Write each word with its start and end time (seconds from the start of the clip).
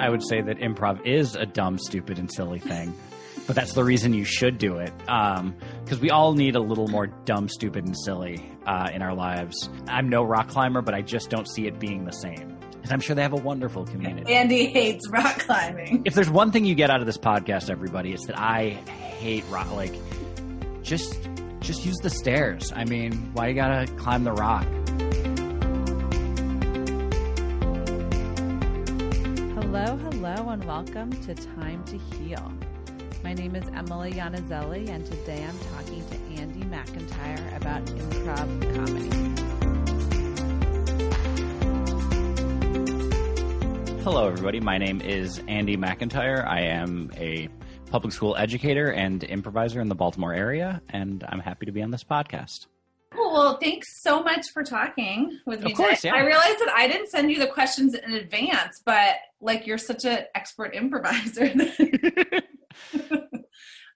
I 0.00 0.08
would 0.08 0.22
say 0.22 0.40
that 0.40 0.58
improv 0.58 1.06
is 1.06 1.36
a 1.36 1.46
dumb, 1.46 1.78
stupid, 1.78 2.18
and 2.18 2.32
silly 2.32 2.58
thing. 2.58 2.94
But 3.46 3.56
that's 3.56 3.72
the 3.72 3.84
reason 3.84 4.14
you 4.14 4.24
should 4.24 4.58
do 4.58 4.76
it. 4.78 4.92
Because 4.96 5.38
um, 5.40 6.00
we 6.00 6.10
all 6.10 6.34
need 6.34 6.56
a 6.56 6.60
little 6.60 6.88
more 6.88 7.06
dumb, 7.06 7.48
stupid, 7.48 7.84
and 7.84 7.96
silly 8.04 8.50
uh, 8.66 8.88
in 8.92 9.02
our 9.02 9.14
lives. 9.14 9.68
I'm 9.88 10.08
no 10.08 10.22
rock 10.22 10.48
climber, 10.48 10.82
but 10.82 10.94
I 10.94 11.02
just 11.02 11.30
don't 11.30 11.48
see 11.48 11.66
it 11.66 11.78
being 11.78 12.04
the 12.04 12.12
same. 12.12 12.56
And 12.82 12.92
I'm 12.92 13.00
sure 13.00 13.14
they 13.14 13.22
have 13.22 13.32
a 13.32 13.36
wonderful 13.42 13.84
community. 13.84 14.32
Andy 14.32 14.66
hates 14.66 15.08
rock 15.10 15.40
climbing. 15.40 16.02
If 16.04 16.14
there's 16.14 16.30
one 16.30 16.50
thing 16.50 16.64
you 16.64 16.74
get 16.74 16.90
out 16.90 17.00
of 17.00 17.06
this 17.06 17.18
podcast, 17.18 17.70
everybody, 17.70 18.12
it's 18.12 18.26
that 18.26 18.38
I 18.38 18.70
hate 19.18 19.44
rock. 19.50 19.70
Like, 19.72 19.94
just 20.82 21.18
just 21.60 21.84
use 21.84 21.98
the 21.98 22.10
stairs. 22.10 22.72
I 22.74 22.84
mean, 22.84 23.32
why 23.34 23.48
you 23.48 23.54
gotta 23.54 23.86
climb 23.94 24.24
the 24.24 24.32
rock? 24.32 24.66
Welcome 30.80 31.12
to 31.22 31.34
Time 31.34 31.84
to 31.84 31.98
Heal. 31.98 32.50
My 33.22 33.34
name 33.34 33.54
is 33.54 33.68
Emily 33.74 34.14
Yanazelli, 34.14 34.88
and 34.88 35.04
today 35.04 35.44
I'm 35.44 35.58
talking 35.74 36.02
to 36.08 36.16
Andy 36.40 36.60
McIntyre 36.60 37.54
about 37.54 37.84
improv 37.84 38.74
comedy. 38.74 39.10
Hello, 44.02 44.26
everybody. 44.26 44.58
My 44.60 44.78
name 44.78 45.02
is 45.02 45.42
Andy 45.48 45.76
McIntyre. 45.76 46.48
I 46.48 46.62
am 46.62 47.12
a 47.14 47.50
public 47.90 48.14
school 48.14 48.34
educator 48.36 48.90
and 48.90 49.22
improviser 49.22 49.82
in 49.82 49.90
the 49.90 49.94
Baltimore 49.94 50.32
area, 50.32 50.80
and 50.88 51.22
I'm 51.28 51.40
happy 51.40 51.66
to 51.66 51.72
be 51.72 51.82
on 51.82 51.90
this 51.90 52.04
podcast. 52.04 52.68
Cool. 53.12 53.32
Well, 53.32 53.56
thanks 53.58 54.00
so 54.02 54.22
much 54.22 54.50
for 54.50 54.62
talking 54.62 55.40
with 55.46 55.62
me. 55.64 55.72
Of 55.72 55.76
course, 55.76 56.04
yeah. 56.04 56.14
I 56.14 56.20
realized 56.20 56.58
that 56.60 56.72
I 56.76 56.86
didn't 56.86 57.08
send 57.08 57.30
you 57.30 57.38
the 57.40 57.48
questions 57.48 57.94
in 57.94 58.12
advance, 58.12 58.80
but 58.84 59.16
like 59.40 59.66
you're 59.66 59.78
such 59.78 60.04
an 60.04 60.26
expert 60.34 60.74
improviser. 60.74 61.52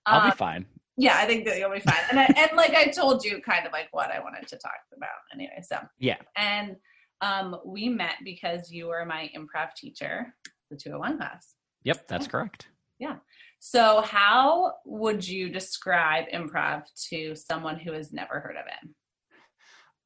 I'll 0.06 0.20
Um, 0.20 0.30
be 0.30 0.36
fine. 0.36 0.66
Yeah, 0.96 1.16
I 1.16 1.26
think 1.26 1.44
that 1.46 1.58
you'll 1.58 1.72
be 1.72 1.80
fine. 1.80 1.96
And 2.10 2.20
I, 2.20 2.24
and 2.36 2.56
like 2.56 2.74
I 2.74 2.86
told 2.86 3.24
you, 3.24 3.40
kind 3.40 3.66
of 3.66 3.72
like 3.72 3.88
what 3.92 4.10
I 4.10 4.20
wanted 4.20 4.46
to 4.48 4.56
talk 4.56 4.72
about 4.96 5.08
anyway. 5.32 5.60
So 5.62 5.78
Yeah. 5.98 6.16
and 6.36 6.76
um, 7.20 7.56
we 7.64 7.88
met 7.88 8.14
because 8.24 8.70
you 8.70 8.88
were 8.88 9.04
my 9.06 9.30
improv 9.36 9.74
teacher, 9.76 10.34
the 10.70 10.76
201 10.76 11.18
class. 11.18 11.54
Yep, 11.84 12.08
that's 12.08 12.26
correct. 12.26 12.68
Yeah. 12.98 13.16
So, 13.60 14.02
how 14.02 14.74
would 14.84 15.26
you 15.26 15.48
describe 15.48 16.26
improv 16.34 16.82
to 17.10 17.34
someone 17.34 17.78
who 17.78 17.92
has 17.92 18.12
never 18.12 18.40
heard 18.40 18.56
of 18.56 18.66
it? 18.66 18.90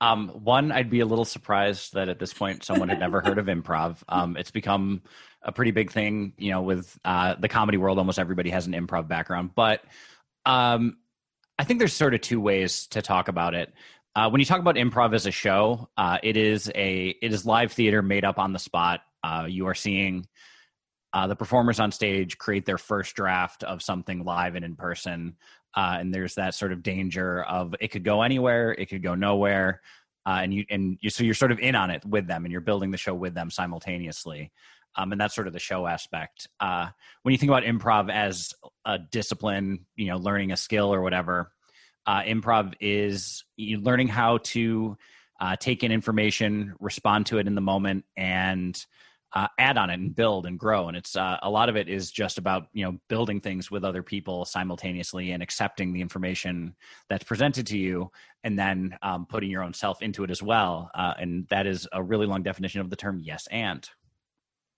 Um, 0.00 0.28
one, 0.28 0.70
I'd 0.70 0.90
be 0.90 1.00
a 1.00 1.06
little 1.06 1.24
surprised 1.24 1.94
that 1.94 2.08
at 2.08 2.18
this 2.18 2.32
point 2.32 2.64
someone 2.64 2.88
had 2.88 3.00
never 3.00 3.20
heard 3.20 3.38
of 3.38 3.46
improv. 3.46 3.96
Um, 4.08 4.36
it's 4.36 4.52
become 4.52 5.02
a 5.42 5.50
pretty 5.50 5.72
big 5.72 5.90
thing, 5.90 6.34
you 6.38 6.52
know, 6.52 6.62
with 6.62 6.98
uh, 7.04 7.34
the 7.34 7.48
comedy 7.48 7.78
world. 7.78 7.98
Almost 7.98 8.18
everybody 8.18 8.50
has 8.50 8.66
an 8.66 8.74
improv 8.74 9.08
background, 9.08 9.50
but 9.54 9.82
um, 10.46 10.98
I 11.58 11.64
think 11.64 11.80
there's 11.80 11.92
sort 11.92 12.14
of 12.14 12.20
two 12.20 12.40
ways 12.40 12.86
to 12.88 13.02
talk 13.02 13.28
about 13.28 13.54
it. 13.54 13.72
Uh, 14.14 14.30
when 14.30 14.40
you 14.40 14.44
talk 14.44 14.60
about 14.60 14.76
improv 14.76 15.14
as 15.14 15.26
a 15.26 15.30
show, 15.30 15.88
uh, 15.96 16.18
it 16.22 16.36
is 16.36 16.70
a 16.74 17.08
it 17.20 17.32
is 17.32 17.44
live 17.44 17.72
theater 17.72 18.02
made 18.02 18.24
up 18.24 18.38
on 18.38 18.52
the 18.52 18.58
spot. 18.58 19.00
Uh, 19.22 19.46
you 19.48 19.66
are 19.66 19.74
seeing 19.74 20.26
uh, 21.12 21.26
the 21.26 21.36
performers 21.36 21.80
on 21.80 21.90
stage 21.90 22.38
create 22.38 22.66
their 22.66 22.78
first 22.78 23.14
draft 23.14 23.64
of 23.64 23.82
something 23.82 24.24
live 24.24 24.54
and 24.54 24.64
in 24.64 24.76
person, 24.76 25.36
uh, 25.78 25.96
and 26.00 26.12
there's 26.12 26.34
that 26.34 26.56
sort 26.56 26.72
of 26.72 26.82
danger 26.82 27.44
of 27.44 27.72
it 27.78 27.92
could 27.92 28.02
go 28.02 28.22
anywhere, 28.22 28.72
it 28.72 28.86
could 28.86 29.00
go 29.00 29.14
nowhere, 29.14 29.80
uh, 30.26 30.40
and 30.42 30.52
you 30.52 30.64
and 30.70 30.98
you 31.00 31.08
so 31.08 31.22
you're 31.22 31.34
sort 31.34 31.52
of 31.52 31.60
in 31.60 31.76
on 31.76 31.88
it 31.88 32.04
with 32.04 32.26
them, 32.26 32.44
and 32.44 32.50
you're 32.50 32.60
building 32.60 32.90
the 32.90 32.96
show 32.96 33.14
with 33.14 33.32
them 33.32 33.48
simultaneously. 33.48 34.50
Um, 34.96 35.12
and 35.12 35.20
that's 35.20 35.36
sort 35.36 35.46
of 35.46 35.52
the 35.52 35.60
show 35.60 35.86
aspect. 35.86 36.48
Uh, 36.58 36.88
when 37.22 37.30
you 37.30 37.38
think 37.38 37.50
about 37.50 37.62
improv 37.62 38.10
as 38.10 38.54
a 38.84 38.98
discipline, 38.98 39.86
you 39.94 40.06
know, 40.06 40.16
learning 40.16 40.50
a 40.50 40.56
skill 40.56 40.92
or 40.92 41.00
whatever, 41.00 41.52
uh, 42.06 42.22
improv 42.22 42.74
is 42.80 43.44
you 43.54 43.78
learning 43.78 44.08
how 44.08 44.38
to 44.38 44.96
uh, 45.38 45.54
take 45.54 45.84
in 45.84 45.92
information, 45.92 46.74
respond 46.80 47.26
to 47.26 47.38
it 47.38 47.46
in 47.46 47.54
the 47.54 47.60
moment, 47.60 48.04
and 48.16 48.84
uh, 49.34 49.48
add 49.58 49.76
on 49.76 49.90
it 49.90 49.94
and 49.94 50.14
build 50.14 50.46
and 50.46 50.58
grow. 50.58 50.88
And 50.88 50.96
it's 50.96 51.16
uh, 51.16 51.38
a 51.42 51.50
lot 51.50 51.68
of 51.68 51.76
it 51.76 51.88
is 51.88 52.10
just 52.10 52.38
about 52.38 52.68
you 52.72 52.84
know 52.84 52.98
building 53.08 53.40
things 53.40 53.70
with 53.70 53.84
other 53.84 54.02
people 54.02 54.44
simultaneously 54.44 55.32
and 55.32 55.42
accepting 55.42 55.92
the 55.92 56.00
information 56.00 56.74
that's 57.08 57.24
presented 57.24 57.66
to 57.68 57.78
you, 57.78 58.10
and 58.44 58.58
then 58.58 58.96
um, 59.02 59.26
putting 59.26 59.50
your 59.50 59.62
own 59.62 59.74
self 59.74 60.02
into 60.02 60.24
it 60.24 60.30
as 60.30 60.42
well. 60.42 60.90
Uh, 60.94 61.14
and 61.18 61.46
that 61.48 61.66
is 61.66 61.86
a 61.92 62.02
really 62.02 62.26
long 62.26 62.42
definition 62.42 62.80
of 62.80 62.90
the 62.90 62.96
term 62.96 63.18
yes 63.22 63.46
and. 63.50 63.88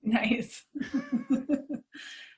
Nice. 0.02 0.64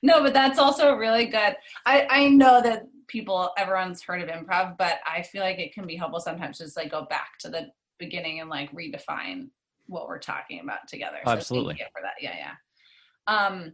no, 0.03 0.21
but 0.21 0.33
that's 0.33 0.59
also 0.59 0.95
really 0.95 1.27
good. 1.27 1.55
I, 1.85 2.07
I 2.09 2.27
know 2.27 2.61
that 2.61 2.83
people, 3.07 3.51
everyone's 3.57 4.01
heard 4.01 4.21
of 4.21 4.27
improv, 4.27 4.77
but 4.77 4.99
I 5.07 5.21
feel 5.21 5.41
like 5.41 5.59
it 5.59 5.73
can 5.73 5.87
be 5.87 5.95
helpful 5.95 6.19
sometimes 6.19 6.57
just 6.57 6.75
like 6.75 6.91
go 6.91 7.05
back 7.09 7.37
to 7.39 7.49
the 7.49 7.67
beginning 7.99 8.41
and 8.41 8.49
like 8.49 8.69
redefine 8.73 9.47
what 9.87 10.07
we're 10.07 10.19
talking 10.19 10.59
about 10.59 10.87
together. 10.87 11.17
Oh, 11.25 11.31
absolutely. 11.31 11.75
For 11.75 12.01
that. 12.01 12.13
Yeah, 12.21 12.35
yeah. 12.37 12.53
Um, 13.27 13.73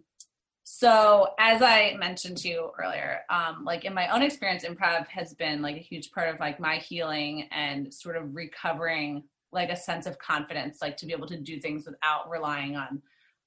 so 0.64 1.30
as 1.40 1.62
I 1.62 1.96
mentioned 1.98 2.38
to 2.38 2.48
you 2.48 2.72
earlier, 2.82 3.22
um, 3.30 3.64
like 3.66 3.86
in 3.86 3.94
my 3.94 4.14
own 4.14 4.22
experience, 4.22 4.64
improv 4.64 5.08
has 5.08 5.34
been 5.34 5.62
like 5.62 5.76
a 5.76 5.80
huge 5.80 6.12
part 6.12 6.30
of 6.34 6.40
like 6.40 6.60
my 6.60 6.78
healing 6.78 7.48
and 7.52 7.92
sort 7.94 8.16
of 8.16 8.36
recovering 8.36 9.24
like 9.52 9.72
a 9.72 9.76
sense 9.76 10.06
of 10.06 10.20
confidence, 10.20 10.78
like 10.82 10.96
to 10.98 11.08
be 11.08 11.14
able 11.14 11.28
to 11.28 11.40
do 11.40 11.60
things 11.60 11.86
without 11.86 12.30
relying 12.30 12.76
on 12.76 13.02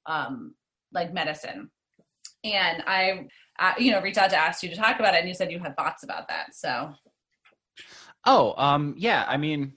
um, 0.07 0.55
like 0.93 1.13
medicine. 1.13 1.71
And 2.43 2.83
I, 2.89 3.29
uh, 3.61 3.75
you 3.79 3.93
know, 3.93 4.03
reached 4.03 4.19
out 4.19 4.31
to 4.31 4.37
ask 4.37 4.65
you 4.65 4.69
to 4.71 4.77
talk 4.77 4.99
about 4.99 5.15
it, 5.15 5.19
and 5.19 5.29
you 5.29 5.35
said 5.35 5.53
you 5.53 5.61
had 5.61 5.77
thoughts 5.77 6.03
about 6.03 6.27
that. 6.27 6.57
So 6.57 6.93
Oh, 8.25 8.55
um, 8.57 8.95
yeah. 8.97 9.25
I 9.27 9.37
mean, 9.37 9.75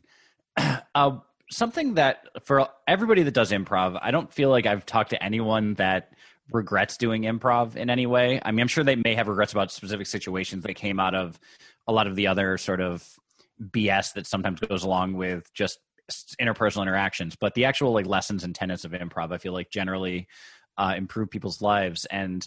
uh, 0.58 1.18
something 1.56 1.96
that 1.96 2.28
for 2.44 2.68
everybody 2.88 3.24
that 3.24 3.34
does 3.34 3.52
improv, 3.52 3.98
I 4.02 4.12
don't 4.12 4.32
feel 4.32 4.50
like 4.50 4.66
I've 4.66 4.86
talked 4.86 5.12
to 5.12 5.24
anyone 5.24 5.76
that 5.76 6.12
regrets 6.52 6.98
doing 6.98 7.24
improv 7.24 7.76
in 7.76 7.90
any 7.90 8.06
way. 8.06 8.40
I 8.44 8.52
mean, 8.52 8.62
I'm 8.62 8.68
sure 8.68 8.84
they 8.84 8.96
may 8.96 9.16
have 9.16 9.28
regrets 9.28 9.54
about 9.54 9.72
specific 9.72 10.08
situations 10.08 10.64
that 10.64 10.74
came 10.76 11.00
out 11.00 11.16
of 11.16 11.40
a 11.88 11.94
lot 11.94 12.08
of 12.08 12.16
the 12.16 12.28
other 12.28 12.58
sort 12.58 12.82
of 12.82 13.08
BS 13.62 14.14
that 14.14 14.28
sometimes 14.28 14.60
goes 14.60 14.84
along 14.84 15.14
with 15.14 15.52
just 15.54 15.80
interpersonal 16.40 16.84
interactions. 16.84 17.36
But 17.36 17.54
the 17.56 17.66
actual 17.66 17.94
like 17.94 18.06
lessons 18.06 18.44
and 18.44 18.54
tenets 18.54 18.86
of 18.86 18.92
improv, 18.92 19.32
I 19.32 19.38
feel 19.38 19.54
like 19.54 19.72
generally 19.72 20.28
uh, 20.78 20.94
improve 20.98 21.30
people's 21.30 21.62
lives 21.62 22.06
and 22.06 22.46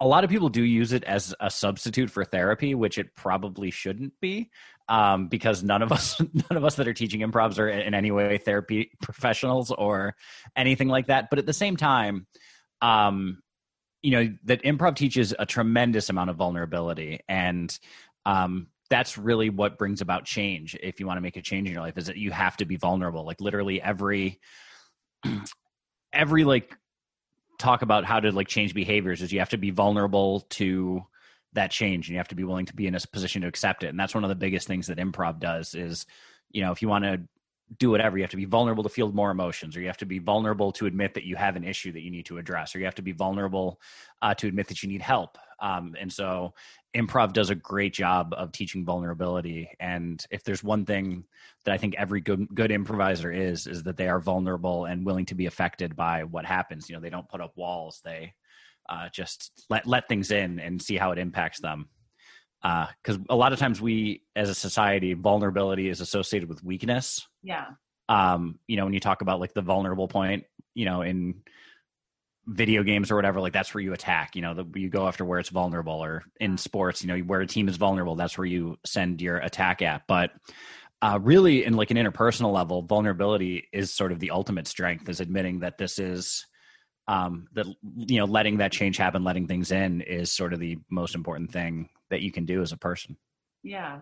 a 0.00 0.06
lot 0.06 0.24
of 0.24 0.30
people 0.30 0.48
do 0.48 0.62
use 0.62 0.92
it 0.92 1.04
as 1.04 1.34
a 1.40 1.50
substitute 1.50 2.10
for 2.10 2.24
therapy, 2.24 2.74
which 2.74 2.98
it 2.98 3.14
probably 3.14 3.70
shouldn't 3.70 4.12
be, 4.20 4.50
um, 4.88 5.28
because 5.28 5.62
none 5.62 5.82
of 5.82 5.92
us, 5.92 6.20
none 6.34 6.56
of 6.56 6.64
us 6.64 6.76
that 6.76 6.88
are 6.88 6.94
teaching 6.94 7.20
improvs 7.20 7.58
are 7.58 7.68
in 7.68 7.94
any 7.94 8.10
way 8.10 8.38
therapy 8.38 8.90
professionals 9.02 9.70
or 9.70 10.14
anything 10.56 10.88
like 10.88 11.06
that. 11.06 11.30
But 11.30 11.38
at 11.38 11.46
the 11.46 11.52
same 11.52 11.76
time, 11.76 12.26
um, 12.82 13.42
you 14.02 14.10
know 14.10 14.34
that 14.44 14.62
improv 14.62 14.96
teaches 14.96 15.34
a 15.38 15.46
tremendous 15.46 16.10
amount 16.10 16.30
of 16.30 16.36
vulnerability, 16.36 17.20
and 17.28 17.76
um, 18.26 18.68
that's 18.90 19.16
really 19.16 19.50
what 19.50 19.78
brings 19.78 20.00
about 20.00 20.24
change. 20.24 20.76
If 20.82 21.00
you 21.00 21.06
want 21.06 21.16
to 21.16 21.22
make 21.22 21.36
a 21.36 21.42
change 21.42 21.66
in 21.68 21.72
your 21.72 21.82
life, 21.82 21.96
is 21.96 22.06
that 22.06 22.16
you 22.16 22.30
have 22.30 22.56
to 22.58 22.64
be 22.64 22.76
vulnerable. 22.76 23.24
Like 23.24 23.40
literally 23.40 23.80
every, 23.80 24.40
every 26.12 26.44
like 26.44 26.76
talk 27.58 27.82
about 27.82 28.04
how 28.04 28.20
to 28.20 28.30
like 28.32 28.48
change 28.48 28.74
behaviors 28.74 29.22
is 29.22 29.32
you 29.32 29.38
have 29.38 29.50
to 29.50 29.56
be 29.58 29.70
vulnerable 29.70 30.40
to 30.50 31.02
that 31.54 31.70
change 31.70 32.08
and 32.08 32.12
you 32.12 32.18
have 32.18 32.28
to 32.28 32.34
be 32.34 32.44
willing 32.44 32.66
to 32.66 32.74
be 32.74 32.86
in 32.86 32.94
a 32.94 33.00
position 33.12 33.42
to 33.42 33.48
accept 33.48 33.82
it 33.82 33.88
and 33.88 33.98
that's 33.98 34.14
one 34.14 34.24
of 34.24 34.28
the 34.28 34.34
biggest 34.34 34.66
things 34.66 34.86
that 34.86 34.98
improv 34.98 35.38
does 35.38 35.74
is 35.74 36.06
you 36.50 36.62
know 36.62 36.72
if 36.72 36.82
you 36.82 36.88
want 36.88 37.04
to 37.04 37.20
do 37.78 37.90
whatever 37.90 38.16
you 38.16 38.22
have 38.22 38.30
to 38.30 38.36
be 38.36 38.44
vulnerable 38.44 38.82
to 38.82 38.88
feel 38.88 39.10
more 39.12 39.30
emotions 39.30 39.76
or 39.76 39.80
you 39.80 39.86
have 39.86 39.96
to 39.96 40.06
be 40.06 40.18
vulnerable 40.18 40.70
to 40.70 40.86
admit 40.86 41.14
that 41.14 41.24
you 41.24 41.34
have 41.34 41.56
an 41.56 41.64
issue 41.64 41.90
that 41.92 42.02
you 42.02 42.10
need 42.10 42.26
to 42.26 42.38
address 42.38 42.74
or 42.74 42.78
you 42.78 42.84
have 42.84 42.94
to 42.94 43.02
be 43.02 43.12
vulnerable 43.12 43.80
uh, 44.22 44.34
to 44.34 44.46
admit 44.46 44.68
that 44.68 44.82
you 44.82 44.88
need 44.88 45.00
help 45.00 45.38
um, 45.60 45.94
and 45.98 46.12
so 46.12 46.52
improv 46.94 47.32
does 47.32 47.50
a 47.50 47.54
great 47.54 47.92
job 47.92 48.34
of 48.36 48.52
teaching 48.52 48.84
vulnerability 48.84 49.68
and 49.80 50.26
if 50.30 50.44
there's 50.44 50.62
one 50.62 50.84
thing 50.84 51.24
that 51.64 51.72
i 51.72 51.78
think 51.78 51.94
every 51.96 52.20
good 52.20 52.46
good 52.54 52.70
improviser 52.70 53.32
is 53.32 53.66
is 53.66 53.82
that 53.82 53.96
they 53.96 54.08
are 54.08 54.20
vulnerable 54.20 54.84
and 54.84 55.04
willing 55.04 55.26
to 55.26 55.34
be 55.34 55.46
affected 55.46 55.96
by 55.96 56.22
what 56.22 56.44
happens 56.44 56.88
you 56.88 56.94
know 56.94 57.00
they 57.00 57.10
don't 57.10 57.28
put 57.28 57.40
up 57.40 57.56
walls 57.56 58.00
they 58.04 58.32
uh, 58.88 59.08
just 59.12 59.64
let 59.70 59.86
let 59.86 60.08
things 60.08 60.30
in 60.30 60.58
and 60.58 60.80
see 60.80 60.96
how 60.96 61.12
it 61.12 61.18
impacts 61.18 61.60
them. 61.60 61.88
Because 62.62 63.16
uh, 63.16 63.30
a 63.30 63.36
lot 63.36 63.52
of 63.52 63.58
times 63.58 63.80
we 63.80 64.22
as 64.34 64.48
a 64.48 64.54
society 64.54 65.14
vulnerability 65.14 65.88
is 65.88 66.00
associated 66.00 66.48
with 66.48 66.62
weakness. 66.62 67.26
Yeah, 67.42 67.66
um 68.08 68.58
you 68.66 68.76
know 68.76 68.84
when 68.84 68.94
you 68.94 69.00
talk 69.00 69.22
about 69.22 69.40
like 69.40 69.54
the 69.54 69.62
vulnerable 69.62 70.08
point 70.08 70.44
you 70.74 70.84
know 70.84 71.02
in 71.02 71.42
video 72.46 72.82
games 72.82 73.10
or 73.10 73.16
whatever 73.16 73.40
like 73.40 73.54
that's 73.54 73.72
where 73.72 73.82
you 73.82 73.94
attack 73.94 74.36
you 74.36 74.42
know 74.42 74.52
the, 74.52 74.66
you 74.78 74.90
go 74.90 75.08
after 75.08 75.24
where 75.24 75.38
it's 75.38 75.48
vulnerable 75.48 76.04
or 76.04 76.22
in 76.38 76.58
sports 76.58 77.02
you 77.02 77.08
know 77.08 77.18
where 77.20 77.40
a 77.40 77.46
team 77.46 77.68
is 77.68 77.76
vulnerable 77.76 78.16
that's 78.16 78.36
where 78.36 78.46
you 78.46 78.76
send 78.84 79.22
your 79.22 79.38
attack 79.38 79.80
at. 79.80 80.02
But 80.06 80.32
uh, 81.00 81.18
really 81.22 81.64
in 81.64 81.74
like 81.74 81.90
an 81.90 81.96
interpersonal 81.96 82.52
level 82.52 82.82
vulnerability 82.82 83.68
is 83.72 83.92
sort 83.92 84.12
of 84.12 84.20
the 84.20 84.30
ultimate 84.30 84.66
strength 84.66 85.08
is 85.08 85.20
admitting 85.20 85.60
that 85.60 85.78
this 85.78 85.98
is 85.98 86.46
um, 87.08 87.48
that 87.52 87.66
you 87.96 88.18
know 88.18 88.24
letting 88.24 88.58
that 88.58 88.72
change 88.72 88.96
happen, 88.96 89.24
letting 89.24 89.46
things 89.46 89.72
in 89.72 90.00
is 90.02 90.32
sort 90.32 90.52
of 90.52 90.60
the 90.60 90.78
most 90.90 91.14
important 91.14 91.52
thing 91.52 91.88
that 92.10 92.22
you 92.22 92.32
can 92.32 92.44
do 92.44 92.62
as 92.62 92.72
a 92.72 92.76
person. 92.76 93.16
Yeah. 93.62 94.00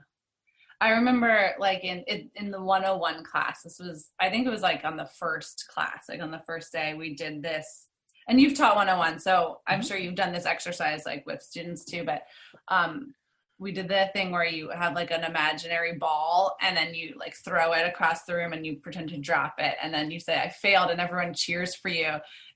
I 0.80 0.90
remember 0.90 1.52
like 1.58 1.84
in 1.84 2.04
in 2.34 2.50
the 2.50 2.62
101 2.62 3.24
class, 3.24 3.62
this 3.62 3.78
was 3.78 4.10
I 4.20 4.30
think 4.30 4.46
it 4.46 4.50
was 4.50 4.62
like 4.62 4.84
on 4.84 4.96
the 4.96 5.08
first 5.18 5.66
class, 5.72 6.04
like 6.08 6.20
on 6.20 6.30
the 6.30 6.42
first 6.46 6.72
day 6.72 6.94
we 6.94 7.14
did 7.14 7.42
this 7.42 7.88
and 8.28 8.40
you've 8.40 8.56
taught 8.56 8.76
101 8.76 9.18
so 9.20 9.58
i'm 9.66 9.80
mm-hmm. 9.80 9.86
sure 9.86 9.96
you've 9.96 10.14
done 10.14 10.32
this 10.32 10.46
exercise 10.46 11.02
like 11.06 11.24
with 11.26 11.42
students 11.42 11.84
too 11.84 12.04
but 12.04 12.22
um 12.68 13.14
we 13.62 13.70
did 13.70 13.88
the 13.88 14.10
thing 14.12 14.32
where 14.32 14.44
you 14.44 14.70
have 14.70 14.94
like 14.94 15.12
an 15.12 15.22
imaginary 15.22 15.94
ball 15.94 16.56
and 16.60 16.76
then 16.76 16.94
you 16.94 17.14
like 17.18 17.34
throw 17.36 17.72
it 17.72 17.86
across 17.86 18.24
the 18.24 18.34
room 18.34 18.52
and 18.52 18.66
you 18.66 18.76
pretend 18.76 19.08
to 19.08 19.16
drop 19.16 19.54
it 19.58 19.76
and 19.80 19.94
then 19.94 20.10
you 20.10 20.18
say 20.18 20.36
i 20.36 20.48
failed 20.48 20.90
and 20.90 21.00
everyone 21.00 21.32
cheers 21.32 21.74
for 21.74 21.88
you. 21.88 22.10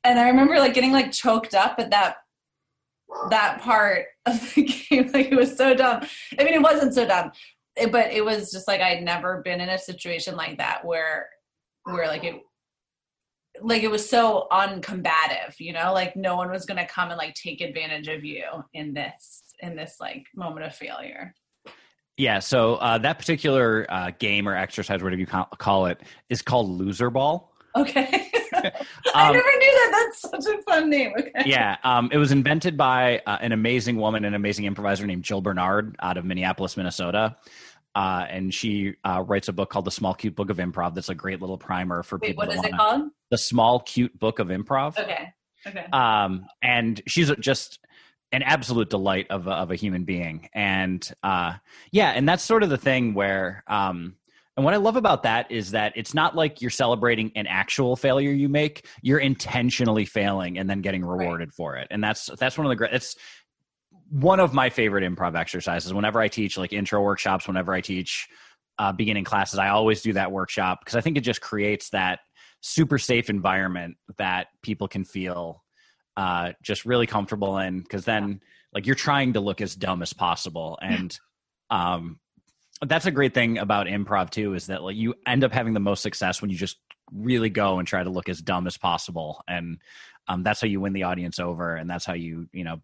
And 0.05 0.19
i 0.19 0.29
remember 0.29 0.58
like 0.58 0.75
getting 0.75 0.93
like 0.93 1.12
choked 1.12 1.55
up 1.55 1.76
at 1.79 1.91
that 1.91 2.17
that 3.31 3.61
part 3.61 4.06
of 4.26 4.55
the 4.55 4.62
game. 4.91 5.11
Like 5.12 5.31
it 5.31 5.37
was 5.37 5.56
so 5.56 5.75
dumb. 5.75 6.05
I 6.38 6.44
mean 6.44 6.55
it 6.55 6.62
wasn't 6.62 6.93
so 6.94 7.06
dumb 7.06 7.31
but 7.93 8.11
it 8.11 8.25
was 8.25 8.50
just 8.50 8.67
like 8.67 8.81
i'd 8.81 9.02
never 9.02 9.43
been 9.43 9.61
in 9.61 9.69
a 9.69 9.79
situation 9.79 10.35
like 10.35 10.56
that 10.56 10.82
where 10.82 11.29
where 11.85 12.06
like 12.06 12.25
it 12.25 12.41
like 13.61 13.82
it 13.82 13.91
was 13.91 14.09
so 14.09 14.47
uncombative 14.50 15.59
you 15.59 15.73
know? 15.73 15.93
Like 15.93 16.17
no 16.17 16.37
one 16.37 16.50
was 16.50 16.67
to 16.67 16.87
come 16.87 17.11
and 17.11 17.19
like 17.19 17.35
take 17.35 17.61
advantage 17.61 18.09
of 18.09 18.25
you 18.25 18.44
in 18.75 18.93
this 18.94 19.43
in 19.61 19.76
this 19.76 19.97
like 20.00 20.25
moment 20.35 20.67
of 20.67 20.75
failure 20.75 21.35
yeah 22.17 22.38
so 22.38 22.75
uh, 22.76 22.99
that 22.99 23.19
particular 23.19 23.87
uh, 23.88 24.11
game 24.19 24.49
or 24.49 24.55
exercise 24.55 25.03
whatever 25.03 25.20
you 25.20 25.26
call 25.26 25.87
it 25.87 26.00
is 26.29 26.43
called 26.43 26.69
loser 26.69 27.11
ball 27.11 27.53
okay 27.75 28.31
I 29.14 29.29
um, 29.29 29.32
never 29.32 29.58
knew 29.58 29.73
that. 29.73 30.11
That's 30.23 30.47
such 30.47 30.55
a 30.55 30.62
fun 30.62 30.91
name. 30.91 31.12
Okay. 31.19 31.31
Yeah, 31.44 31.76
um, 31.85 32.08
it 32.12 32.19
was 32.19 32.32
invented 32.32 32.76
by 32.76 33.20
uh, 33.26 33.38
an 33.41 33.53
amazing 33.53 33.97
woman, 33.97 34.25
an 34.25 34.35
amazing 34.35 34.64
improviser 34.64 35.06
named 35.06 35.25
Jill 35.25 35.41
Bernard 35.41 35.97
out 36.00 36.17
of 36.17 36.25
Minneapolis, 36.25 36.76
Minnesota. 36.76 37.37
Uh, 37.94 38.26
and 38.29 38.52
she 38.52 38.94
uh, 39.05 39.25
writes 39.26 39.49
a 39.49 39.52
book 39.52 39.70
called 39.70 39.87
The 39.87 39.91
Small 39.91 40.12
Cute 40.12 40.37
Book 40.37 40.50
of 40.50 40.59
Improv. 40.59 40.94
That's 40.94 41.09
a 41.09 41.14
great 41.14 41.41
little 41.41 41.56
primer 41.56 42.02
for 42.02 42.19
Wait, 42.19 42.29
people. 42.29 42.43
What 42.43 42.50
is 42.50 42.56
wanna, 42.56 42.69
it 42.69 42.76
called? 42.76 43.02
The 43.31 43.38
Small 43.38 43.81
Cute 43.81 44.19
Book 44.19 44.38
of 44.38 44.49
Improv. 44.49 44.99
Okay. 44.99 45.32
Okay. 45.67 45.87
Um, 45.93 46.47
and 46.62 47.00
she's 47.06 47.31
just 47.41 47.81
an 48.37 48.43
absolute 48.43 48.91
delight 48.91 49.27
of 49.31 49.47
a, 49.47 49.50
of 49.50 49.71
a 49.71 49.77
human 49.77 50.05
being. 50.05 50.49
And 50.53 51.09
uh, 51.23 51.55
yeah, 51.91 52.11
and 52.11 52.29
that's 52.29 52.44
sort 52.44 52.62
of 52.62 52.71
the 52.71 52.79
thing 52.79 53.15
where. 53.15 53.65
Um, 53.67 54.17
and 54.56 54.65
what 54.65 54.73
I 54.73 54.79
love 54.79 54.97
about 54.97 55.25
that 55.25 55.50
is 55.50 55.73
that 55.73 55.93
it's 55.97 56.15
not 56.15 56.35
like 56.35 56.62
you're 56.62 56.71
celebrating 56.71 57.31
an 57.37 57.47
actual 57.47 57.94
failure 57.94 58.31
you 58.31 58.49
make. 58.49 58.87
You're 59.03 59.19
intentionally 59.19 60.06
failing 60.06 60.56
and 60.56 60.71
then 60.71 60.81
getting 60.81 61.05
rewarded 61.05 61.49
right. 61.49 61.55
for 61.55 61.77
it. 61.77 61.88
And 61.91 62.03
that's 62.03 62.31
that's 62.38 62.56
one 62.56 62.67
of 62.67 62.71
the 62.71 62.77
great. 62.77 62.94
It's 62.94 63.17
one 64.09 64.41
of 64.41 64.55
my 64.55 64.71
favorite 64.71 65.05
improv 65.05 65.37
exercises 65.37 65.93
whenever 65.93 66.21
i 66.21 66.29
teach 66.29 66.56
like 66.56 66.73
intro 66.73 67.03
workshops 67.03 67.49
whenever 67.49 67.73
i 67.73 67.81
teach 67.81 68.29
uh, 68.79 68.93
beginning 68.93 69.25
classes 69.25 69.59
i 69.59 69.69
always 69.69 70.03
do 70.03 70.12
that 70.12 70.31
workshop 70.31 70.81
because 70.81 70.94
i 70.94 71.00
think 71.00 71.17
it 71.17 71.23
just 71.23 71.41
creates 71.41 71.91
that 71.91 72.21
super 72.61 72.99
safe 72.99 73.29
environment 73.31 73.97
that 74.17 74.49
people 74.62 74.87
can 74.88 75.05
feel 75.05 75.65
uh, 76.17 76.53
just 76.63 76.85
really 76.85 77.07
comfortable 77.07 77.59
in 77.59 77.81
because 77.81 78.05
then 78.05 78.41
like 78.73 78.87
you're 78.87 78.95
trying 78.95 79.35
to 79.35 79.41
look 79.41 79.61
as 79.61 79.75
dumb 79.75 80.03
as 80.03 80.13
possible. 80.13 80.79
And 80.83 81.19
um, 81.71 82.19
that's 82.83 83.07
a 83.07 83.11
great 83.11 83.35
thing 83.35 83.59
about 83.59 83.87
improv 83.87 84.31
too 84.31 84.55
is 84.55 84.67
that 84.67 84.83
like 84.83 84.97
you 84.97 85.15
end 85.27 85.45
up 85.45 85.53
having 85.53 85.75
the 85.75 85.81
most 85.81 86.03
success 86.03 86.41
when 86.41 86.51
you 86.51 86.57
just 86.57 86.79
really 87.13 87.51
go 87.51 87.79
and 87.79 87.87
try 87.87 88.03
to 88.03 88.11
look 88.11 88.29
as 88.29 88.41
dumb 88.41 88.67
as 88.67 88.77
possible. 88.77 89.43
And 89.49 89.79
um, 90.29 90.43
that's 90.43 90.61
how 90.61 90.67
you 90.67 90.81
win 90.81 90.93
the 90.93 91.05
audience 91.05 91.39
over 91.39 91.77
and 91.77 91.89
that's 91.89 92.05
how 92.05 92.15
you 92.15 92.49
you 92.53 92.65
know 92.65 92.81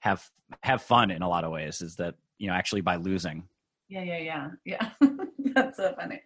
have 0.00 0.24
have 0.62 0.82
fun 0.82 1.10
in 1.10 1.22
a 1.22 1.28
lot 1.28 1.44
of 1.44 1.50
ways 1.50 1.80
is 1.80 1.96
that 1.96 2.14
you 2.38 2.48
know 2.48 2.54
actually 2.54 2.80
by 2.80 2.96
losing. 2.96 3.48
Yeah 3.88 4.02
yeah 4.02 4.18
yeah. 4.18 4.48
Yeah. 4.64 4.90
That's 5.54 5.76
so 5.76 5.94
funny. 5.94 6.20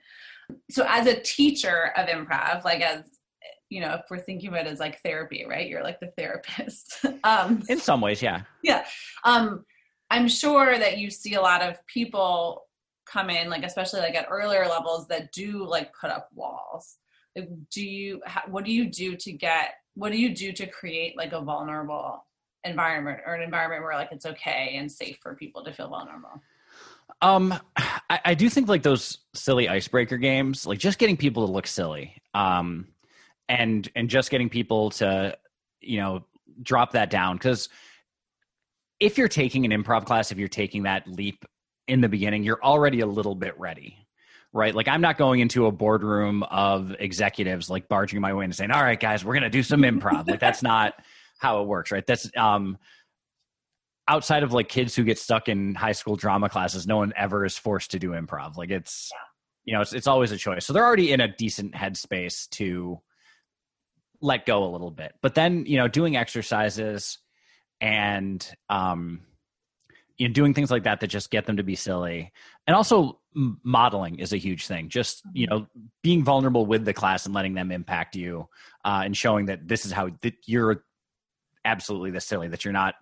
So 0.70 0.84
as 0.88 1.06
a 1.06 1.20
teacher 1.20 1.92
of 1.96 2.08
improv 2.08 2.64
like 2.64 2.80
as 2.80 3.04
you 3.70 3.80
know 3.80 3.94
if 3.94 4.02
we're 4.10 4.18
thinking 4.18 4.50
of 4.50 4.54
it 4.54 4.66
as 4.66 4.78
like 4.78 5.00
therapy 5.00 5.46
right? 5.48 5.68
You're 5.68 5.82
like 5.82 6.00
the 6.00 6.12
therapist. 6.18 7.04
Um 7.24 7.62
in 7.68 7.78
some 7.78 8.00
ways 8.00 8.22
yeah. 8.22 8.42
yeah. 8.62 8.84
Um 9.24 9.64
i'm 10.10 10.28
sure 10.28 10.78
that 10.78 10.98
you 10.98 11.10
see 11.10 11.34
a 11.34 11.40
lot 11.40 11.62
of 11.62 11.76
people 11.86 12.64
come 13.10 13.30
in 13.30 13.50
like 13.50 13.64
especially 13.64 14.00
like 14.00 14.14
at 14.14 14.26
earlier 14.30 14.66
levels 14.66 15.08
that 15.08 15.32
do 15.32 15.66
like 15.66 15.92
put 15.98 16.10
up 16.10 16.28
walls. 16.34 16.98
Like, 17.36 17.48
do 17.70 17.84
you 17.84 18.22
what 18.48 18.64
do 18.64 18.72
you 18.72 18.86
do 18.86 19.16
to 19.16 19.32
get 19.32 19.74
what 19.94 20.12
do 20.12 20.18
you 20.18 20.34
do 20.34 20.52
to 20.52 20.66
create 20.66 21.16
like 21.16 21.32
a 21.32 21.40
vulnerable 21.40 22.24
environment 22.64 23.20
or 23.26 23.34
an 23.34 23.42
environment 23.42 23.82
where 23.82 23.94
like 23.94 24.12
it's 24.12 24.26
okay 24.26 24.74
and 24.76 24.90
safe 24.90 25.18
for 25.22 25.34
people 25.34 25.64
to 25.64 25.72
feel 25.72 25.88
vulnerable? 25.88 26.42
Um 27.22 27.54
I, 27.76 28.20
I, 28.24 28.34
do 28.34 28.48
think 28.48 28.68
like 28.68 28.82
those 28.82 29.18
silly 29.34 29.68
icebreaker 29.68 30.16
games 30.16 30.66
like 30.66 30.78
just 30.78 30.98
getting 30.98 31.16
people 31.16 31.46
to 31.46 31.52
look 31.52 31.66
silly. 31.66 32.16
Um 32.34 32.88
and 33.50 33.90
and 33.94 34.08
just 34.08 34.30
getting 34.30 34.48
people 34.48 34.90
to 34.90 35.36
you 35.80 35.98
know 35.98 36.24
drop 36.62 36.92
that 36.92 37.10
down 37.10 37.36
because 37.36 37.68
if 38.98 39.18
you're 39.18 39.28
taking 39.28 39.70
an 39.70 39.82
improv 39.82 40.04
class 40.04 40.32
if 40.32 40.38
you're 40.38 40.48
taking 40.48 40.84
that 40.84 41.06
leap 41.06 41.44
in 41.88 42.00
the 42.00 42.08
beginning 42.08 42.42
you're 42.42 42.62
already 42.62 43.00
a 43.00 43.06
little 43.06 43.34
bit 43.34 43.58
ready 43.58 44.06
right? 44.52 44.74
Like 44.74 44.88
I'm 44.88 45.00
not 45.00 45.16
going 45.16 45.40
into 45.40 45.66
a 45.66 45.72
boardroom 45.72 46.42
of 46.44 46.94
executives 46.98 47.70
like 47.70 47.88
barging 47.88 48.20
my 48.20 48.32
way 48.32 48.44
and 48.44 48.54
saying, 48.54 48.70
"All 48.70 48.82
right, 48.82 48.98
guys, 48.98 49.24
we're 49.24 49.34
going 49.34 49.44
to 49.44 49.50
do 49.50 49.62
some 49.62 49.82
improv." 49.82 50.28
like 50.28 50.40
that's 50.40 50.62
not 50.62 50.94
how 51.38 51.62
it 51.62 51.66
works, 51.66 51.92
right? 51.92 52.06
That's 52.06 52.30
um 52.36 52.78
outside 54.08 54.42
of 54.42 54.52
like 54.52 54.68
kids 54.68 54.94
who 54.96 55.04
get 55.04 55.18
stuck 55.18 55.48
in 55.48 55.74
high 55.74 55.92
school 55.92 56.16
drama 56.16 56.48
classes, 56.48 56.86
no 56.86 56.96
one 56.96 57.12
ever 57.16 57.44
is 57.44 57.56
forced 57.56 57.92
to 57.92 57.98
do 57.98 58.10
improv. 58.10 58.56
Like 58.56 58.70
it's 58.70 59.10
you 59.64 59.72
know, 59.72 59.82
it's 59.82 59.92
it's 59.92 60.06
always 60.06 60.32
a 60.32 60.36
choice. 60.36 60.66
So 60.66 60.72
they're 60.72 60.86
already 60.86 61.12
in 61.12 61.20
a 61.20 61.28
decent 61.28 61.74
headspace 61.74 62.48
to 62.50 63.00
let 64.20 64.46
go 64.46 64.64
a 64.64 64.70
little 64.70 64.90
bit. 64.90 65.14
But 65.22 65.34
then, 65.34 65.64
you 65.66 65.76
know, 65.76 65.88
doing 65.88 66.16
exercises 66.16 67.18
and 67.80 68.46
um 68.68 69.22
you 70.18 70.28
know 70.28 70.34
doing 70.34 70.52
things 70.52 70.70
like 70.70 70.82
that 70.82 71.00
that 71.00 71.06
just 71.06 71.30
get 71.30 71.46
them 71.46 71.56
to 71.56 71.62
be 71.62 71.74
silly. 71.74 72.30
And 72.66 72.76
also 72.76 73.18
modeling 73.34 74.18
is 74.18 74.32
a 74.32 74.36
huge 74.36 74.66
thing. 74.66 74.88
Just 74.90 75.22
you 75.32 75.46
know 75.46 75.66
being 76.02 76.22
vulnerable 76.22 76.66
with 76.66 76.84
the 76.84 76.92
class 76.92 77.24
and 77.24 77.34
letting 77.34 77.54
them 77.54 77.72
impact 77.72 78.16
you 78.16 78.48
uh, 78.84 79.02
and 79.04 79.16
showing 79.16 79.46
that 79.46 79.66
this 79.66 79.86
is 79.86 79.92
how 79.92 80.10
that 80.20 80.34
you're 80.44 80.84
absolutely 81.64 82.10
this 82.10 82.26
silly 82.26 82.48
that 82.48 82.64
you're 82.64 82.72
not 82.72 82.94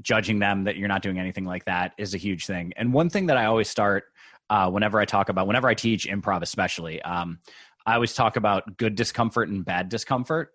judging 0.00 0.38
them 0.38 0.64
that 0.64 0.76
you're 0.76 0.88
not 0.88 1.02
doing 1.02 1.18
anything 1.18 1.44
like 1.44 1.64
that 1.66 1.92
is 1.98 2.14
a 2.14 2.18
huge 2.18 2.46
thing. 2.46 2.72
And 2.76 2.92
one 2.92 3.10
thing 3.10 3.26
that 3.26 3.36
i 3.36 3.46
always 3.46 3.68
start 3.68 4.04
uh, 4.50 4.70
whenever 4.70 5.00
i 5.00 5.04
talk 5.04 5.28
about 5.28 5.46
whenever 5.46 5.68
i 5.68 5.74
teach 5.74 6.06
improv 6.06 6.42
especially 6.42 7.00
um, 7.02 7.38
i 7.86 7.94
always 7.94 8.14
talk 8.14 8.36
about 8.36 8.76
good 8.76 8.94
discomfort 8.94 9.48
and 9.48 9.64
bad 9.64 9.88
discomfort 9.88 10.52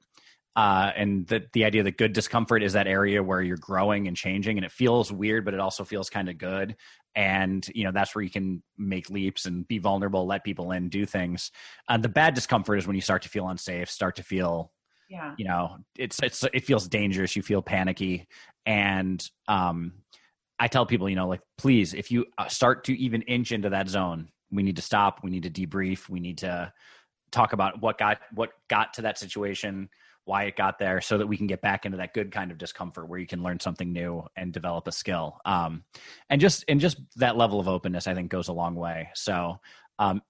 uh, 0.57 0.91
and 0.95 1.27
the, 1.27 1.43
the 1.53 1.65
idea 1.65 1.83
that 1.83 1.97
good 1.97 2.13
discomfort 2.13 2.63
is 2.63 2.73
that 2.73 2.87
area 2.87 3.21
where 3.21 3.43
you're 3.43 3.57
growing 3.57 4.07
and 4.07 4.17
changing 4.17 4.57
and 4.57 4.65
it 4.65 4.71
feels 4.71 5.11
weird 5.11 5.45
but 5.45 5.53
it 5.53 5.59
also 5.59 5.85
feels 5.85 6.09
kind 6.09 6.27
of 6.27 6.37
good. 6.39 6.75
And 7.15 7.67
you 7.73 7.83
know 7.83 7.91
that's 7.91 8.15
where 8.15 8.23
you 8.23 8.29
can 8.31 8.63
make 8.77 9.09
leaps 9.09 9.45
and 9.45 9.67
be 9.67 9.77
vulnerable 9.77 10.25
let 10.25 10.43
people 10.43 10.71
in 10.71 10.89
do 10.89 11.05
things. 11.05 11.51
Uh, 11.87 11.97
the 11.97 12.09
bad 12.09 12.33
discomfort 12.33 12.79
is 12.79 12.87
when 12.87 12.95
you 12.95 13.01
start 13.01 13.21
to 13.21 13.29
feel 13.29 13.47
unsafe 13.47 13.89
start 13.89 14.15
to 14.15 14.23
feel 14.23 14.71
yeah. 15.09 15.33
you 15.37 15.45
know 15.45 15.77
it's 15.95 16.19
it's 16.21 16.43
it 16.51 16.65
feels 16.65 16.87
dangerous 16.87 17.35
you 17.35 17.43
feel 17.43 17.61
panicky. 17.61 18.27
And 18.65 19.23
um 19.47 19.93
i 20.59 20.67
tell 20.67 20.87
people 20.87 21.07
you 21.07 21.15
know 21.15 21.27
like 21.27 21.41
please 21.59 21.93
if 21.93 22.09
you 22.09 22.25
uh, 22.39 22.47
start 22.47 22.83
to 22.85 22.97
even 22.97 23.21
inch 23.23 23.51
into 23.51 23.69
that 23.69 23.87
zone 23.87 24.29
we 24.51 24.63
need 24.63 24.75
to 24.75 24.81
stop 24.81 25.19
we 25.23 25.29
need 25.29 25.43
to 25.43 25.51
debrief 25.51 26.09
we 26.09 26.19
need 26.19 26.39
to 26.39 26.73
talk 27.31 27.53
about 27.53 27.79
what 27.79 27.99
got 27.99 28.19
what 28.33 28.49
got 28.69 28.93
to 28.93 29.03
that 29.03 29.19
situation 29.19 29.87
why 30.27 30.43
it 30.43 30.55
got 30.55 30.79
there 30.79 31.01
so 31.01 31.17
that 31.17 31.27
we 31.27 31.37
can 31.37 31.47
get 31.47 31.61
back 31.61 31.85
into 31.85 31.97
that 31.97 32.13
good 32.13 32.31
kind 32.31 32.51
of 32.51 32.57
discomfort 32.57 33.07
where 33.07 33.19
you 33.19 33.27
can 33.27 33.43
learn 33.43 33.59
something 33.59 33.91
new 33.91 34.23
and 34.35 34.53
develop 34.53 34.87
a 34.87 34.91
skill. 34.91 35.39
Um, 35.45 35.83
and 36.29 36.41
just 36.41 36.65
and 36.67 36.79
just 36.79 36.97
that 37.15 37.37
level 37.37 37.59
of 37.59 37.67
openness 37.67 38.07
i 38.07 38.13
think 38.13 38.29
goes 38.29 38.47
a 38.47 38.53
long 38.53 38.75
way. 38.75 39.09
So 39.13 39.59
um, 39.99 40.21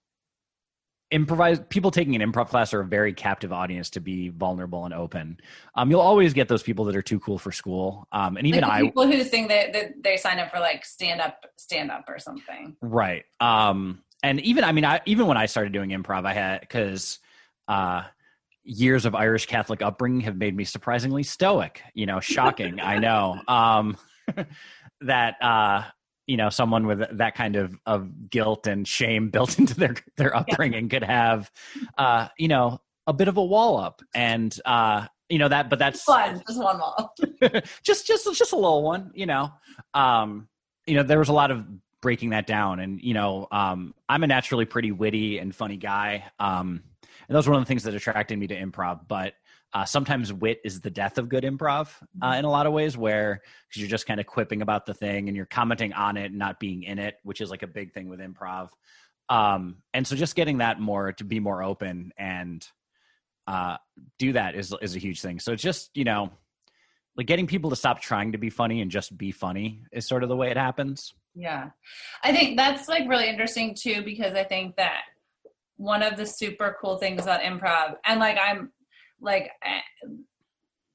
improvise 1.12 1.60
people 1.70 1.92
taking 1.92 2.22
an 2.22 2.32
improv 2.32 2.50
class 2.50 2.74
are 2.74 2.82
a 2.82 2.86
very 2.86 3.14
captive 3.14 3.54
audience 3.54 3.90
to 3.92 4.00
be 4.00 4.30
vulnerable 4.30 4.86
and 4.86 4.94
open. 4.94 5.38
Um, 5.76 5.90
you'll 5.90 6.02
always 6.02 6.34
get 6.34 6.48
those 6.48 6.64
people 6.64 6.86
that 6.86 6.96
are 6.96 7.02
too 7.02 7.20
cool 7.20 7.38
for 7.40 7.52
school. 7.52 8.08
Um, 8.12 8.38
and 8.38 8.46
even 8.46 8.62
like 8.62 8.72
i 8.72 8.82
people 8.82 9.08
who 9.08 9.24
think 9.24 9.50
that, 9.50 9.74
that 9.74 10.04
they 10.04 10.18
sign 10.18 10.40
up 10.40 10.52
for 10.52 10.60
like 10.60 10.86
stand 10.86 11.22
up 11.22 11.46
stand 11.58 11.92
up 11.92 12.06
or 12.08 12.20
something. 12.20 12.76
Right. 12.82 13.26
Um, 13.40 14.04
and 14.24 14.40
even 14.42 14.64
i 14.64 14.72
mean 14.72 14.86
I, 14.86 15.00
even 15.06 15.28
when 15.28 15.38
i 15.38 15.46
started 15.46 15.74
doing 15.74 15.92
improv 15.92 16.26
i 16.26 16.34
had 16.34 16.62
because 16.62 17.20
uh, 17.68 18.04
years 18.68 19.06
of 19.06 19.16
irish 19.16 19.46
catholic 19.46 19.82
upbringing 19.82 20.22
have 20.22 20.38
made 20.38 20.56
me 20.56 20.64
surprisingly 20.64 21.24
stoic. 21.24 21.82
You 21.94 22.06
know 22.06 22.20
shocking 22.20 22.80
i 22.80 23.00
know. 23.00 23.40
Um, 23.48 23.98
that 25.02 25.36
uh, 25.42 25.84
you 26.28 26.38
know 26.38 26.50
someone 26.50 26.86
with 26.86 27.18
that 27.18 27.36
kind 27.36 27.56
of 27.56 27.76
of 27.86 28.30
guilt 28.30 28.68
and 28.68 28.88
shame 28.88 29.30
built 29.32 29.58
into 29.58 29.74
their 29.76 29.96
their 30.18 30.36
upbringing 30.36 30.84
yeah. 30.86 31.00
could 31.00 31.04
have 31.04 31.52
uh 31.98 32.28
you 32.38 32.48
know 32.48 32.80
a 33.08 33.14
bit 33.14 33.30
of 33.30 33.38
a 33.38 33.44
wall 33.44 33.78
up. 33.78 34.02
And 34.14 34.56
uh 34.66 35.08
you 35.30 35.40
know 35.40 35.48
that 35.48 35.70
but 35.70 35.80
that's 35.80 36.04
Fun, 36.04 36.44
just 36.46 36.60
one 36.60 36.78
wall. 36.78 37.16
just 37.84 38.06
just 38.06 38.38
just 38.38 38.54
a 38.54 38.56
little 38.56 38.84
one 38.84 39.12
you 39.16 39.26
know. 39.26 39.52
Um 39.94 40.50
you 40.86 40.96
know 40.96 41.04
there 41.04 41.20
was 41.20 41.30
a 41.30 41.34
lot 41.34 41.52
of 41.52 41.66
breaking 42.02 42.32
that 42.32 42.46
down. 42.46 42.80
And 42.80 43.02
you 43.02 43.14
know 43.14 43.48
um 43.52 43.94
i'm 44.10 44.24
a 44.24 44.28
naturally 44.28 44.66
pretty 44.66 44.92
witty 44.92 45.40
and 45.40 45.56
funny 45.56 45.78
guy. 45.78 46.26
Um 46.40 46.84
and 47.28 47.36
that 47.36 47.40
was 47.40 47.48
one 47.48 47.58
of 47.58 47.62
the 47.62 47.68
things 47.68 47.84
that 47.84 47.94
attracted 47.94 48.38
me 48.38 48.48
to 48.48 48.60
improv 48.60 49.02
but 49.08 49.34
uh, 49.74 49.84
sometimes 49.84 50.32
wit 50.32 50.60
is 50.64 50.80
the 50.82 50.90
death 50.90 51.18
of 51.18 51.28
good 51.28 51.44
improv 51.44 51.90
uh, 52.22 52.36
in 52.38 52.46
a 52.46 52.50
lot 52.50 52.66
of 52.66 52.74
ways 52.74 52.98
where 52.98 53.42
because 53.68 53.82
you're 53.82 53.90
just 53.90 54.08
kind 54.08 54.20
of 54.20 54.26
quipping 54.26 54.62
about 54.62 54.86
the 54.86 54.94
thing 54.94 55.28
and 55.28 55.36
you're 55.36 55.46
commenting 55.46 55.92
on 55.94 56.16
it 56.18 56.28
and 56.28 56.40
not 56.40 56.60
being 56.60 56.84
in 56.84 57.00
it 57.00 57.16
which 57.24 57.42
is 57.42 57.50
like 57.50 57.64
a 57.64 57.68
big 57.68 57.94
thing 57.94 58.08
with 58.08 58.20
improv. 58.20 58.70
Um 59.30 59.78
and 59.94 60.08
so 60.08 60.16
just 60.16 60.36
getting 60.36 60.60
that 60.60 60.80
more 60.80 61.12
to 61.14 61.24
be 61.26 61.40
more 61.40 61.62
open 61.62 62.14
and 62.18 62.66
uh 63.46 63.78
do 64.18 64.34
that 64.34 64.56
is 64.56 64.74
is 64.82 64.96
a 64.96 65.00
huge 65.00 65.22
thing. 65.22 65.40
So 65.40 65.52
it's 65.52 65.64
just 65.64 65.92
you 65.96 66.06
know 66.06 66.32
like 67.18 67.28
getting 67.28 67.48
people 67.48 67.72
to 67.72 67.76
stop 67.76 68.00
trying 68.00 68.32
to 68.32 68.38
be 68.38 68.50
funny 68.50 68.82
and 68.82 68.90
just 68.90 69.18
be 69.18 69.32
funny 69.32 69.84
is 69.92 70.08
sort 70.08 70.24
of 70.24 70.30
the 70.30 70.36
way 70.36 70.50
it 70.50 70.58
happens. 70.58 71.14
Yeah. 71.36 71.72
I 72.24 72.32
think 72.32 72.58
that's 72.58 72.88
like 72.88 73.08
really 73.10 73.28
interesting 73.28 73.76
too, 73.76 74.04
because 74.04 74.34
I 74.34 74.44
think 74.44 74.78
that 74.78 75.02
one 75.78 76.04
of 76.04 76.18
the 76.18 76.26
super 76.26 76.76
cool 76.82 76.98
things 76.98 77.24
about 77.24 77.42
improv, 77.42 77.96
and 78.06 78.20
like 78.20 78.38
I'm 78.38 78.72
like, 79.22 79.52
eh, 79.64 80.08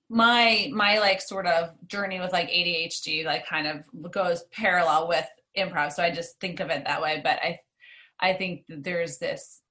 my, 0.09 0.71
my 0.73 0.99
like 0.99 1.21
sort 1.21 1.47
of 1.47 1.71
journey 1.87 2.21
with 2.21 2.33
like 2.33 2.49
ADHD, 2.49 3.25
like 3.25 3.47
kind 3.47 3.67
of 3.67 4.13
goes 4.13 4.45
parallel 4.53 5.09
with 5.09 5.27
improv. 5.57 5.93
So 5.93 6.03
I 6.03 6.11
just 6.11 6.39
think 6.39 6.61
of 6.61 6.71
it 6.71 6.85
that 6.87 7.01
way. 7.01 7.21
But 7.25 7.39
I, 7.43 7.61
I 8.21 8.35
think 8.35 8.65
there's 8.69 9.19
this, 9.19 9.63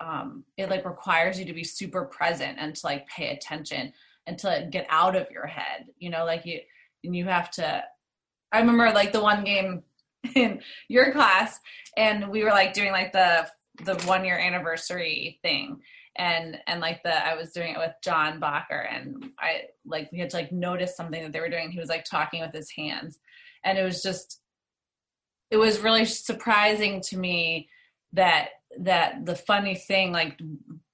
um, 0.00 0.44
it 0.56 0.70
like 0.70 0.84
requires 0.84 1.38
you 1.38 1.44
to 1.46 1.52
be 1.52 1.64
super 1.64 2.04
present 2.04 2.58
and 2.60 2.74
to 2.74 2.86
like 2.86 3.08
pay 3.08 3.30
attention 3.30 3.92
and 4.26 4.38
to 4.38 4.68
get 4.70 4.86
out 4.88 5.16
of 5.16 5.30
your 5.30 5.46
head, 5.46 5.86
you 5.98 6.10
know, 6.10 6.24
like 6.24 6.46
you, 6.46 6.60
and 7.02 7.14
you 7.14 7.24
have 7.24 7.50
to, 7.52 7.82
I 8.52 8.60
remember 8.60 8.90
like 8.92 9.12
the 9.12 9.22
one 9.22 9.42
game 9.42 9.82
in 10.36 10.60
your 10.88 11.12
class 11.12 11.58
and 11.96 12.28
we 12.28 12.44
were 12.44 12.50
like 12.50 12.72
doing 12.72 12.92
like 12.92 13.12
the 13.12 13.48
the 13.84 13.96
one 14.06 14.24
year 14.24 14.38
anniversary 14.38 15.38
thing. 15.42 15.80
And 16.16 16.58
and 16.66 16.80
like 16.80 17.02
the 17.02 17.26
i 17.26 17.34
was 17.34 17.52
doing 17.52 17.72
it 17.72 17.78
with 17.78 17.94
john 18.04 18.38
bacher 18.38 18.86
and 18.94 19.30
i 19.40 19.62
like 19.86 20.10
we 20.12 20.18
had 20.18 20.28
to 20.28 20.36
like 20.36 20.52
notice 20.52 20.94
something 20.94 21.22
that 21.22 21.32
they 21.32 21.40
were 21.40 21.48
doing. 21.48 21.70
He 21.70 21.78
was 21.78 21.88
like 21.88 22.04
talking 22.04 22.42
with 22.42 22.52
his 22.52 22.70
hands. 22.70 23.18
And 23.64 23.78
it 23.78 23.82
was 23.82 24.02
just 24.02 24.40
it 25.50 25.56
was 25.56 25.80
really 25.80 26.04
surprising 26.04 27.00
to 27.02 27.16
me 27.16 27.68
that 28.12 28.48
that 28.80 29.24
the 29.24 29.34
funny 29.34 29.74
thing 29.74 30.12
like 30.12 30.38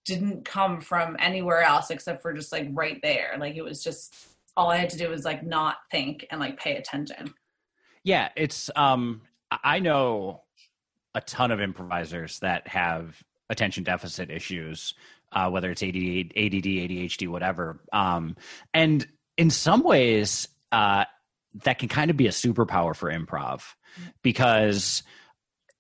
didn't 0.04 0.44
come 0.44 0.80
from 0.80 1.16
anywhere 1.18 1.62
else 1.62 1.90
except 1.90 2.22
for 2.22 2.32
just 2.32 2.52
like 2.52 2.68
right 2.72 3.00
there. 3.02 3.36
Like 3.38 3.56
it 3.56 3.62
was 3.62 3.82
just 3.82 4.14
all 4.56 4.70
i 4.70 4.76
had 4.76 4.90
to 4.90 4.98
do 4.98 5.08
was 5.08 5.24
like 5.24 5.44
not 5.46 5.76
think 5.90 6.26
and 6.30 6.40
like 6.40 6.58
pay 6.58 6.76
attention. 6.76 7.34
Yeah 8.04 8.28
it's 8.36 8.70
um 8.76 9.22
I- 9.50 9.58
i 9.64 9.78
know 9.80 10.42
a 11.14 11.20
ton 11.20 11.50
of 11.50 11.60
improvisers 11.60 12.38
that 12.40 12.66
have 12.68 13.22
attention 13.50 13.84
deficit 13.84 14.30
issues 14.30 14.94
uh 15.32 15.48
whether 15.50 15.70
it's 15.70 15.82
ADD, 15.82 15.96
ADD 16.36 16.64
ADHD 16.64 17.28
whatever. 17.28 17.80
Um 17.92 18.36
and 18.74 19.06
in 19.36 19.50
some 19.50 19.82
ways 19.82 20.48
uh 20.72 21.04
that 21.64 21.78
can 21.78 21.88
kind 21.88 22.10
of 22.10 22.16
be 22.16 22.26
a 22.26 22.30
superpower 22.30 22.94
for 22.94 23.10
improv 23.10 23.62
because 24.22 25.02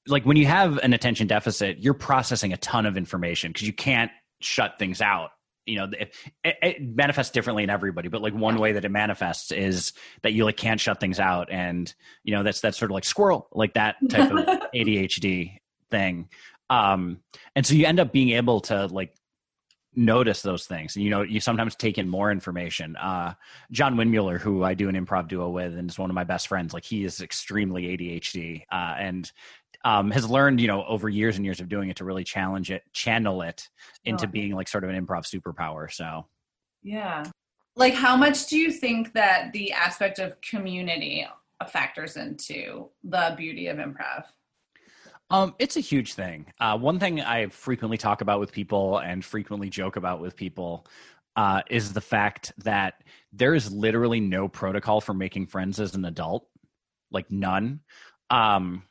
like 0.06 0.24
when 0.24 0.36
you 0.36 0.46
have 0.46 0.78
an 0.78 0.92
attention 0.92 1.26
deficit 1.26 1.78
you're 1.78 1.94
processing 1.94 2.52
a 2.52 2.56
ton 2.56 2.86
of 2.86 2.96
information 2.96 3.52
because 3.52 3.66
you 3.66 3.72
can't 3.72 4.10
shut 4.40 4.78
things 4.78 5.00
out 5.00 5.30
you 5.68 5.76
know 5.76 5.88
it, 5.98 6.14
it, 6.44 6.56
it 6.62 6.82
manifests 6.82 7.32
differently 7.32 7.62
in 7.62 7.70
everybody 7.70 8.08
but 8.08 8.22
like 8.22 8.34
one 8.34 8.58
way 8.58 8.72
that 8.72 8.84
it 8.84 8.90
manifests 8.90 9.52
is 9.52 9.92
that 10.22 10.32
you 10.32 10.44
like 10.44 10.56
can't 10.56 10.80
shut 10.80 11.00
things 11.00 11.20
out 11.20 11.48
and 11.50 11.94
you 12.24 12.34
know 12.34 12.42
that's 12.42 12.60
that's 12.60 12.78
sort 12.78 12.90
of 12.90 12.94
like 12.94 13.04
squirrel 13.04 13.48
like 13.52 13.74
that 13.74 13.96
type 14.08 14.30
of 14.30 14.38
adhd 14.74 15.58
thing. 15.90 16.28
Um 16.70 17.20
and 17.54 17.64
so 17.66 17.74
you 17.74 17.86
end 17.86 18.00
up 18.00 18.12
being 18.12 18.30
able 18.30 18.60
to 18.62 18.86
like 18.86 19.14
notice 19.94 20.42
those 20.42 20.66
things. 20.66 20.96
And 20.96 21.04
you 21.04 21.10
know 21.10 21.22
you 21.22 21.40
sometimes 21.40 21.74
take 21.74 21.98
in 21.98 22.08
more 22.08 22.30
information. 22.30 22.96
Uh 22.96 23.34
john 23.70 23.96
windmuller 23.96 24.38
who 24.40 24.62
i 24.62 24.74
do 24.74 24.88
an 24.88 24.94
improv 24.94 25.28
duo 25.28 25.48
with 25.48 25.74
and 25.76 25.90
is 25.90 25.98
one 25.98 26.10
of 26.10 26.14
my 26.14 26.24
best 26.24 26.48
friends 26.48 26.72
like 26.72 26.84
he 26.84 27.04
is 27.04 27.20
extremely 27.20 27.84
adhd 27.84 28.62
uh 28.72 28.94
and 28.98 29.32
um, 29.84 30.10
has 30.10 30.28
learned, 30.28 30.60
you 30.60 30.66
know, 30.66 30.84
over 30.86 31.08
years 31.08 31.36
and 31.36 31.44
years 31.44 31.60
of 31.60 31.68
doing 31.68 31.88
it 31.88 31.96
to 31.96 32.04
really 32.04 32.24
challenge 32.24 32.70
it, 32.70 32.82
channel 32.92 33.42
it 33.42 33.68
into 34.04 34.26
Oh. 34.26 34.30
being 34.30 34.52
like 34.52 34.68
sort 34.68 34.84
of 34.84 34.90
an 34.90 35.06
improv 35.06 35.24
superpower. 35.24 35.90
So, 35.92 36.26
Yeah. 36.82 37.24
Like, 37.76 37.94
how 37.94 38.16
much 38.16 38.46
do 38.48 38.58
you 38.58 38.72
think 38.72 39.12
that 39.12 39.52
the 39.52 39.72
aspect 39.72 40.18
of 40.18 40.40
community 40.40 41.26
factors 41.70 42.16
into 42.16 42.88
the 43.04 43.34
beauty 43.36 43.68
of 43.68 43.78
improv? 43.78 44.24
um, 45.30 45.54
it's 45.58 45.76
a 45.76 45.80
huge 45.80 46.14
thing. 46.14 46.46
Uh, 46.58 46.76
one 46.78 46.98
thing 46.98 47.20
I 47.20 47.48
frequently 47.48 47.98
talk 47.98 48.22
about 48.22 48.40
with 48.40 48.50
people 48.50 48.98
and 48.98 49.22
frequently 49.24 49.68
joke 49.68 49.96
about 49.96 50.20
with 50.20 50.34
people 50.34 50.86
uh, 51.36 51.60
is 51.68 51.92
the 51.92 52.00
fact 52.00 52.52
that 52.64 53.02
there 53.32 53.54
is 53.54 53.70
literally 53.70 54.20
no 54.20 54.48
protocol 54.48 55.00
for 55.02 55.12
making 55.14 55.46
friends 55.46 55.78
as 55.78 55.94
an 55.94 56.04
adult, 56.06 56.48
like 57.12 57.30
none. 57.30 57.80
Um, 58.30 58.82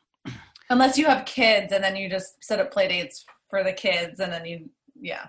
Unless 0.70 0.98
you 0.98 1.06
have 1.06 1.26
kids 1.26 1.72
and 1.72 1.84
then 1.84 1.96
you 1.96 2.10
just 2.10 2.44
set 2.44 2.60
up 2.60 2.72
play 2.72 2.88
dates 2.88 3.26
for 3.50 3.64
the 3.64 3.72
kids 3.74 4.20
and 4.20 4.32
then 4.32 4.46
you, 4.46 4.70
yeah. 5.00 5.28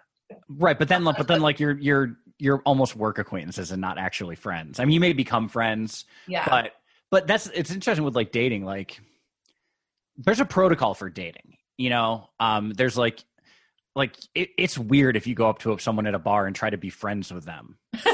Right, 0.49 0.79
but 0.79 0.89
then 0.89 1.05
but 1.05 1.27
then 1.29 1.41
like 1.41 1.59
you're 1.61 1.79
you're 1.79 2.17
you're 2.39 2.61
almost 2.65 2.95
work 2.97 3.19
acquaintances 3.19 3.71
and 3.73 3.81
not 3.81 3.99
actually 3.99 4.37
friends. 4.37 4.79
I 4.79 4.85
mean, 4.85 4.93
you 4.93 5.01
may 5.01 5.13
become 5.13 5.49
friends, 5.49 6.05
Yeah. 6.27 6.45
but 6.49 6.73
but 7.11 7.27
that's 7.27 7.47
it's 7.49 7.71
interesting 7.71 8.05
with 8.05 8.15
like 8.15 8.33
dating. 8.33 8.65
Like, 8.65 9.01
there's 10.17 10.41
a 10.41 10.45
protocol 10.45 10.95
for 10.95 11.09
dating. 11.09 11.57
You 11.79 11.91
know, 11.91 12.29
um, 12.41 12.73
there's 12.73 12.99
like 12.99 13.25
like 13.97 14.17
it, 14.35 14.51
it's 14.59 14.77
weird 14.77 15.17
if 15.17 15.27
you 15.27 15.35
go 15.35 15.49
up 15.49 15.61
to 15.61 15.79
someone 15.79 16.07
at 16.07 16.15
a 16.15 16.19
bar 16.19 16.47
and 16.47 16.55
try 16.55 16.69
to 16.69 16.77
be 16.77 16.91
friends 16.91 17.33
with 17.33 17.45
them. 17.45 17.79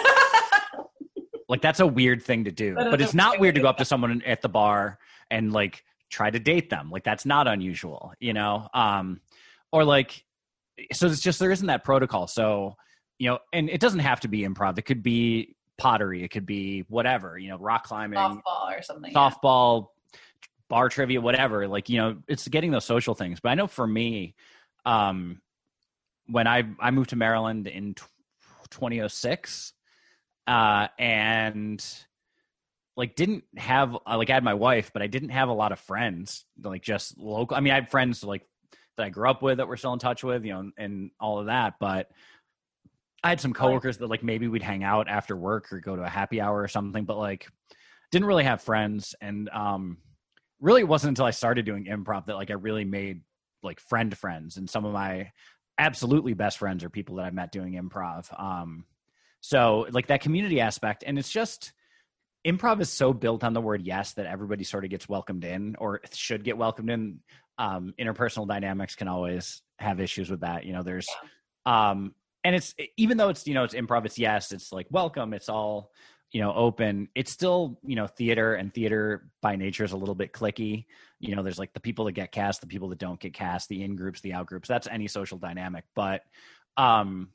Like 1.49 1.61
that's 1.61 1.81
a 1.81 1.87
weird 1.87 2.23
thing 2.23 2.45
to 2.45 2.51
do. 2.51 2.75
But 2.75 3.01
it's 3.01 3.15
not 3.15 3.39
weird 3.39 3.55
to 3.57 3.61
go 3.61 3.69
up 3.69 3.77
to 3.79 3.85
someone 3.85 4.23
at 4.25 4.43
the 4.43 4.49
bar 4.49 4.99
and 5.31 5.53
like 5.53 5.85
try 6.15 6.31
to 6.31 6.39
date 6.39 6.71
them. 6.71 6.91
Like 6.91 7.05
that's 7.05 7.27
not 7.27 7.49
unusual, 7.49 8.13
you 8.21 8.33
know? 8.33 8.69
Um 8.73 9.21
or 9.73 9.85
like 9.85 10.25
so 10.93 11.07
it's 11.07 11.21
just 11.21 11.39
there 11.39 11.51
isn't 11.51 11.67
that 11.67 11.85
protocol. 11.85 12.27
So, 12.27 12.77
you 13.19 13.31
know, 13.31 13.39
and 13.53 13.69
it 13.69 13.81
doesn't 13.81 14.01
have 14.01 14.21
to 14.21 14.29
be 14.29 14.43
improv. 14.43 14.79
It 14.79 14.83
could 14.83 15.03
be 15.03 15.57
pottery, 15.77 16.23
it 16.23 16.29
could 16.29 16.47
be 16.47 16.85
whatever, 16.89 17.37
you 17.39 17.49
know, 17.49 17.59
rock 17.59 17.85
climbing, 17.85 18.19
Softball 18.19 18.79
or 18.79 18.83
something. 18.83 19.13
yeah. 19.13 19.19
softball, 19.31 19.89
bar 20.69 20.89
trivia, 20.89 21.21
whatever. 21.21 21.67
Like, 21.67 21.89
you 21.89 21.99
know, 21.99 22.17
it's 22.29 22.47
getting 22.49 22.71
those 22.71 22.85
social 22.85 23.15
things. 23.15 23.41
But 23.41 23.51
I 23.51 23.55
know 23.55 23.67
for 23.67 23.87
me, 23.87 24.35
um, 24.85 25.41
when 26.27 26.47
I 26.47 26.65
I 26.81 26.91
moved 26.91 27.11
to 27.11 27.17
Maryland 27.17 27.67
in 27.67 27.95
tw 27.95 28.09
2006, 28.71 29.73
uh, 30.47 30.89
and 30.99 31.85
like 32.97 33.17
didn't 33.17 33.45
have 33.57 33.97
uh, 34.07 34.17
like 34.17 34.31
I 34.31 34.35
had 34.35 34.45
my 34.45 34.55
wife, 34.55 34.91
but 34.93 35.03
I 35.03 35.07
didn't 35.07 35.31
have 35.31 35.49
a 35.49 35.55
lot 35.55 35.73
of 35.73 35.81
friends, 35.81 36.45
like 36.63 36.83
just 36.83 37.19
local. 37.19 37.57
I 37.57 37.61
mean, 37.61 37.73
I 37.73 37.77
had 37.77 37.91
friends 37.91 38.23
like 38.23 38.43
that 38.97 39.05
I 39.05 39.09
grew 39.09 39.29
up 39.29 39.43
with 39.43 39.59
that 39.59 39.69
we're 39.69 39.77
still 39.77 39.93
in 39.93 39.99
touch 39.99 40.23
with, 40.23 40.45
you 40.45 40.53
know, 40.53 40.71
and 40.77 41.11
all 41.21 41.39
of 41.41 41.47
that, 41.47 41.75
but. 41.79 42.11
I 43.23 43.31
had 43.31 43.41
some 43.41 43.55
coworkers 43.55 43.97
that 43.97 44.11
like 44.11 44.23
maybe 44.23 44.49
we'd 44.49 44.63
hang 44.63 44.85
out 44.85 45.09
after 45.09 45.35
work 45.35 45.73
or 45.73 45.81
go 45.81 45.97
to 45.97 46.03
a 46.03 46.09
happy 46.11 46.43
hour 46.43 46.61
or 46.61 46.69
something, 46.69 47.07
but 47.07 47.17
like 47.17 47.49
didn't 48.15 48.29
really 48.29 48.45
have 48.45 48.63
friends 48.63 49.15
and 49.21 49.49
um 49.49 49.99
really 50.61 50.83
it 50.83 50.89
wasn't 50.89 51.09
until 51.09 51.25
I 51.25 51.33
started 51.33 51.65
doing 51.65 51.87
improv 51.87 52.27
that 52.27 52.37
like 52.37 52.51
I 52.51 52.55
really 52.55 52.85
made 52.85 53.23
like 53.65 53.81
friend 53.81 54.17
friends 54.17 54.57
and 54.57 54.71
some 54.71 54.85
of 54.85 54.93
my 54.93 55.33
absolutely 55.79 56.33
best 56.35 56.59
friends 56.59 56.85
are 56.85 56.91
people 56.91 57.17
that 57.17 57.25
I 57.25 57.31
met 57.31 57.51
doing 57.51 57.73
improv. 57.73 58.27
Um 58.41 58.85
so 59.41 59.89
like 59.91 60.07
that 60.07 60.21
community 60.21 60.61
aspect 60.61 61.03
and 61.05 61.19
it's 61.19 61.31
just 61.31 61.73
improv 62.45 62.81
is 62.81 62.91
so 62.91 63.13
built 63.13 63.45
on 63.45 63.53
the 63.53 63.61
word 63.61 63.83
yes 63.83 64.13
that 64.15 64.27
everybody 64.27 64.65
sort 64.65 64.85
of 64.85 64.91
gets 64.91 65.09
welcomed 65.09 65.45
in 65.45 65.77
or 65.79 66.01
should 66.13 66.45
get 66.45 66.57
welcomed 66.59 66.91
in. 66.91 67.21
Um 67.57 67.95
interpersonal 67.99 68.49
dynamics 68.49 68.97
can 68.97 69.09
always 69.09 69.63
have 69.79 70.01
issues 70.01 70.31
with 70.31 70.41
that. 70.41 70.65
You 70.65 70.73
know, 70.73 70.83
there's 70.83 71.09
um 71.67 72.15
and 72.45 72.55
it's 72.55 72.75
even 72.97 73.17
though 73.17 73.31
it's 73.31 73.47
you 73.47 73.55
know 73.55 73.65
it's 73.65 73.75
improv 73.75 74.05
it's 74.05 74.19
yes 74.19 74.53
it's 74.53 74.71
like 74.71 74.87
welcome 74.91 75.33
it's 75.33 75.49
all 75.49 75.91
you 76.31 76.41
know 76.41 76.53
open 76.53 77.09
it's 77.15 77.33
still 77.33 77.79
you 77.83 77.97
know 77.97 78.07
theater 78.07 78.55
and 78.55 78.75
theater 78.75 79.29
by 79.41 79.57
nature 79.57 79.85
is 79.85 79.93
a 79.93 79.97
little 79.97 80.15
bit 80.15 80.33
cliquey 80.33 80.85
you 81.21 81.35
know 81.35 81.43
there's 81.43 81.59
like 81.59 81.73
the 81.73 81.81
people 81.81 82.05
that 82.05 82.13
get 82.13 82.33
cast 82.33 82.61
the 82.61 82.67
people 82.67 82.89
that 82.89 82.99
don't 82.99 83.21
get 83.21 83.33
cast 83.33 83.69
the 83.69 83.83
in 83.83 83.97
groups 83.97 84.21
the 84.21 84.35
out 84.35 84.47
groups 84.47 84.69
that's 84.69 84.87
any 84.89 85.09
social 85.09 85.39
dynamic 85.39 85.85
but 85.95 86.23
um 86.77 87.31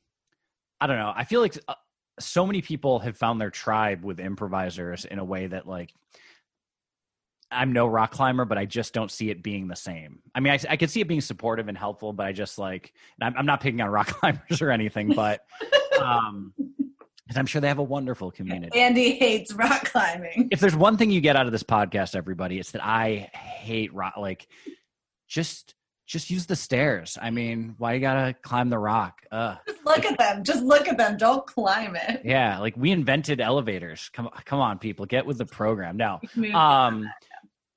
i 0.79 0.85
don't 0.85 0.97
know 0.97 1.11
i 1.15 1.23
feel 1.23 1.41
like 1.41 1.57
uh, 1.67 1.73
so 2.19 2.45
many 2.45 2.61
people 2.61 2.99
have 2.99 3.17
found 3.17 3.39
their 3.39 3.49
tribe 3.49 4.03
with 4.03 4.19
improvisers 4.19 5.05
in 5.05 5.19
a 5.19 5.23
way 5.23 5.47
that 5.47 5.67
like 5.67 5.93
i'm 7.51 7.73
no 7.73 7.87
rock 7.87 8.11
climber 8.11 8.45
but 8.45 8.57
i 8.57 8.65
just 8.65 8.93
don't 8.93 9.11
see 9.11 9.29
it 9.29 9.41
being 9.41 9.67
the 9.67 9.75
same 9.75 10.19
i 10.35 10.39
mean 10.39 10.53
i, 10.53 10.59
I 10.69 10.77
could 10.77 10.89
see 10.89 11.01
it 11.01 11.07
being 11.07 11.21
supportive 11.21 11.67
and 11.67 11.77
helpful 11.77 12.13
but 12.13 12.25
i 12.25 12.31
just 12.31 12.57
like, 12.57 12.93
I'm, 13.21 13.35
I'm 13.37 13.45
not 13.45 13.61
picking 13.61 13.81
on 13.81 13.89
rock 13.91 14.07
climbers 14.07 14.61
or 14.61 14.71
anything 14.71 15.13
but 15.13 15.41
um 16.01 16.53
And 17.29 17.37
I'm 17.37 17.45
sure 17.45 17.61
they 17.61 17.67
have 17.67 17.77
a 17.77 17.83
wonderful 17.83 18.31
community. 18.31 18.79
Andy 18.79 19.11
hates 19.13 19.53
rock 19.53 19.85
climbing. 19.85 20.47
If 20.51 20.59
there's 20.59 20.75
one 20.75 20.97
thing 20.97 21.11
you 21.11 21.21
get 21.21 21.35
out 21.35 21.45
of 21.45 21.51
this 21.51 21.61
podcast, 21.61 22.15
everybody, 22.15 22.57
it's 22.57 22.71
that 22.71 22.83
I 22.83 23.29
hate 23.33 23.93
rock. 23.93 24.15
Like, 24.17 24.47
just 25.27 25.75
just 26.09 26.31
use 26.31 26.47
the 26.47 26.55
stairs. 26.55 27.17
I 27.21 27.29
mean, 27.29 27.75
why 27.77 27.93
you 27.93 27.99
gotta 27.99 28.33
climb 28.41 28.69
the 28.69 28.79
rock? 28.79 29.21
Ugh. 29.31 29.57
Just 29.67 29.85
look 29.85 30.03
at 30.05 30.17
them. 30.17 30.43
Just 30.43 30.63
look 30.63 30.87
at 30.87 30.97
them. 30.97 31.17
Don't 31.17 31.45
climb 31.45 31.95
it. 31.95 32.21
Yeah, 32.25 32.57
like 32.59 32.75
we 32.75 32.89
invented 32.91 33.39
elevators. 33.39 34.09
Come 34.11 34.27
come 34.43 34.59
on, 34.59 34.79
people, 34.79 35.05
get 35.05 35.25
with 35.27 35.37
the 35.37 35.45
program. 35.45 35.97
No, 35.97 36.19
Move 36.35 36.55
um, 36.55 37.07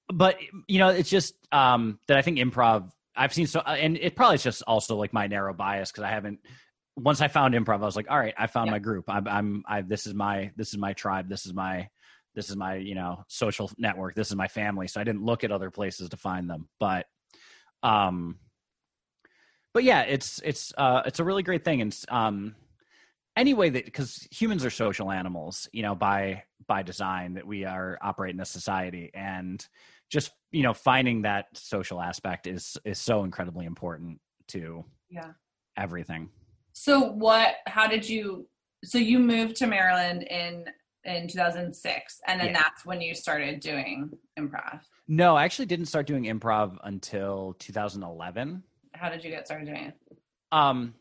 but 0.08 0.38
you 0.66 0.78
know, 0.78 0.88
it's 0.88 1.10
just 1.10 1.34
um 1.52 1.98
that 2.08 2.16
I 2.16 2.22
think 2.22 2.38
improv. 2.38 2.90
I've 3.14 3.34
seen 3.34 3.46
so, 3.46 3.60
and 3.60 3.98
it 3.98 4.16
probably 4.16 4.36
is 4.36 4.42
just 4.42 4.62
also 4.66 4.96
like 4.96 5.12
my 5.12 5.26
narrow 5.26 5.52
bias 5.52 5.92
because 5.92 6.04
I 6.04 6.08
haven't. 6.08 6.40
Once 6.96 7.20
I 7.20 7.28
found 7.28 7.52
improv, 7.54 7.82
I 7.82 7.84
was 7.84 7.96
like, 7.96 8.10
all 8.10 8.18
right, 8.18 8.34
I 8.38 8.46
found 8.46 8.66
Yeah. 8.68 8.72
my 8.72 8.78
group. 8.78 9.04
I'm, 9.08 9.28
I'm, 9.28 9.62
I. 9.68 9.82
This 9.82 10.06
is 10.06 10.14
my, 10.14 10.50
this 10.56 10.68
is 10.68 10.78
my 10.78 10.92
tribe. 10.94 11.28
This 11.28 11.44
is 11.46 11.52
my, 11.54 11.88
this 12.34 12.48
is 12.50 12.56
my, 12.56 12.76
you 12.76 12.94
know, 12.94 13.24
social 13.28 13.70
network. 13.78 14.14
This 14.14 14.28
is 14.28 14.36
my 14.36 14.48
family. 14.48 14.88
So 14.88 15.00
I 15.00 15.04
didn't 15.04 15.22
look 15.22 15.42
at 15.44 15.52
other 15.52 15.70
places 15.70 16.08
to 16.10 16.16
find 16.18 16.48
them, 16.50 16.68
but, 16.80 17.06
um, 17.82 18.38
but 19.74 19.84
yeah, 19.84 20.02
it's 20.02 20.40
it's 20.44 20.72
uh 20.76 21.02
it's 21.06 21.20
a 21.20 21.24
really 21.24 21.42
great 21.42 21.64
thing, 21.64 21.80
and 21.80 21.96
um, 22.08 22.54
anyway 23.36 23.70
that 23.70 23.84
because 23.84 24.26
humans 24.30 24.64
are 24.64 24.70
social 24.70 25.10
animals, 25.10 25.68
you 25.72 25.82
know, 25.82 25.94
by 25.94 26.42
by 26.66 26.82
design 26.82 27.34
that 27.34 27.46
we 27.46 27.64
are 27.64 27.98
operate 28.02 28.34
in 28.34 28.40
a 28.40 28.44
society, 28.44 29.10
and 29.14 29.66
just 30.10 30.32
you 30.50 30.62
know 30.62 30.74
finding 30.74 31.22
that 31.22 31.46
social 31.54 32.00
aspect 32.00 32.46
is 32.46 32.76
is 32.84 32.98
so 32.98 33.24
incredibly 33.24 33.64
important 33.64 34.20
to 34.48 34.84
Yeah. 35.10 35.32
everything. 35.76 36.28
So 36.74 37.00
what? 37.12 37.56
How 37.66 37.86
did 37.86 38.08
you? 38.08 38.48
So 38.84 38.98
you 38.98 39.18
moved 39.18 39.56
to 39.56 39.66
Maryland 39.66 40.24
in 40.24 40.66
in 41.04 41.28
2006, 41.28 42.20
and 42.26 42.40
then 42.40 42.48
Yeah. 42.48 42.62
that's 42.62 42.84
when 42.84 43.00
you 43.00 43.14
started 43.14 43.60
doing 43.60 44.10
improv. 44.38 44.80
No, 45.08 45.36
I 45.36 45.44
actually 45.44 45.66
didn't 45.66 45.86
start 45.86 46.06
doing 46.06 46.24
improv 46.24 46.78
until 46.84 47.54
2011. 47.58 48.62
How 48.92 49.08
did 49.10 49.24
you 49.24 49.30
get 49.30 49.46
started 49.46 49.66
doing 49.66 49.84
it? 49.86 49.96
um 50.52 50.94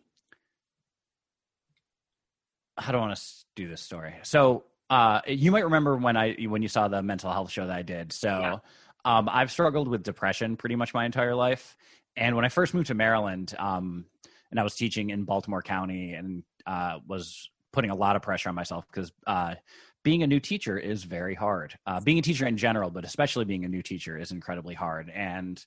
how 2.78 2.92
do 2.94 2.98
I 2.98 3.02
want 3.02 3.16
to 3.18 3.24
do 3.56 3.68
this 3.68 3.82
story? 3.82 4.14
So 4.24 4.64
uh 4.90 5.22
you 5.28 5.52
might 5.52 5.66
remember 5.66 5.98
when 5.98 6.18
I 6.18 6.34
when 6.48 6.62
you 6.62 6.68
saw 6.68 6.88
the 6.88 7.02
mental 7.02 7.32
health 7.32 7.52
show 7.52 7.68
that 7.68 7.76
I 7.76 7.82
did. 7.82 8.12
So 8.12 8.28
Yeah. 8.28 8.58
um 9.06 9.30
I've 9.30 9.52
struggled 9.52 9.88
with 9.88 10.04
depression 10.04 10.56
pretty 10.58 10.76
much 10.76 10.94
my 10.94 11.06
entire 11.06 11.36
life. 11.36 11.76
And 12.16 12.36
when 12.36 12.46
I 12.46 12.50
first 12.50 12.74
moved 12.74 12.88
to 12.88 12.94
Maryland, 12.94 13.54
um 13.60 14.06
and 14.50 14.60
I 14.60 14.64
was 14.64 14.76
teaching 14.76 15.10
in 15.12 15.24
Baltimore 15.26 15.62
County 15.62 16.14
and 16.14 16.44
uh 16.66 17.00
was 17.08 17.50
putting 17.72 17.92
a 17.92 17.96
lot 17.96 18.16
of 18.16 18.22
pressure 18.22 18.50
on 18.50 18.56
myself 18.56 18.86
because 18.88 19.12
uh 19.28 19.56
being 20.04 20.24
a 20.24 20.28
new 20.28 20.40
teacher 20.40 20.78
is 20.78 21.04
very 21.04 21.36
hard. 21.36 21.78
Uh, 21.86 22.00
being 22.00 22.20
a 22.20 22.22
teacher 22.22 22.48
in 22.48 22.58
general, 22.58 22.90
but 22.90 23.06
especially 23.06 23.46
being 23.46 23.66
a 23.66 23.70
new 23.70 23.82
teacher 23.82 24.18
is 24.18 24.32
incredibly 24.32 24.74
hard. 24.74 25.10
And 25.10 25.64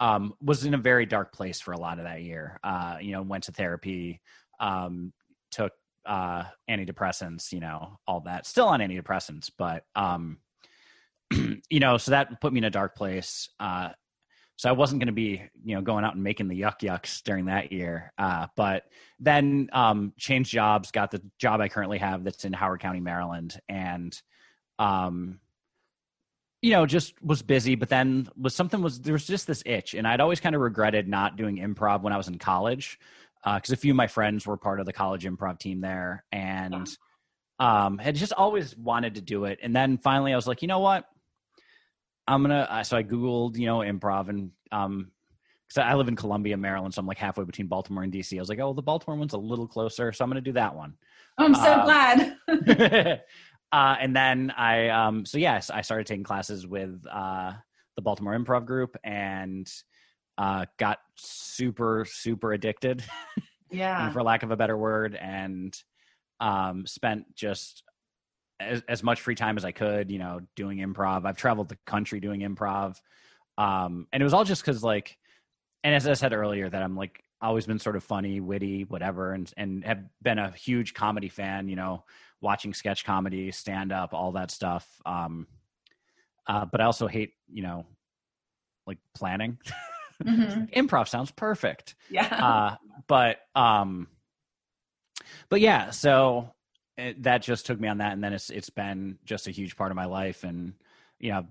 um, 0.00 0.34
was 0.40 0.64
in 0.64 0.74
a 0.74 0.78
very 0.78 1.06
dark 1.06 1.32
place 1.32 1.60
for 1.60 1.72
a 1.72 1.78
lot 1.78 1.98
of 1.98 2.04
that 2.04 2.22
year. 2.22 2.58
Uh, 2.64 2.98
you 3.00 3.12
know, 3.12 3.22
went 3.22 3.44
to 3.44 3.52
therapy, 3.52 4.20
um, 4.60 5.12
took 5.50 5.72
uh, 6.06 6.44
antidepressants, 6.68 7.52
you 7.52 7.60
know, 7.60 7.98
all 8.06 8.20
that. 8.20 8.46
Still 8.46 8.66
on 8.66 8.80
antidepressants, 8.80 9.50
but 9.56 9.84
um, 9.94 10.38
you 11.32 11.80
know, 11.80 11.98
so 11.98 12.10
that 12.10 12.40
put 12.40 12.52
me 12.52 12.58
in 12.58 12.64
a 12.64 12.70
dark 12.70 12.96
place. 12.96 13.48
Uh, 13.60 13.90
so 14.62 14.68
I 14.68 14.72
wasn't 14.72 15.00
going 15.00 15.08
to 15.08 15.12
be, 15.12 15.42
you 15.64 15.74
know, 15.74 15.80
going 15.80 16.04
out 16.04 16.14
and 16.14 16.22
making 16.22 16.46
the 16.46 16.60
yuck 16.60 16.82
yucks 16.82 17.20
during 17.24 17.46
that 17.46 17.72
year. 17.72 18.12
Uh, 18.16 18.46
but 18.54 18.84
then 19.18 19.68
um, 19.72 20.12
changed 20.16 20.52
jobs, 20.52 20.92
got 20.92 21.10
the 21.10 21.20
job 21.36 21.60
I 21.60 21.66
currently 21.66 21.98
have 21.98 22.22
that's 22.22 22.44
in 22.44 22.52
Howard 22.52 22.78
County, 22.78 23.00
Maryland, 23.00 23.58
and 23.68 24.16
um, 24.78 25.40
you 26.60 26.70
know, 26.70 26.86
just 26.86 27.20
was 27.24 27.42
busy, 27.42 27.74
but 27.74 27.88
then 27.88 28.28
was 28.40 28.54
something 28.54 28.80
was 28.80 29.00
there 29.00 29.14
was 29.14 29.26
just 29.26 29.48
this 29.48 29.64
itch, 29.66 29.94
and 29.94 30.06
I'd 30.06 30.20
always 30.20 30.38
kind 30.38 30.54
of 30.54 30.60
regretted 30.60 31.08
not 31.08 31.34
doing 31.34 31.56
improv 31.56 32.02
when 32.02 32.12
I 32.12 32.16
was 32.16 32.28
in 32.28 32.38
college, 32.38 33.00
because 33.44 33.72
a 33.72 33.76
few 33.76 33.94
of 33.94 33.96
my 33.96 34.06
friends 34.06 34.46
were 34.46 34.56
part 34.56 34.78
of 34.78 34.86
the 34.86 34.92
college 34.92 35.24
improv 35.24 35.58
team 35.58 35.80
there, 35.80 36.24
and 36.30 36.88
um, 37.58 37.98
had 37.98 38.14
just 38.14 38.32
always 38.32 38.76
wanted 38.76 39.16
to 39.16 39.22
do 39.22 39.44
it. 39.46 39.58
And 39.60 39.74
then 39.74 39.98
finally, 39.98 40.32
I 40.32 40.36
was 40.36 40.46
like, 40.46 40.62
you 40.62 40.68
know 40.68 40.78
what, 40.78 41.06
I'm 42.26 42.42
gonna. 42.42 42.66
uh, 42.70 42.82
So 42.84 42.96
I 42.96 43.02
googled, 43.02 43.56
you 43.58 43.66
know, 43.66 43.78
improv, 43.78 44.28
and 44.28 44.50
um, 44.70 45.10
because 45.68 45.82
I 45.88 45.94
live 45.94 46.08
in 46.08 46.16
Columbia, 46.16 46.56
Maryland, 46.56 46.94
so 46.94 47.00
I'm 47.00 47.06
like 47.06 47.18
halfway 47.18 47.44
between 47.44 47.66
Baltimore 47.66 48.02
and 48.02 48.12
DC. 48.12 48.36
I 48.36 48.40
was 48.40 48.48
like, 48.48 48.60
oh, 48.60 48.72
the 48.74 48.82
Baltimore 48.82 49.16
one's 49.18 49.32
a 49.32 49.38
little 49.38 49.66
closer, 49.66 50.12
so 50.12 50.22
I'm 50.24 50.30
gonna 50.30 50.40
do 50.40 50.52
that 50.52 50.74
one. 50.74 50.94
Oh, 51.38 51.44
I'm 51.46 51.54
so 51.54 51.60
Uh, 51.62 51.84
glad. 51.84 52.36
uh, 53.72 53.96
and 54.00 54.14
then 54.14 54.50
I, 54.50 54.88
um, 54.90 55.24
so 55.24 55.38
yes, 55.38 55.70
I 55.70 55.80
started 55.80 56.06
taking 56.06 56.24
classes 56.24 56.66
with 56.66 57.02
uh, 57.10 57.52
the 57.96 58.02
Baltimore 58.02 58.38
Improv 58.38 58.66
Group 58.66 58.96
and 59.02 59.66
uh, 60.38 60.66
got 60.78 60.98
super, 61.16 62.04
super 62.08 62.52
addicted, 62.52 63.02
yeah. 63.70 64.10
for 64.12 64.22
lack 64.22 64.42
of 64.42 64.50
a 64.50 64.56
better 64.56 64.76
word, 64.76 65.14
and 65.14 65.74
um, 66.40 66.86
spent 66.86 67.34
just 67.34 67.82
as, 68.60 68.82
as 68.88 69.02
much 69.02 69.20
free 69.20 69.34
time 69.34 69.56
as 69.56 69.64
I 69.64 69.72
could, 69.72 70.10
you 70.10 70.18
know, 70.18 70.40
doing 70.56 70.78
improv. 70.78 71.24
I've 71.26 71.36
traveled 71.36 71.68
the 71.68 71.78
country 71.86 72.20
doing 72.20 72.40
improv. 72.40 73.00
Um, 73.58 74.06
and 74.12 74.20
it 74.20 74.24
was 74.24 74.32
all 74.34 74.44
just 74.44 74.62
because, 74.62 74.82
like, 74.82 75.18
and 75.84 75.94
as 75.94 76.06
I 76.06 76.14
said 76.14 76.32
earlier, 76.32 76.68
that 76.68 76.82
I'm 76.82 76.96
like 76.96 77.22
always 77.40 77.66
been 77.66 77.78
sort 77.78 77.96
of 77.96 78.04
funny, 78.04 78.40
witty, 78.40 78.84
whatever, 78.84 79.32
and 79.32 79.52
and 79.56 79.84
have 79.84 80.04
been 80.22 80.38
a 80.38 80.50
huge 80.52 80.94
comedy 80.94 81.28
fan. 81.28 81.68
You 81.68 81.76
know, 81.76 82.04
watching 82.40 82.72
sketch 82.72 83.04
comedy, 83.04 83.50
stand 83.50 83.92
up, 83.92 84.14
all 84.14 84.32
that 84.32 84.50
stuff. 84.50 84.86
Um, 85.04 85.46
uh, 86.46 86.64
but 86.64 86.80
I 86.80 86.84
also 86.84 87.06
hate, 87.08 87.32
you 87.52 87.62
know, 87.62 87.86
like 88.86 88.98
planning. 89.14 89.58
Mhm. 90.24 90.72
Improv 90.76 91.08
sounds 91.08 91.30
perfect 91.32 91.94
Yeah. 92.10 92.26
uh, 92.26 92.76
but 93.08 93.38
um, 93.54 94.06
but 95.48 95.60
yeah, 95.60 95.90
so 95.90 96.52
it, 96.96 97.22
that 97.22 97.42
just 97.42 97.66
took 97.66 97.80
me 97.80 97.88
on 97.88 97.98
that, 97.98 98.12
and 98.12 98.22
then 98.22 98.32
it's 98.32 98.50
it's 98.50 98.70
been 98.70 99.18
just 99.24 99.46
a 99.46 99.50
huge 99.50 99.76
part 99.76 99.90
of 99.90 99.96
my 99.96 100.04
life, 100.04 100.44
and 100.44 100.74
you 101.18 101.32
know, 101.32 101.46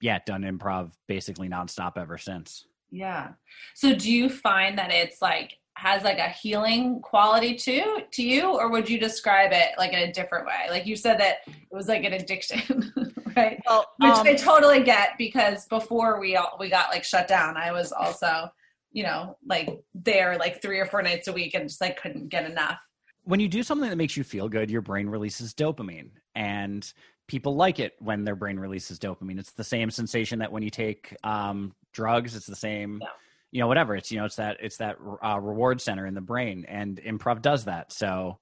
yeah, 0.00 0.18
done 0.24 0.42
improv 0.42 0.92
basically 1.08 1.48
nonstop 1.48 1.96
ever 1.96 2.18
since. 2.18 2.66
Yeah. 2.90 3.30
So 3.74 3.94
do 3.94 4.12
you 4.12 4.28
find 4.28 4.78
that 4.78 4.92
it's 4.92 5.22
like 5.22 5.58
has 5.76 6.04
like 6.04 6.18
a 6.18 6.28
healing 6.28 7.00
quality 7.00 7.54
to 7.56 8.02
to 8.10 8.22
you 8.22 8.54
or 8.58 8.70
would 8.70 8.88
you 8.90 9.00
describe 9.00 9.52
it 9.52 9.70
like 9.78 9.92
in 9.92 10.00
a 10.00 10.12
different 10.12 10.46
way? 10.46 10.66
Like 10.68 10.86
you 10.86 10.94
said 10.94 11.18
that 11.18 11.38
it 11.46 11.74
was 11.74 11.88
like 11.88 12.04
an 12.04 12.12
addiction, 12.12 12.92
right? 13.36 13.58
Well, 13.66 13.86
Which 13.98 14.12
um, 14.12 14.26
I 14.26 14.34
totally 14.34 14.82
get 14.82 15.16
because 15.16 15.66
before 15.66 16.20
we 16.20 16.36
all 16.36 16.56
we 16.60 16.68
got 16.68 16.90
like 16.90 17.04
shut 17.04 17.26
down, 17.26 17.56
I 17.56 17.72
was 17.72 17.90
also, 17.90 18.50
you 18.92 19.04
know, 19.04 19.38
like 19.46 19.82
there 19.94 20.36
like 20.38 20.60
3 20.60 20.78
or 20.78 20.86
4 20.86 21.02
nights 21.02 21.28
a 21.28 21.32
week 21.32 21.54
and 21.54 21.68
just 21.68 21.80
like 21.80 22.00
couldn't 22.00 22.28
get 22.28 22.48
enough. 22.48 22.80
When 23.24 23.40
you 23.40 23.48
do 23.48 23.62
something 23.62 23.88
that 23.88 23.96
makes 23.96 24.16
you 24.16 24.24
feel 24.24 24.48
good, 24.48 24.70
your 24.70 24.80
brain 24.82 25.08
releases 25.08 25.54
dopamine, 25.54 26.10
and 26.34 26.92
people 27.28 27.54
like 27.54 27.78
it 27.78 27.94
when 28.00 28.24
their 28.24 28.34
brain 28.36 28.58
releases 28.58 28.98
dopamine. 28.98 29.38
It's 29.38 29.52
the 29.52 29.64
same 29.64 29.90
sensation 29.90 30.40
that 30.40 30.50
when 30.52 30.62
you 30.62 30.70
take 30.70 31.16
um, 31.24 31.74
drugs. 31.92 32.34
It's 32.34 32.46
the 32.46 32.56
same, 32.56 32.98
Yeah. 33.00 33.08
you 33.52 33.60
know, 33.60 33.68
whatever. 33.68 33.94
It's 33.96 34.10
you 34.10 34.18
know, 34.18 34.24
it's 34.24 34.36
that 34.36 34.56
it's 34.60 34.78
that 34.78 34.96
uh, 35.24 35.38
reward 35.40 35.80
center 35.80 36.06
in 36.06 36.14
the 36.14 36.20
brain, 36.20 36.64
and 36.68 37.00
improv 37.00 37.42
does 37.42 37.66
that. 37.66 37.92
So, 37.92 38.38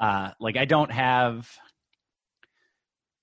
uh, 0.00 0.30
like, 0.40 0.56
I 0.56 0.64
don't 0.64 0.90
have. 0.90 1.50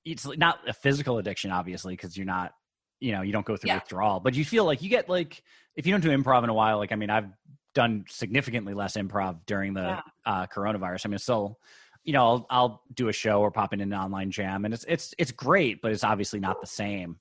It's 0.06 0.26
not 0.38 0.60
a 0.68 0.74
physical 0.74 1.18
addiction, 1.18 1.52
obviously, 1.52 1.94
because 1.94 2.16
you're 2.16 2.26
not, 2.26 2.54
you 3.00 3.12
know, 3.12 3.22
you 3.22 3.32
don't 3.32 3.46
go 3.46 3.58
through 3.58 3.70
Yeah. 3.70 3.76
withdrawal, 3.76 4.20
but 4.20 4.34
you 4.34 4.46
feel 4.46 4.66
like 4.66 4.82
you 4.82 4.90
get 4.90 5.10
like 5.10 5.44
if 5.76 5.86
you 5.86 5.94
don't 5.94 6.02
do 6.02 6.10
improv 6.10 6.44
in 6.44 6.50
a 6.50 6.54
while. 6.54 6.78
Like, 6.78 6.92
I 6.92 6.96
mean, 6.96 7.10
I've 7.10 7.30
done 7.76 8.06
significantly 8.10 8.74
less 8.74 8.98
improv 8.98 9.40
during 9.46 9.74
the 9.74 9.82
Yeah. 9.82 10.02
uh, 10.26 10.48
coronavirus. 10.48 11.06
I 11.06 11.10
mean, 11.10 11.20
still, 11.20 11.60
you 12.04 12.14
know, 12.14 12.26
I'll, 12.26 12.48
I'll 12.50 12.84
do 12.94 13.08
a 13.10 13.14
show 13.14 13.42
or 13.42 13.52
pop 13.52 13.74
in 13.74 13.82
an 13.82 13.94
online 13.94 14.32
jam, 14.32 14.66
and 14.66 14.74
it's 14.74 14.86
it's 14.88 15.14
it's 15.18 15.32
great, 15.32 15.82
but 15.82 15.92
it's 15.92 16.04
obviously 16.04 16.40
not 16.40 16.62
the 16.62 16.68
same. 16.68 17.18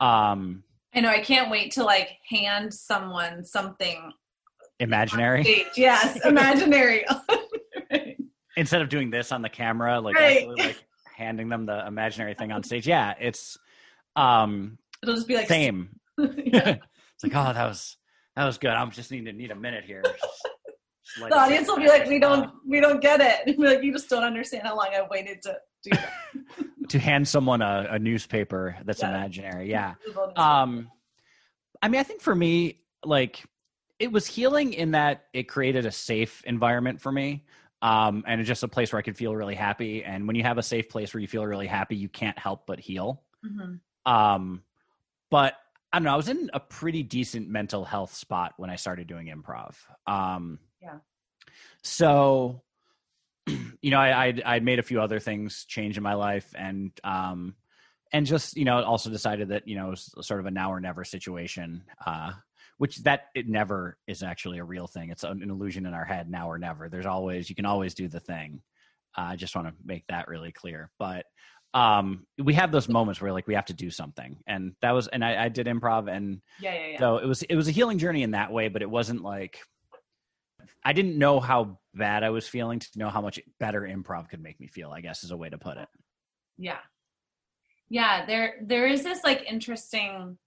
Um, 0.00 0.64
I 0.94 1.00
know 1.00 1.08
I 1.10 1.20
can't 1.20 1.50
wait 1.50 1.72
to 1.72 1.84
like 1.84 2.10
hand 2.28 2.72
someone 2.72 3.44
something. 3.44 4.12
imaginary 4.78 5.66
Yes, 5.76 6.18
imaginary. 6.24 7.04
instead 8.56 8.82
of 8.82 8.88
doing 8.88 9.10
this 9.10 9.32
on 9.32 9.42
the 9.42 9.48
camera, 9.48 10.00
like 10.00 10.16
Right. 10.16 10.38
actually 10.38 10.62
like 10.66 10.84
handing 11.16 11.48
them 11.48 11.66
the 11.66 11.86
imaginary 11.86 12.34
thing 12.34 12.50
on 12.52 12.62
stage. 12.62 12.86
Yeah, 12.86 13.14
it's 13.20 13.58
um 14.16 14.78
It'll 15.02 15.14
just 15.14 15.28
be 15.28 15.34
like 15.36 15.48
same. 15.48 15.90
Yeah. 16.18 16.76
it's 17.14 17.22
like, 17.24 17.34
oh, 17.34 17.52
that 17.52 17.66
was 17.66 17.96
that 18.36 18.44
was 18.44 18.58
good. 18.58 18.70
I'm 18.70 18.90
just 18.90 19.10
need 19.10 19.24
to 19.26 19.32
need 19.32 19.50
a 19.50 19.54
minute 19.54 19.84
here. 19.84 20.02
The 21.18 21.36
audience 21.36 21.66
will 21.66 21.76
be 21.76 21.88
like, 21.88 22.06
we 22.06 22.18
don't, 22.18 22.52
we 22.66 22.80
don't 22.80 23.00
get 23.00 23.20
it. 23.20 23.44
Be 23.58 23.66
like, 23.66 23.82
you 23.82 23.92
just 23.92 24.08
don't 24.08 24.22
understand 24.22 24.62
how 24.62 24.76
long 24.76 24.90
I've 24.94 25.10
waited 25.10 25.42
to 25.42 25.56
do 25.82 25.90
that. 25.90 26.12
to 26.88 26.98
hand 26.98 27.26
someone 27.26 27.62
a, 27.62 27.88
a 27.90 27.98
newspaper 27.98 28.76
that's 28.84 29.00
Yeah. 29.02 29.10
imaginary. 29.10 29.70
Yeah. 29.70 29.94
um 30.36 30.90
i 31.82 31.88
mean 31.88 31.98
i 31.98 32.02
think 32.02 32.20
for 32.20 32.34
me 32.34 32.80
like 33.04 33.42
it 33.98 34.12
was 34.12 34.26
healing 34.26 34.74
in 34.74 34.90
that 34.90 35.24
it 35.32 35.44
created 35.44 35.86
a 35.86 35.90
safe 35.90 36.42
environment 36.44 37.00
for 37.00 37.10
me 37.10 37.42
um, 37.82 38.24
and 38.26 38.40
it's 38.40 38.48
just 38.48 38.62
a 38.62 38.68
place 38.68 38.92
where 38.92 38.98
I 38.98 39.02
could 39.02 39.16
feel 39.16 39.34
really 39.34 39.54
happy. 39.54 40.04
And 40.04 40.26
when 40.26 40.36
you 40.36 40.42
have 40.42 40.58
a 40.58 40.62
safe 40.62 40.88
place 40.88 41.14
where 41.14 41.20
you 41.20 41.26
feel 41.28 41.46
really 41.46 41.66
happy, 41.66 41.96
you 41.96 42.08
can't 42.08 42.38
help 42.38 42.66
but 42.66 42.78
heal. 42.78 43.22
Mm-hmm. 43.44 44.12
Um, 44.12 44.62
but 45.30 45.54
I 45.92 45.98
don't 45.98 46.04
know. 46.04 46.12
I 46.12 46.16
was 46.16 46.28
in 46.28 46.50
a 46.54 46.60
pretty 46.60 47.02
decent 47.02 47.48
mental 47.48 47.84
health 47.84 48.14
spot 48.14 48.54
when 48.56 48.70
I 48.70 48.76
started 48.76 49.06
doing 49.06 49.26
improv. 49.26 49.74
Um, 50.06 50.58
Yeah. 50.80 50.98
So, 51.82 52.62
you 53.46 53.90
know, 53.90 53.98
I 53.98 54.26
I'd, 54.26 54.42
I'd 54.42 54.64
made 54.64 54.78
a 54.78 54.84
few 54.84 55.00
other 55.00 55.18
things 55.18 55.64
change 55.66 55.96
in 55.96 56.02
my 56.02 56.14
life, 56.14 56.54
and 56.56 56.92
um, 57.02 57.54
and 58.12 58.26
just 58.26 58.56
you 58.56 58.64
know, 58.64 58.82
also 58.82 59.10
decided 59.10 59.48
that 59.48 59.66
you 59.66 59.76
know, 59.76 59.88
it 59.88 59.90
was 59.90 60.14
sort 60.22 60.40
of 60.40 60.46
a 60.46 60.50
now 60.50 60.72
or 60.72 60.80
never 60.80 61.04
situation. 61.04 61.82
Uh, 62.04 62.32
which 62.80 62.96
that 63.02 63.24
it 63.34 63.46
never 63.46 63.98
is 64.06 64.22
actually 64.22 64.56
a 64.56 64.64
real 64.64 64.86
thing. 64.86 65.10
It's 65.10 65.22
an 65.22 65.42
illusion 65.42 65.84
in 65.84 65.92
our 65.92 66.06
head 66.06 66.30
now 66.30 66.50
or 66.50 66.56
never. 66.58 66.88
There's 66.88 67.04
always 67.04 67.50
you 67.50 67.54
can 67.54 67.66
always 67.66 67.92
do 67.92 68.08
the 68.08 68.20
thing. 68.20 68.62
Uh, 69.18 69.22
I 69.22 69.36
just 69.36 69.54
want 69.54 69.68
to 69.68 69.74
make 69.84 70.06
that 70.06 70.28
really 70.28 70.50
clear. 70.50 70.90
But 70.98 71.26
um, 71.72 72.26
we 72.42 72.54
have 72.54 72.72
those 72.72 72.88
moments 72.88 73.20
where 73.20 73.32
like 73.32 73.46
we 73.46 73.54
have 73.54 73.66
to 73.66 73.74
do 73.74 73.90
something, 73.90 74.38
and 74.46 74.72
that 74.82 74.92
was 74.92 75.08
and 75.08 75.24
I, 75.24 75.44
I 75.44 75.48
did 75.48 75.66
improv, 75.66 76.10
and 76.10 76.40
Yeah, 76.60 76.74
yeah, 76.74 76.86
yeah. 76.92 76.98
so 76.98 77.18
it 77.18 77.26
was 77.26 77.42
it 77.42 77.54
was 77.56 77.68
a 77.68 77.72
healing 77.72 77.98
journey 77.98 78.22
in 78.22 78.32
that 78.32 78.52
way. 78.52 78.68
But 78.68 78.82
it 78.82 78.90
wasn't 78.90 79.22
like 79.22 79.58
I 80.84 80.92
didn't 80.92 81.18
know 81.18 81.40
how 81.40 81.78
bad 81.94 82.24
I 82.24 82.30
was 82.30 82.48
feeling 82.48 82.78
to 82.80 82.88
know 82.96 83.08
how 83.10 83.20
much 83.20 83.38
better 83.58 83.82
improv 83.82 84.28
could 84.28 84.42
make 84.42 84.58
me 84.60 84.66
feel. 84.66 84.90
I 84.90 85.00
guess 85.00 85.22
is 85.24 85.30
a 85.30 85.36
way 85.36 85.48
to 85.48 85.58
put 85.58 85.76
it. 85.76 85.88
yeah 86.58 86.78
yeah 87.90 88.24
there 88.24 88.54
there 88.62 88.86
is 88.86 89.02
this 89.02 89.22
like 89.24 89.42
interesting 89.50 90.38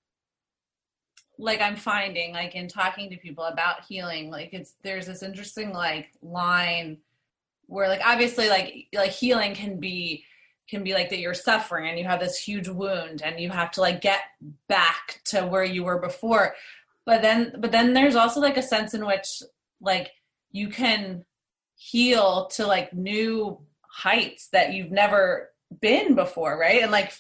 like 1.38 1.62
i'm 1.62 1.76
finding 1.76 2.32
like 2.34 2.56
in 2.56 2.68
talking 2.68 3.10
to 3.10 3.18
people 3.18 3.44
about 3.44 3.84
healing 3.86 4.30
like 4.32 4.54
it's 4.54 4.76
there's 4.84 5.08
this 5.08 5.24
interesting 5.24 5.72
like 5.74 6.10
line 6.22 6.98
where 7.66 7.88
like 7.88 8.02
obviously 8.06 8.50
like 8.50 8.88
like 8.94 9.12
healing 9.12 9.54
can 9.54 9.80
be 9.80 10.24
can 10.74 10.84
be 10.84 10.94
like 10.94 11.12
that 11.12 11.20
you're 11.20 11.36
suffering 11.36 11.88
and 11.88 12.00
you 12.00 12.06
have 12.06 12.20
this 12.20 12.38
huge 12.38 12.68
wound 12.68 13.22
and 13.22 13.40
you 13.40 13.52
have 13.52 13.70
to 13.70 13.82
like 13.82 14.02
get 14.02 14.22
back 14.68 15.22
to 15.26 15.42
where 15.42 15.64
you 15.64 15.84
were 15.84 16.00
before. 16.00 16.56
But 17.06 17.22
then 17.22 17.56
but 17.60 17.72
then 17.72 17.94
there's 17.94 18.16
also 18.16 18.40
like 18.40 18.58
a 18.58 18.64
sense 18.64 18.96
in 18.96 19.06
which 19.06 19.44
like 19.82 20.12
you 20.52 20.70
can 20.70 21.26
heal 21.76 22.48
to 22.56 22.66
like 22.66 22.92
new 22.92 23.60
heights 23.88 24.50
that 24.52 24.74
you've 24.74 24.92
never 24.92 25.52
been 25.80 26.16
before 26.16 26.58
right? 26.58 26.82
And 26.82 26.92
like 26.92 27.14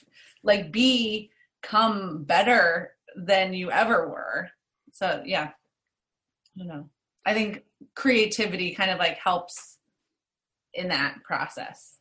like 0.44 0.72
become 0.72 2.24
better 2.24 2.94
than 3.16 3.54
you 3.54 3.70
ever 3.70 4.10
were. 4.10 4.50
So 4.94 5.22
yeah. 5.26 5.52
I 6.56 6.60
don't 6.60 6.68
know. 6.68 6.89
I 7.24 7.36
think 7.36 7.63
creativity 7.96 8.74
kind 8.74 8.89
of 8.89 8.98
like 8.98 9.18
helps 9.20 9.78
in 10.74 10.88
that 10.88 11.18
process 11.24 11.98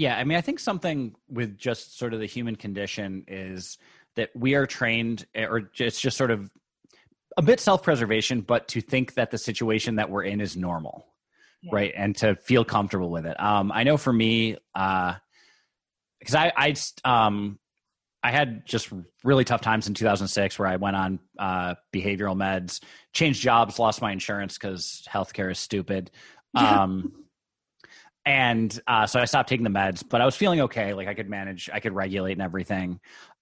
Yeah, 0.00 0.16
I 0.16 0.24
mean, 0.24 0.38
I 0.38 0.40
think 0.40 0.60
something 0.60 1.14
with 1.28 1.58
just 1.58 1.98
sort 1.98 2.14
of 2.14 2.20
the 2.20 2.26
human 2.26 2.56
condition 2.56 3.22
is 3.28 3.76
that 4.16 4.30
we 4.34 4.54
are 4.54 4.64
trained, 4.64 5.26
eh, 5.34 5.44
or 5.44 5.70
it's 5.78 6.00
just 6.00 6.16
sort 6.16 6.30
of 6.30 6.50
a 7.36 7.42
bit 7.42 7.60
self 7.60 7.82
preservation, 7.82 8.40
but 8.40 8.66
to 8.68 8.80
think 8.80 9.12
that 9.16 9.30
the 9.30 9.36
situation 9.36 9.96
that 9.96 10.08
we're 10.08 10.22
in 10.22 10.40
is 10.40 10.56
normal, 10.56 11.06
Yeah. 11.60 11.74
right? 11.74 11.92
And 11.94 12.16
to 12.16 12.36
feel 12.36 12.64
comfortable 12.64 13.10
with 13.10 13.26
it. 13.26 13.38
Um, 13.38 13.70
I 13.72 13.82
know 13.82 13.98
for 13.98 14.10
me, 14.10 14.56
because 14.72 16.34
I, 16.34 16.50
I, 16.56 16.74
um, 17.04 17.58
I 18.22 18.30
had 18.30 18.64
just 18.64 18.90
really 19.22 19.44
tough 19.44 19.60
times 19.60 19.86
in 19.86 19.92
2006 19.92 20.58
where 20.58 20.68
I 20.68 20.76
went 20.76 20.96
on 20.96 21.20
uh, 21.38 21.74
behavioral 21.92 22.36
meds, 22.38 22.82
changed 23.12 23.42
jobs, 23.42 23.78
lost 23.78 24.00
my 24.00 24.12
insurance 24.12 24.56
because 24.56 25.06
healthcare 25.12 25.50
is 25.50 25.58
stupid. 25.58 26.10
Um, 26.54 27.12
and 28.30 28.80
uh, 28.86 29.08
so 29.08 29.18
I 29.18 29.24
stopped 29.24 29.48
taking 29.48 29.64
the 29.64 29.70
meds, 29.70 30.04
but 30.08 30.20
I 30.20 30.24
was 30.24 30.36
feeling 30.36 30.60
okay. 30.60 30.94
Like 30.94 31.08
I 31.08 31.14
could 31.14 31.28
manage, 31.28 31.68
I 31.72 31.80
could 31.80 31.92
regulate 31.92 32.34
and 32.34 32.42
everything. 32.42 33.00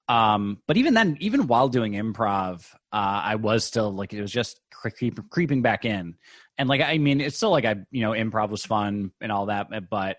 Um, 0.08 0.62
but 0.66 0.78
even 0.78 0.94
then, 0.94 1.18
even 1.20 1.46
while 1.46 1.68
doing 1.68 1.92
improv, 1.92 2.64
uh, 2.90 3.20
I 3.22 3.34
was 3.34 3.66
still 3.66 3.92
like 3.92 4.14
it 4.14 4.22
was 4.22 4.32
just 4.32 4.62
creep, 4.72 5.20
creeping 5.28 5.60
back 5.60 5.84
in. 5.84 6.14
And 6.56 6.70
like 6.70 6.80
I 6.80 6.96
mean, 6.96 7.20
it's 7.20 7.36
still 7.36 7.50
like 7.50 7.66
I, 7.66 7.76
you 7.90 8.00
know, 8.00 8.12
improv 8.12 8.48
was 8.48 8.64
fun 8.64 9.12
and 9.20 9.30
all 9.30 9.44
that. 9.46 9.68
But 9.90 10.16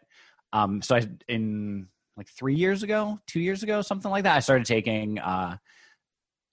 um, 0.54 0.84
so 0.84 0.98
I 0.98 1.08
in 1.28 1.88
like 2.16 2.28
three 2.28 2.54
years 2.54 2.84
ago, 2.84 3.20
two 3.26 3.40
years 3.40 3.64
ago, 3.64 3.82
something 3.82 4.12
like 4.12 4.26
that, 4.26 4.36
I 4.36 4.40
started 4.40 4.68
taking, 4.68 5.18
uh, 5.18 5.58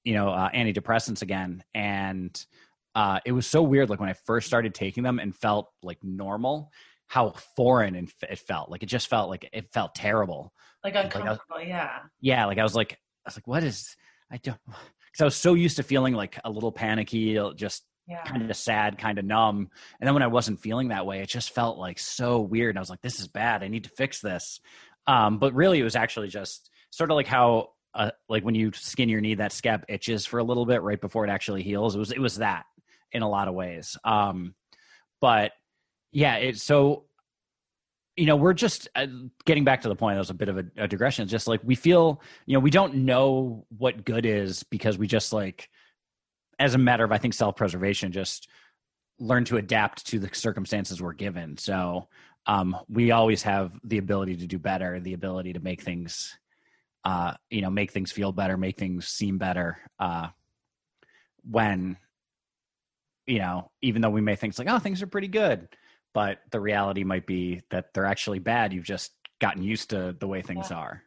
you 0.05 0.15
know, 0.15 0.31
uh, 0.31 0.49
antidepressants 0.53 1.21
again, 1.21 1.63
and 1.75 2.47
uh, 2.95 3.21
it 3.27 3.33
was 3.33 3.47
so 3.47 3.63
weird. 3.63 3.91
Like 3.91 4.01
when 4.01 4.09
I 4.09 4.15
first 4.15 4.47
started 4.47 4.75
taking 4.75 5.03
them 5.03 5.19
and 5.19 5.37
felt 5.37 5.71
like 5.83 6.03
normal, 6.03 6.73
how 7.09 7.35
foreign 7.57 7.95
and 7.95 8.09
f- 8.09 8.31
it 8.31 8.39
felt. 8.39 8.71
Like 8.71 8.83
it 8.83 8.87
just 8.87 9.09
felt 9.09 9.31
like 9.31 9.49
it 9.53 9.73
felt 9.73 9.95
terrible. 9.95 10.53
like 10.85 10.95
Like 10.95 11.15
I- 11.17 11.21
uncomfortable 11.21 11.63
yeah 11.63 11.99
Yeah, 12.21 12.47
like 12.47 12.59
I 12.59 12.63
was 12.63 12.75
like, 12.75 12.93
I 12.93 13.29
was 13.29 13.37
like, 13.37 13.47
what 13.47 13.63
is? 13.65 13.97
I 14.31 14.39
don't 14.39 14.59
because 14.67 15.21
I 15.21 15.25
was 15.25 15.37
so 15.37 15.55
used 15.55 15.77
to 15.77 15.83
feeling 15.83 16.15
like 16.15 16.39
a 16.45 16.51
little 16.51 16.73
panicky, 16.73 17.39
just 17.57 17.85
yeah 18.09 18.23
kind 18.25 18.49
of 18.51 18.57
sad, 18.57 18.99
kind 18.99 19.19
of 19.19 19.25
numb. 19.25 19.69
And 20.01 20.07
then 20.07 20.15
when 20.15 20.23
I 20.23 20.29
wasn't 20.29 20.61
feeling 20.61 20.89
that 20.89 21.07
way, 21.07 21.21
it 21.21 21.29
just 21.29 21.51
felt 21.51 21.79
like 21.79 21.99
so 21.99 22.41
weird. 22.41 22.71
And 22.71 22.79
I 22.79 22.83
was 22.83 22.91
like, 22.91 23.03
this 23.03 23.19
is 23.21 23.29
bad. 23.29 23.63
I 23.63 23.69
need 23.69 23.85
to 23.85 23.91
fix 23.91 24.21
this. 24.21 24.61
Um, 25.09 25.39
but 25.39 25.55
really, 25.55 25.79
it 25.81 25.85
was 25.85 25.97
actually 25.97 26.29
just 26.29 26.71
sort 26.91 27.11
of 27.11 27.15
like 27.17 27.27
how, 27.29 27.71
uh, 27.95 28.11
like 28.29 28.45
when 28.45 28.55
you 28.57 28.73
skin 28.73 29.09
your 29.09 29.21
knee, 29.21 29.35
that 29.37 29.53
scab 29.53 29.85
itches 29.89 30.27
for 30.27 30.39
a 30.39 30.45
little 30.45 30.67
bit 30.67 30.83
right 30.83 31.01
before 31.01 31.25
it 31.25 31.31
actually 31.31 31.63
heals. 31.63 31.95
It 31.95 31.99
was, 31.99 32.11
it 32.13 32.19
was 32.21 32.37
that 32.39 32.65
in 33.13 33.23
a 33.23 33.29
lot 33.29 33.49
of 33.49 33.55
ways. 33.55 33.97
Um, 34.05 34.55
but 35.21 35.53
yeah, 36.13 36.37
it's 36.37 36.63
so, 36.63 37.05
you 38.17 38.27
know, 38.27 38.37
we're 38.37 38.55
just 38.55 38.89
uh, 38.95 39.07
getting 39.45 39.65
back 39.65 39.83
to 39.83 39.89
the 39.89 39.97
point. 39.97 40.17
That 40.17 40.21
was 40.21 40.31
a 40.31 40.35
bit 40.35 40.49
of 40.49 40.59
a, 40.59 40.65
a 40.77 40.89
digression. 40.89 41.25
It's 41.25 41.33
just 41.33 41.47
like 41.47 41.61
we 41.63 41.75
feel, 41.75 42.23
you 42.47 42.55
know, 42.55 42.61
we 42.61 42.71
don't 42.71 42.95
know 42.95 43.67
what 43.77 44.05
good 44.05 44.25
is 44.25 44.63
because 44.63 44.97
we 44.97 45.07
just 45.07 45.33
like, 45.33 45.69
as 46.59 46.75
a 46.75 46.79
matter 46.79 47.05
of 47.05 47.13
I 47.13 47.19
think 47.19 47.35
self 47.35 47.57
preservation, 47.57 48.13
just 48.13 48.49
learn 49.19 49.45
to 49.47 49.57
adapt 49.57 50.07
to 50.07 50.19
the 50.19 50.31
circumstances 50.35 51.01
we're 51.01 51.13
given. 51.13 51.57
So 51.57 52.09
um, 52.47 52.77
we 52.89 53.11
always 53.11 53.43
have 53.43 53.79
the 53.85 53.99
ability 53.99 54.37
to 54.37 54.47
do 54.47 54.59
better, 54.59 55.01
the 55.01 55.15
ability 55.15 55.55
to 55.55 55.61
make 55.61 55.83
things, 55.83 56.39
uh, 57.05 57.35
you 57.51 57.61
know, 57.61 57.71
make 57.71 57.93
things 57.93 58.13
feel 58.13 58.33
better, 58.33 58.57
make 58.57 58.79
things 58.79 59.09
seem 59.09 59.39
better. 59.39 59.79
Uh, 59.99 60.29
when, 61.49 61.97
you 63.27 63.39
know, 63.39 63.71
even 63.83 64.03
though 64.03 64.11
we 64.11 64.21
may 64.21 64.37
think 64.37 64.53
it's 64.53 64.59
like, 64.59 64.71
oh, 64.71 64.79
things 64.79 65.03
are 65.03 65.07
pretty 65.07 65.29
good, 65.29 65.69
but 66.17 66.39
the 66.51 66.59
reality 66.59 67.05
might 67.05 67.27
be 67.27 67.61
that 67.69 67.93
they're 67.93 68.07
actually 68.07 68.39
bad. 68.39 68.73
You've 68.73 68.87
just 68.87 69.13
gotten 69.39 69.63
used 69.63 69.91
to 69.91 70.17
the 70.19 70.27
way 70.27 70.41
things 70.41 70.71
Yeah. 70.71 70.79
are. 70.79 71.03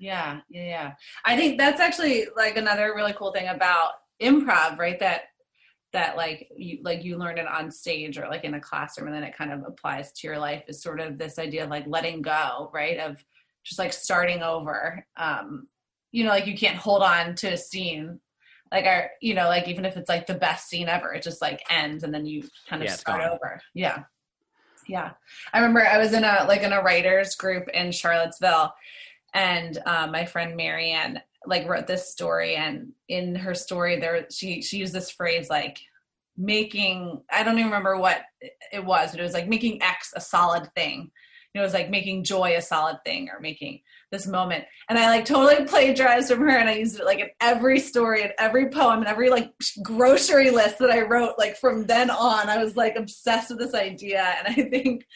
Yeah, 0.00 0.40
yeah, 0.50 0.64
yeah. 0.64 0.92
I 1.24 1.36
think 1.36 1.58
that's 1.58 1.78
actually 1.80 2.26
like 2.36 2.56
another 2.56 2.92
really 2.96 3.12
cool 3.12 3.30
thing 3.30 3.46
about 3.46 3.92
improv, 4.20 4.78
right? 4.78 4.98
That 4.98 5.26
that 5.92 6.16
like 6.16 6.48
you 6.56 6.80
like 6.82 7.04
you 7.04 7.18
learn 7.18 7.38
it 7.38 7.46
on 7.46 7.70
stage 7.70 8.18
or 8.18 8.26
like 8.26 8.42
in 8.42 8.54
a 8.54 8.60
classroom 8.60 9.06
and 9.06 9.14
then 9.14 9.22
it 9.22 9.36
kind 9.36 9.52
of 9.52 9.62
applies 9.64 10.10
to 10.14 10.26
your 10.26 10.38
life 10.40 10.64
is 10.66 10.82
sort 10.82 10.98
of 11.00 11.18
this 11.18 11.38
idea 11.38 11.62
of 11.62 11.70
like 11.70 11.86
letting 11.86 12.20
go, 12.20 12.68
right? 12.74 12.98
Of 12.98 13.24
just 13.62 13.78
like 13.78 13.92
starting 13.92 14.42
over. 14.42 15.06
Um, 15.16 15.68
you 16.10 16.24
know, 16.24 16.30
like 16.30 16.48
you 16.48 16.56
can't 16.56 16.76
hold 16.76 17.02
on 17.04 17.36
to 17.36 17.52
a 17.52 17.56
scene. 17.56 18.18
Like 18.72 18.86
our, 18.86 19.08
you 19.20 19.34
know, 19.34 19.46
like 19.46 19.68
even 19.68 19.84
if 19.84 19.96
it's 19.96 20.08
like 20.08 20.26
the 20.26 20.34
best 20.34 20.68
scene 20.68 20.88
ever, 20.88 21.14
it 21.14 21.22
just 21.22 21.40
like 21.42 21.60
ends 21.70 22.02
and 22.02 22.12
then 22.12 22.26
you 22.26 22.42
kind 22.68 22.82
of 22.82 22.88
Yeah, 22.88 22.96
start 22.96 23.20
gone. 23.22 23.30
over. 23.30 23.60
Yeah. 23.74 24.02
Yeah. 24.92 25.12
I 25.54 25.58
remember 25.58 25.86
I 25.86 25.96
was 25.96 26.12
in 26.12 26.22
a 26.22 26.44
like 26.46 26.60
in 26.60 26.74
a 26.74 26.82
writers 26.82 27.34
group 27.34 27.66
in 27.70 27.92
Charlottesville 27.92 28.74
and 29.32 29.78
uh, 29.86 30.06
my 30.06 30.26
friend 30.26 30.54
Marianne 30.54 31.18
like 31.46 31.66
wrote 31.66 31.86
this 31.86 32.12
story 32.12 32.56
and 32.56 32.92
in 33.08 33.34
her 33.34 33.54
story 33.54 33.98
there 33.98 34.26
she 34.30 34.60
she 34.60 34.76
used 34.76 34.92
this 34.92 35.10
phrase 35.10 35.48
like 35.48 35.78
making 36.36 37.22
I 37.30 37.42
don't 37.42 37.54
even 37.54 37.70
remember 37.70 37.96
what 37.96 38.20
it 38.70 38.84
was 38.84 39.12
but 39.12 39.20
it 39.20 39.22
was 39.22 39.32
like 39.32 39.48
making 39.48 39.82
X 39.82 40.12
a 40.14 40.20
solid 40.20 40.68
thing. 40.74 41.10
It 41.54 41.60
was 41.60 41.74
like 41.74 41.90
making 41.90 42.24
joy 42.24 42.56
a 42.56 42.62
solid 42.62 43.04
thing 43.04 43.28
or 43.28 43.38
making 43.38 43.80
this 44.10 44.26
moment. 44.26 44.64
And 44.88 44.98
I 44.98 45.08
like 45.10 45.26
totally 45.26 45.66
plagiarized 45.66 46.28
from 46.28 46.40
her 46.40 46.56
and 46.56 46.68
I 46.68 46.76
used 46.76 46.98
it 46.98 47.04
like 47.04 47.20
in 47.20 47.28
every 47.40 47.78
story 47.78 48.22
and 48.22 48.32
every 48.38 48.70
poem 48.70 49.00
and 49.00 49.08
every 49.08 49.28
like 49.28 49.52
grocery 49.82 50.50
list 50.50 50.78
that 50.78 50.90
I 50.90 51.02
wrote 51.02 51.34
like 51.38 51.56
from 51.56 51.86
then 51.86 52.10
on. 52.10 52.48
I 52.48 52.62
was 52.62 52.76
like 52.76 52.96
obsessed 52.96 53.50
with 53.50 53.58
this 53.58 53.74
idea 53.74 54.22
and 54.38 54.48
I 54.48 54.68
think 54.70 55.06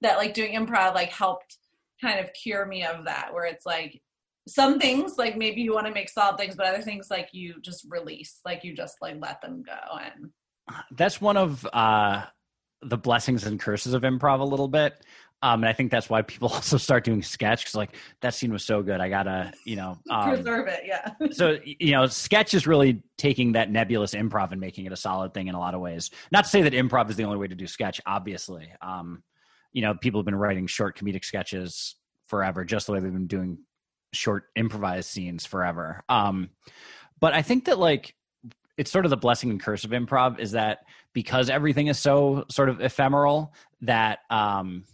that 0.00 0.18
like 0.18 0.34
doing 0.34 0.54
improv 0.54 0.94
like 0.94 1.10
helped 1.10 1.56
kind 2.00 2.20
of 2.20 2.32
cure 2.32 2.66
me 2.66 2.84
of 2.84 3.04
that 3.04 3.32
where 3.32 3.44
it's 3.44 3.66
like 3.66 4.00
some 4.48 4.78
things 4.78 5.18
like 5.18 5.36
maybe 5.36 5.60
you 5.60 5.74
want 5.74 5.86
to 5.86 5.92
make 5.92 6.08
solid 6.08 6.38
things 6.38 6.56
but 6.56 6.66
other 6.66 6.82
things 6.82 7.10
like 7.10 7.28
you 7.32 7.60
just 7.60 7.86
release 7.88 8.40
like 8.44 8.64
you 8.64 8.74
just 8.74 8.96
like 9.02 9.16
let 9.20 9.40
them 9.42 9.62
go 9.62 9.98
and 9.98 10.30
that's 10.92 11.20
one 11.20 11.36
of 11.36 11.66
uh 11.72 12.24
the 12.82 12.96
blessings 12.96 13.44
and 13.44 13.60
curses 13.60 13.92
of 13.92 14.02
improv 14.02 14.40
a 14.40 14.44
little 14.44 14.68
bit 14.68 15.04
Um, 15.42 15.62
and 15.62 15.68
I 15.68 15.72
think 15.72 15.90
that's 15.90 16.10
why 16.10 16.22
people 16.22 16.48
also 16.52 16.76
start 16.76 17.04
doing 17.04 17.22
sketch 17.22 17.64
because 17.64 17.74
like 17.74 17.96
that 18.20 18.34
scene 18.34 18.52
was 18.52 18.64
so 18.64 18.82
good. 18.82 19.00
I 19.00 19.08
gotta, 19.08 19.52
you 19.64 19.76
know, 19.76 19.98
um, 20.10 20.30
Preserve 20.30 20.68
it, 20.68 20.82
yeah. 20.84 21.12
so 21.30 21.58
you 21.64 21.92
know, 21.92 22.06
sketch 22.06 22.54
is 22.54 22.66
really 22.66 23.02
taking 23.16 23.52
that 23.52 23.70
nebulous 23.70 24.14
improv 24.14 24.52
and 24.52 24.60
making 24.60 24.86
it 24.86 24.92
a 24.92 24.96
solid 24.96 25.34
thing 25.34 25.48
in 25.48 25.54
a 25.54 25.58
lot 25.58 25.74
of 25.74 25.80
ways. 25.80 26.10
Not 26.32 26.44
to 26.44 26.50
say 26.50 26.62
that 26.62 26.72
improv 26.72 27.10
is 27.10 27.16
the 27.16 27.24
only 27.24 27.38
way 27.38 27.48
to 27.48 27.54
do 27.54 27.66
sketch, 27.66 28.00
obviously. 28.06 28.68
Um, 28.82 29.22
you 29.72 29.82
know, 29.82 29.94
people 29.94 30.20
have 30.20 30.26
been 30.26 30.34
writing 30.34 30.66
short 30.66 30.98
comedic 30.98 31.24
sketches 31.24 31.96
forever, 32.26 32.64
just 32.64 32.86
the 32.86 32.92
way 32.92 33.00
they've 33.00 33.12
been 33.12 33.26
doing 33.26 33.58
short 34.12 34.44
improvised 34.56 35.08
scenes 35.08 35.46
forever. 35.46 36.02
Um, 36.08 36.50
but 37.20 37.34
I 37.34 37.42
think 37.42 37.66
that 37.66 37.78
like 37.78 38.14
it's 38.76 38.90
sort 38.90 39.04
of 39.04 39.10
the 39.10 39.16
blessing 39.16 39.50
and 39.50 39.62
curse 39.62 39.84
of 39.84 39.90
improv 39.90 40.38
is 40.38 40.52
that 40.52 40.80
because 41.12 41.50
everything 41.50 41.88
is 41.88 41.98
so 41.98 42.44
sort 42.50 42.68
of 42.68 42.80
ephemeral 42.80 43.52
that 43.82 44.20
um 44.30 44.84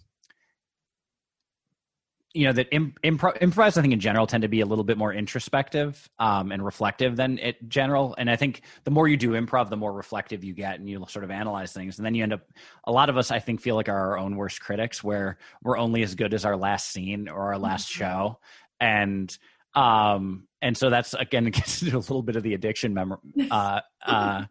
you 2.36 2.44
know 2.44 2.52
that 2.52 2.68
imp- 2.70 3.00
improv 3.02 3.40
improvise 3.40 3.78
i 3.78 3.80
think 3.82 3.92
in 3.94 4.00
general 4.00 4.26
tend 4.26 4.42
to 4.42 4.48
be 4.48 4.60
a 4.60 4.66
little 4.66 4.84
bit 4.84 4.98
more 4.98 5.12
introspective 5.12 6.08
um, 6.18 6.52
and 6.52 6.64
reflective 6.64 7.16
than 7.16 7.38
it 7.38 7.56
general 7.68 8.14
and 8.18 8.30
i 8.30 8.36
think 8.36 8.60
the 8.84 8.90
more 8.90 9.08
you 9.08 9.16
do 9.16 9.30
improv 9.30 9.70
the 9.70 9.76
more 9.76 9.92
reflective 9.92 10.44
you 10.44 10.52
get 10.52 10.78
and 10.78 10.88
you 10.88 11.02
sort 11.08 11.24
of 11.24 11.30
analyze 11.30 11.72
things 11.72 11.98
and 11.98 12.04
then 12.04 12.14
you 12.14 12.22
end 12.22 12.32
up 12.34 12.42
a 12.84 12.92
lot 12.92 13.08
of 13.08 13.16
us 13.16 13.30
i 13.30 13.38
think 13.38 13.60
feel 13.60 13.74
like 13.74 13.88
are 13.88 14.10
our 14.10 14.18
own 14.18 14.36
worst 14.36 14.60
critics 14.60 15.02
where 15.02 15.38
we're 15.62 15.78
only 15.78 16.02
as 16.02 16.14
good 16.14 16.34
as 16.34 16.44
our 16.44 16.56
last 16.56 16.90
scene 16.92 17.28
or 17.28 17.52
our 17.52 17.58
last 17.58 17.88
Mhm. 17.88 17.92
show 17.96 18.38
and 18.80 19.38
um 19.74 20.46
and 20.60 20.76
so 20.76 20.90
that's 20.90 21.14
again 21.14 21.46
it 21.50 21.54
gets 21.54 21.82
into 21.82 21.96
a 21.96 21.98
little 21.98 22.22
bit 22.22 22.36
of 22.36 22.42
the 22.42 22.52
addiction 22.54 22.92
mem- 22.92 23.16
uh 23.50 23.80
uh 24.04 24.44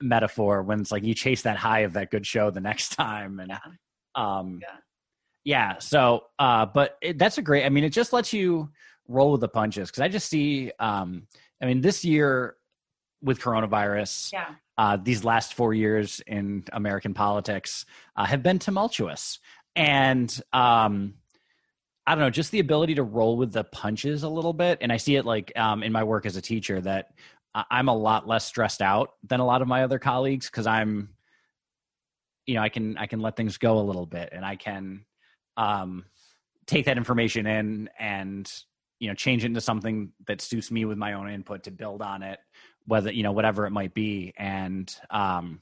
metaphor 0.00 0.62
when 0.62 0.80
it's 0.80 0.90
like 0.92 1.04
you 1.04 1.14
chase 1.14 1.42
that 1.42 1.56
high 1.56 1.80
of 1.80 1.92
that 1.92 2.10
good 2.10 2.26
show 2.26 2.50
the 2.50 2.60
next 2.60 2.90
time 2.90 3.38
and 3.40 3.50
Yeah. 3.50 3.58
um 4.16 4.58
Yeah. 4.62 4.76
Yeah 5.44 5.78
so 5.78 6.24
uh 6.38 6.66
but 6.66 6.96
it, 7.00 7.18
that's 7.18 7.38
a 7.38 7.42
great 7.42 7.64
i 7.64 7.68
mean 7.68 7.84
it 7.84 7.90
just 7.90 8.12
lets 8.12 8.32
you 8.32 8.68
roll 9.08 9.32
with 9.32 9.40
the 9.40 9.48
punches 9.48 9.90
because 9.90 10.00
i 10.00 10.08
just 10.08 10.28
see 10.28 10.72
um 10.78 11.26
i 11.62 11.66
mean 11.66 11.80
this 11.80 12.04
year 12.04 12.56
with 13.24 13.40
coronavirus 13.40 14.32
yeah. 14.32 14.54
uh, 14.76 14.98
these 15.02 15.24
last 15.24 15.54
four 15.54 15.74
years 15.74 16.20
in 16.26 16.62
American 16.72 17.14
politics 17.14 17.86
uh, 18.16 18.24
have 18.24 18.42
been 18.42 18.58
tumultuous. 18.58 19.40
And 19.74 20.30
um, 20.52 21.14
I 22.06 22.14
don't 22.14 22.20
know, 22.20 22.30
just 22.30 22.52
the 22.52 22.60
ability 22.60 22.96
to 22.96 23.02
roll 23.02 23.36
with 23.36 23.52
the 23.52 23.64
punches 23.64 24.22
a 24.22 24.28
little 24.28 24.52
bit. 24.52 24.78
And 24.82 24.92
I 24.92 24.98
see 24.98 25.16
it 25.16 25.24
like 25.24 25.52
um, 25.56 25.82
in 25.82 25.90
my 25.90 26.04
work 26.04 26.26
as 26.26 26.36
a 26.36 26.42
teacher 26.42 26.80
that 26.82 27.08
I'm 27.70 27.88
a 27.88 27.96
lot 27.96 28.28
less 28.28 28.44
stressed 28.44 28.82
out 28.82 29.14
than 29.26 29.40
a 29.40 29.46
lot 29.46 29.62
of 29.62 29.68
my 29.68 29.84
other 29.84 29.98
colleagues 29.98 30.50
because 30.50 30.66
I'm, 30.66 31.10
you 32.46 32.54
know, 32.54 32.62
I 32.62 32.68
can 32.68 32.98
I 32.98 33.06
can 33.06 33.20
let 33.20 33.36
things 33.36 33.56
go 33.56 33.78
a 33.78 33.80
little 33.80 34.06
bit 34.06 34.30
and 34.32 34.44
I 34.44 34.56
can 34.56 35.06
um, 35.56 36.04
take 36.66 36.86
that 36.86 36.96
information 36.96 37.46
in 37.46 37.90
and 37.98 38.50
you 38.98 39.08
know 39.08 39.14
change 39.14 39.44
it 39.44 39.48
into 39.48 39.60
something 39.60 40.12
that 40.26 40.40
suits 40.40 40.70
me 40.70 40.84
with 40.84 40.98
my 40.98 41.12
own 41.12 41.28
input 41.28 41.64
to 41.64 41.70
build 41.70 42.00
on 42.00 42.22
it 42.22 42.38
whether 42.86 43.10
you 43.10 43.22
know 43.22 43.32
whatever 43.32 43.66
it 43.66 43.70
might 43.70 43.94
be. 43.94 44.32
And 44.36 44.94
um 45.10 45.60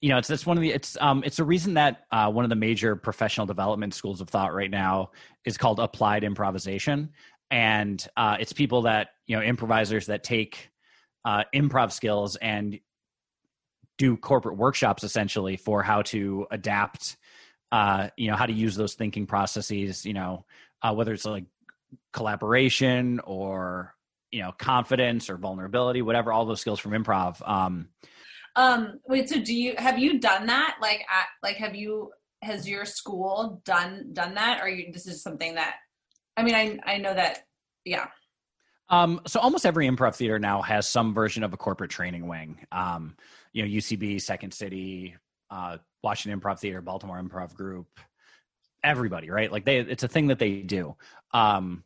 you 0.00 0.10
know 0.10 0.18
it's 0.18 0.28
that's 0.28 0.46
one 0.46 0.56
of 0.56 0.62
the 0.62 0.72
it's 0.72 0.96
um 1.00 1.22
it's 1.24 1.38
a 1.38 1.44
reason 1.44 1.74
that 1.74 2.06
uh 2.10 2.30
one 2.30 2.44
of 2.44 2.48
the 2.48 2.56
major 2.56 2.96
professional 2.96 3.46
development 3.46 3.94
schools 3.94 4.20
of 4.20 4.28
thought 4.28 4.54
right 4.54 4.70
now 4.70 5.10
is 5.44 5.56
called 5.56 5.80
applied 5.80 6.24
improvisation. 6.24 7.10
And 7.50 8.06
uh 8.16 8.36
it's 8.40 8.52
people 8.52 8.82
that 8.82 9.08
you 9.26 9.36
know 9.36 9.42
improvisers 9.42 10.06
that 10.06 10.22
take 10.22 10.70
uh 11.24 11.44
improv 11.54 11.92
skills 11.92 12.36
and 12.36 12.78
do 13.98 14.16
corporate 14.16 14.58
workshops 14.58 15.02
essentially 15.04 15.56
for 15.56 15.82
how 15.82 16.02
to 16.02 16.46
adapt 16.50 17.16
uh 17.72 18.08
you 18.16 18.30
know 18.30 18.36
how 18.36 18.46
to 18.46 18.52
use 18.52 18.76
those 18.76 18.94
thinking 18.94 19.26
processes 19.26 20.04
you 20.06 20.12
know 20.14 20.44
uh 20.82 20.92
whether 20.94 21.12
it's 21.12 21.24
like 21.24 21.44
collaboration 22.12 23.20
or 23.24 23.94
you 24.30 24.42
know 24.42 24.52
confidence 24.52 25.28
or 25.30 25.36
vulnerability 25.36 26.02
whatever 26.02 26.32
all 26.32 26.44
those 26.44 26.60
skills 26.60 26.80
from 26.80 26.92
improv 26.92 27.46
um 27.48 27.88
Um, 28.56 29.00
wait, 29.06 29.28
so 29.28 29.38
do 29.38 29.54
you 29.54 29.74
have 29.76 29.98
you 29.98 30.18
done 30.18 30.46
that? 30.46 30.78
Like, 30.80 31.00
at, 31.10 31.26
like, 31.42 31.56
have 31.56 31.74
you 31.74 32.10
has 32.42 32.66
your 32.66 32.86
school 32.86 33.60
done 33.64 34.10
done 34.14 34.34
that, 34.34 34.62
or 34.62 34.68
you 34.68 34.92
this 34.92 35.06
is 35.06 35.22
something 35.22 35.56
that? 35.56 35.74
I 36.38 36.42
mean, 36.42 36.54
I 36.54 36.78
I 36.84 36.96
know 36.98 37.12
that. 37.12 37.44
Yeah. 37.84 38.06
um 38.88 39.20
so 39.26 39.40
almost 39.40 39.66
every 39.66 39.86
improv 39.88 40.14
theater 40.16 40.38
now 40.38 40.62
has 40.62 40.88
some 40.88 41.12
version 41.12 41.42
of 41.44 41.52
a 41.52 41.56
corporate 41.56 41.90
training 41.90 42.26
wing 42.28 42.58
um 42.72 43.16
you 43.52 43.62
know 43.62 43.68
ucb 43.78 44.20
second 44.20 44.52
city 44.54 45.16
uh 45.50 45.78
washington 46.02 46.40
improv 46.40 46.58
theater 46.58 46.80
baltimore 46.80 47.20
improv 47.20 47.54
group 47.54 47.86
everybody 48.84 49.30
right 49.30 49.50
like 49.52 49.64
they 49.64 49.78
it's 49.78 50.02
a 50.02 50.08
thing 50.08 50.28
that 50.28 50.38
they 50.38 50.62
do 50.62 50.96
um 51.32 51.82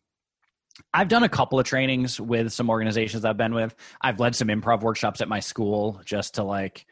I've 0.94 1.08
done 1.08 1.24
a 1.24 1.28
couple 1.28 1.58
of 1.58 1.66
trainings 1.66 2.20
with 2.20 2.52
some 2.52 2.70
organizations 2.70 3.24
I've 3.24 3.36
been 3.36 3.54
with. 3.54 3.74
I've 4.00 4.20
led 4.20 4.34
some 4.34 4.48
improv 4.48 4.80
workshops 4.80 5.20
at 5.20 5.28
my 5.28 5.40
school 5.40 6.00
just 6.04 6.36
to 6.36 6.42
like 6.44 6.86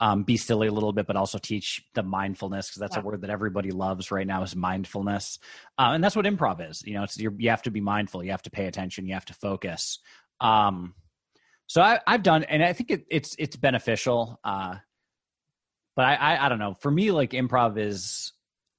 um, 0.00 0.24
be 0.24 0.36
silly 0.36 0.68
a 0.68 0.72
little 0.72 0.92
bit, 0.92 1.06
but 1.06 1.16
also 1.16 1.38
teach 1.38 1.82
the 1.94 2.02
mindfulness 2.02 2.68
because 2.68 2.80
that's 2.80 2.96
Yeah. 2.96 3.02
a 3.02 3.04
word 3.04 3.20
that 3.22 3.30
everybody 3.30 3.70
loves 3.70 4.10
right 4.10 4.26
now 4.26 4.42
is 4.42 4.56
mindfulness, 4.56 5.38
uh, 5.78 5.90
and 5.92 6.02
that's 6.02 6.16
what 6.16 6.24
improv 6.24 6.68
is. 6.68 6.82
You 6.82 6.94
know, 6.94 7.04
it's 7.04 7.18
you're, 7.18 7.34
you 7.38 7.50
have 7.50 7.62
to 7.62 7.70
be 7.70 7.80
mindful, 7.80 8.24
you 8.24 8.30
have 8.30 8.42
to 8.42 8.50
pay 8.50 8.66
attention, 8.66 9.06
you 9.06 9.14
have 9.14 9.26
to 9.26 9.34
focus. 9.34 9.98
Um, 10.40 10.94
so 11.66 11.82
I, 11.82 12.00
I've 12.06 12.22
done, 12.22 12.44
and 12.44 12.64
I 12.64 12.72
think 12.72 12.90
it, 12.90 13.04
it's 13.10 13.36
it's 13.38 13.56
beneficial. 13.56 14.40
Uh, 14.42 14.76
but 16.00 16.06
I, 16.06 16.14
I 16.14 16.46
I 16.46 16.48
don't 16.48 16.58
know. 16.58 16.78
For 16.80 16.90
me, 16.90 17.10
like 17.10 17.32
improv 17.32 17.78
is 17.78 18.32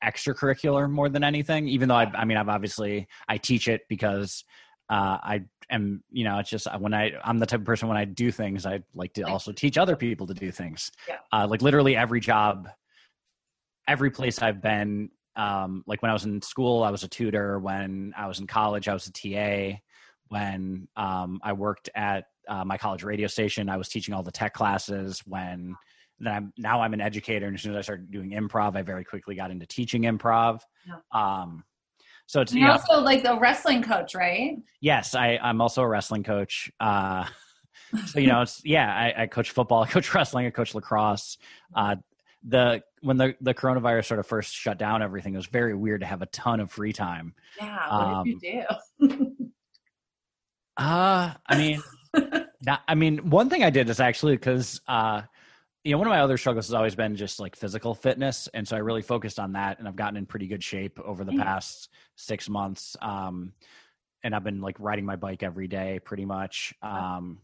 extracurricular 0.04 0.90
more 0.90 1.08
than 1.08 1.24
anything. 1.24 1.68
Even 1.68 1.88
though 1.88 1.96
I, 1.96 2.12
I 2.16 2.26
mean, 2.26 2.36
I've 2.36 2.50
obviously 2.50 3.08
I 3.28 3.38
teach 3.38 3.68
it 3.68 3.82
because 3.88 4.44
uh, 4.90 5.20
I 5.22 5.42
am, 5.70 6.04
you 6.10 6.24
know, 6.24 6.40
it's 6.40 6.50
just 6.50 6.66
when 6.80 6.96
I 6.96 7.12
I'm 7.24 7.38
the 7.38 7.46
type 7.46 7.60
of 7.60 7.66
person 7.68 7.88
when 7.88 7.98
I 7.98 8.06
do 8.06 8.32
things, 8.32 8.66
I 8.66 8.82
like 8.96 9.14
to 9.14 9.22
also 9.22 9.52
teach 9.52 9.78
other 9.78 9.96
people 9.96 10.26
to 10.26 10.34
do 10.34 10.50
things. 10.50 10.92
Yeah. 11.08 11.18
Uh, 11.32 11.46
like 11.48 11.62
literally 11.62 11.96
every 11.96 12.22
job, 12.22 12.70
every 13.88 14.10
place 14.10 14.42
I've 14.42 14.60
been. 14.60 15.12
Um, 15.36 15.84
like 15.86 16.02
when 16.02 16.10
I 16.10 16.14
was 16.14 16.26
in 16.26 16.42
school, 16.42 16.82
I 16.82 16.90
was 16.90 17.04
a 17.04 17.08
tutor. 17.08 17.60
When 17.60 18.16
I 18.18 18.26
was 18.26 18.40
in 18.40 18.48
college, 18.48 18.88
I 18.88 18.94
was 18.94 19.06
a 19.06 19.12
TA. 19.12 19.78
When 20.30 20.88
um, 20.96 21.40
I 21.44 21.54
worked 21.54 21.88
at 21.94 22.26
uh, 22.48 22.66
my 22.66 22.80
college 22.80 23.04
radio 23.04 23.28
station, 23.28 23.70
I 23.70 23.78
was 23.78 23.90
teaching 23.90 24.16
all 24.16 24.24
the 24.24 24.32
tech 24.32 24.56
classes. 24.56 25.22
When 25.28 25.76
then 26.26 26.34
I'm 26.34 26.54
now 26.58 26.82
I'm 26.82 26.94
an 26.94 27.02
educator, 27.02 27.48
and 27.48 27.56
as 27.56 27.62
soon 27.62 27.74
as 27.74 27.78
I 27.80 27.82
started 27.82 28.12
doing 28.12 28.32
improv, 28.32 28.76
I 28.76 28.82
very 28.82 29.04
quickly 29.04 29.36
got 29.36 29.52
into 29.52 29.66
teaching 29.66 30.04
improv. 30.04 30.62
Yeah. 30.88 30.96
Um, 31.12 31.64
so 32.28 32.42
it's 32.42 32.54
you 32.54 32.66
know, 32.66 32.74
also 32.74 33.00
like 33.02 33.24
the 33.24 33.38
wrestling 33.38 33.84
coach, 33.84 34.16
right? 34.16 34.58
yes, 34.80 35.16
I 35.16 35.40
I'm 35.42 35.62
also 35.62 35.82
a 35.82 35.88
wrestling 35.88 36.24
coach. 36.24 36.72
Uh, 36.80 37.26
so 38.06 38.20
you 38.20 38.28
know, 38.28 38.42
it's 38.42 38.62
yeah, 38.64 38.94
I, 38.94 39.24
I 39.24 39.28
coach 39.28 39.52
football, 39.52 39.84
I 39.84 39.88
coach 39.88 40.14
wrestling, 40.14 40.46
I 40.46 40.50
coach 40.50 40.74
lacrosse. 40.74 41.38
Uh, 41.76 41.98
the 42.44 42.82
when 43.02 43.18
the 43.18 43.36
the 43.42 43.54
coronavirus 43.54 44.06
sort 44.06 44.20
of 44.20 44.28
first 44.28 44.54
shut 44.54 44.78
down 44.78 45.02
everything, 45.02 45.34
it 45.34 45.38
was 45.38 45.48
very 45.48 45.76
weird 45.76 46.02
to 46.02 46.08
have 46.08 46.22
a 46.22 46.26
ton 46.28 46.60
of 46.60 46.72
free 46.72 46.94
time. 46.94 47.34
Yeah. 47.60 47.78
What 47.90 48.08
Um, 48.08 48.26
did 48.26 48.42
you 48.42 49.10
do? 49.10 49.36
Uh, 50.78 51.34
I 51.48 51.58
mean, 51.58 51.82
that, 52.62 52.82
I 52.88 52.96
mean, 52.96 53.30
one 53.30 53.50
thing 53.50 53.64
I 53.64 53.70
did 53.70 53.90
is 53.90 54.00
actually 54.00 54.36
because, 54.38 54.82
uh, 54.88 55.24
you 55.84 55.92
know, 55.92 55.98
one 55.98 56.08
of 56.08 56.12
my 56.12 56.22
other 56.22 56.38
struggles 56.38 56.68
has 56.68 56.74
always 56.74 56.96
been 56.96 57.16
just 57.16 57.40
like 57.40 57.56
physical 57.56 57.96
fitness, 57.96 58.48
and 58.54 58.68
so 58.68 58.76
I 58.76 58.80
really 58.80 59.02
focused 59.02 59.40
on 59.40 59.54
that, 59.54 59.80
and 59.80 59.88
I've 59.88 59.96
gotten 59.96 60.18
in 60.18 60.26
pretty 60.26 60.48
good 60.48 60.64
shape 60.64 61.00
over 61.00 61.24
the 61.24 61.32
Mm. 61.32 61.44
past 61.44 61.90
six 62.16 62.48
months. 62.50 62.96
Um, 63.02 63.54
and 64.24 64.36
I've 64.36 64.44
been 64.44 64.62
like 64.62 64.80
riding 64.80 65.06
my 65.06 65.16
bike 65.16 65.42
every 65.42 65.68
day, 65.68 66.00
pretty 66.00 66.26
much. 66.26 66.74
Um, 66.84 67.40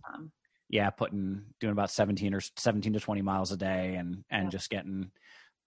yeah, 0.70 0.90
putting 0.92 1.46
doing 1.60 1.72
about 1.72 1.90
seventeen 1.90 2.34
or 2.34 2.42
seventeen 2.58 2.94
to 2.94 3.00
twenty 3.00 3.22
miles 3.24 3.52
a 3.52 3.58
day, 3.58 3.96
and 3.96 4.24
and 4.30 4.46
Yeah. 4.46 4.50
just 4.52 4.70
getting, 4.70 5.12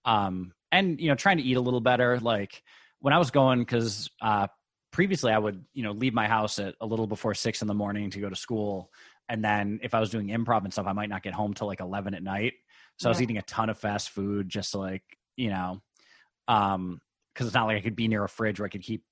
um, 0.04 0.52
and 0.70 1.00
you 1.00 1.08
know, 1.08 1.16
trying 1.16 1.38
to 1.38 1.42
eat 1.42 1.56
a 1.56 1.60
little 1.60 1.80
better. 1.80 2.20
Like 2.20 2.62
when 3.00 3.12
I 3.12 3.18
was 3.18 3.30
going, 3.32 3.60
because 3.60 4.08
uh, 4.20 4.46
previously 4.92 5.32
I 5.32 5.38
would 5.38 5.64
you 5.72 5.82
know 5.82 5.92
leave 5.92 6.14
my 6.14 6.28
house 6.28 6.58
at 6.60 6.74
a 6.80 6.86
little 6.86 7.06
before 7.08 7.34
six 7.34 7.62
in 7.62 7.68
the 7.68 7.74
morning 7.74 8.10
to 8.10 8.20
go 8.20 8.28
to 8.28 8.36
school, 8.36 8.92
and 9.30 9.42
then 9.42 9.80
if 9.82 9.94
I 9.94 10.00
was 10.00 10.10
doing 10.10 10.28
improv 10.28 10.64
and 10.64 10.72
stuff, 10.72 10.86
I 10.86 10.92
might 10.92 11.08
not 11.08 11.22
get 11.22 11.32
home 11.32 11.54
till 11.54 11.66
like 11.68 11.80
eleven 11.80 12.12
at 12.14 12.22
night. 12.22 12.52
So 12.98 13.08
I 13.08 13.10
was 13.10 13.22
eating 13.22 13.38
a 13.38 13.42
ton 13.42 13.70
of 13.70 13.78
fast 13.78 14.10
food, 14.10 14.50
just 14.50 14.72
to 14.72 14.78
like 14.78 15.04
you 15.36 15.48
know, 15.48 15.80
um, 16.48 17.00
because 17.32 17.46
it's 17.46 17.54
not 17.54 17.66
like 17.66 17.78
I 17.78 17.80
could 17.80 17.96
be 17.96 18.08
near 18.08 18.24
a 18.24 18.28
fridge 18.28 18.60
where 18.60 18.66
I 18.66 18.68
could 18.68 18.82
keep 18.82 19.04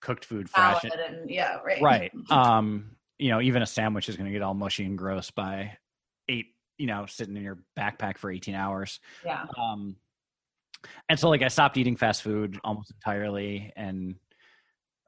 cooked 0.00 0.24
food 0.24 0.48
fresh. 0.48 0.80
salad 0.82 0.98
and 1.08 1.28
yeah, 1.28 1.56
right. 1.64 1.82
right 1.82 2.12
um 2.30 2.92
you 3.18 3.30
know 3.30 3.40
even 3.40 3.62
a 3.62 3.66
sandwich 3.66 4.08
is 4.08 4.16
going 4.16 4.26
to 4.26 4.32
get 4.32 4.42
all 4.42 4.54
mushy 4.54 4.84
and 4.84 4.96
gross 4.96 5.30
by 5.32 5.76
eight 6.28 6.46
you 6.78 6.86
know 6.86 7.04
sitting 7.06 7.36
in 7.36 7.42
your 7.42 7.58
backpack 7.76 8.16
for 8.16 8.30
18 8.30 8.54
hours 8.54 9.00
Yeah. 9.24 9.44
um 9.60 9.96
and 11.08 11.18
so 11.18 11.28
like 11.28 11.42
i 11.42 11.48
stopped 11.48 11.76
eating 11.76 11.96
fast 11.96 12.22
food 12.22 12.60
almost 12.62 12.92
entirely 12.92 13.72
and 13.74 14.14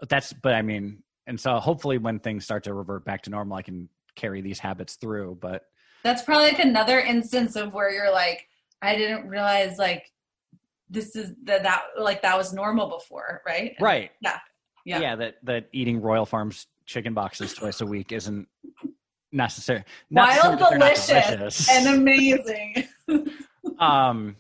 that's 0.08 0.32
but 0.32 0.54
i 0.54 0.62
mean 0.62 1.04
and 1.28 1.38
so 1.38 1.60
hopefully 1.60 1.98
when 1.98 2.18
things 2.18 2.42
start 2.44 2.64
to 2.64 2.74
revert 2.74 3.04
back 3.04 3.22
to 3.22 3.30
normal 3.30 3.56
i 3.56 3.62
can 3.62 3.88
carry 4.16 4.40
these 4.40 4.58
habits 4.58 4.96
through 4.96 5.38
but 5.40 5.62
That's 6.04 6.22
probably 6.22 6.48
like 6.48 6.58
another 6.58 6.98
instance 7.00 7.56
of 7.56 7.74
where 7.74 7.90
you're 7.90 8.12
like, 8.12 8.46
I 8.82 8.96
didn't 8.96 9.28
realize 9.28 9.78
like 9.78 10.10
this 10.88 11.14
is 11.14 11.32
that 11.44 11.62
that 11.62 11.82
like 11.98 12.22
that 12.22 12.36
was 12.36 12.52
normal 12.52 12.88
before, 12.88 13.42
right? 13.46 13.74
right 13.80 14.10
Yeah. 14.20 14.38
Yeah. 14.84 15.00
yeah, 15.00 15.16
that 15.16 15.34
that 15.44 15.68
eating 15.72 16.00
royal 16.00 16.24
farms 16.26 16.66
chicken 16.86 17.14
boxes 17.14 17.52
twice 17.54 17.80
a 17.82 17.86
week 17.86 18.12
isn't 18.12 18.48
necessary 19.32 19.84
not 20.10 20.28
Wild, 20.42 20.58
delicious, 20.58 21.06
delicious. 21.06 21.70
and 21.70 21.86
amazing. 22.00 22.88
um 23.78 24.36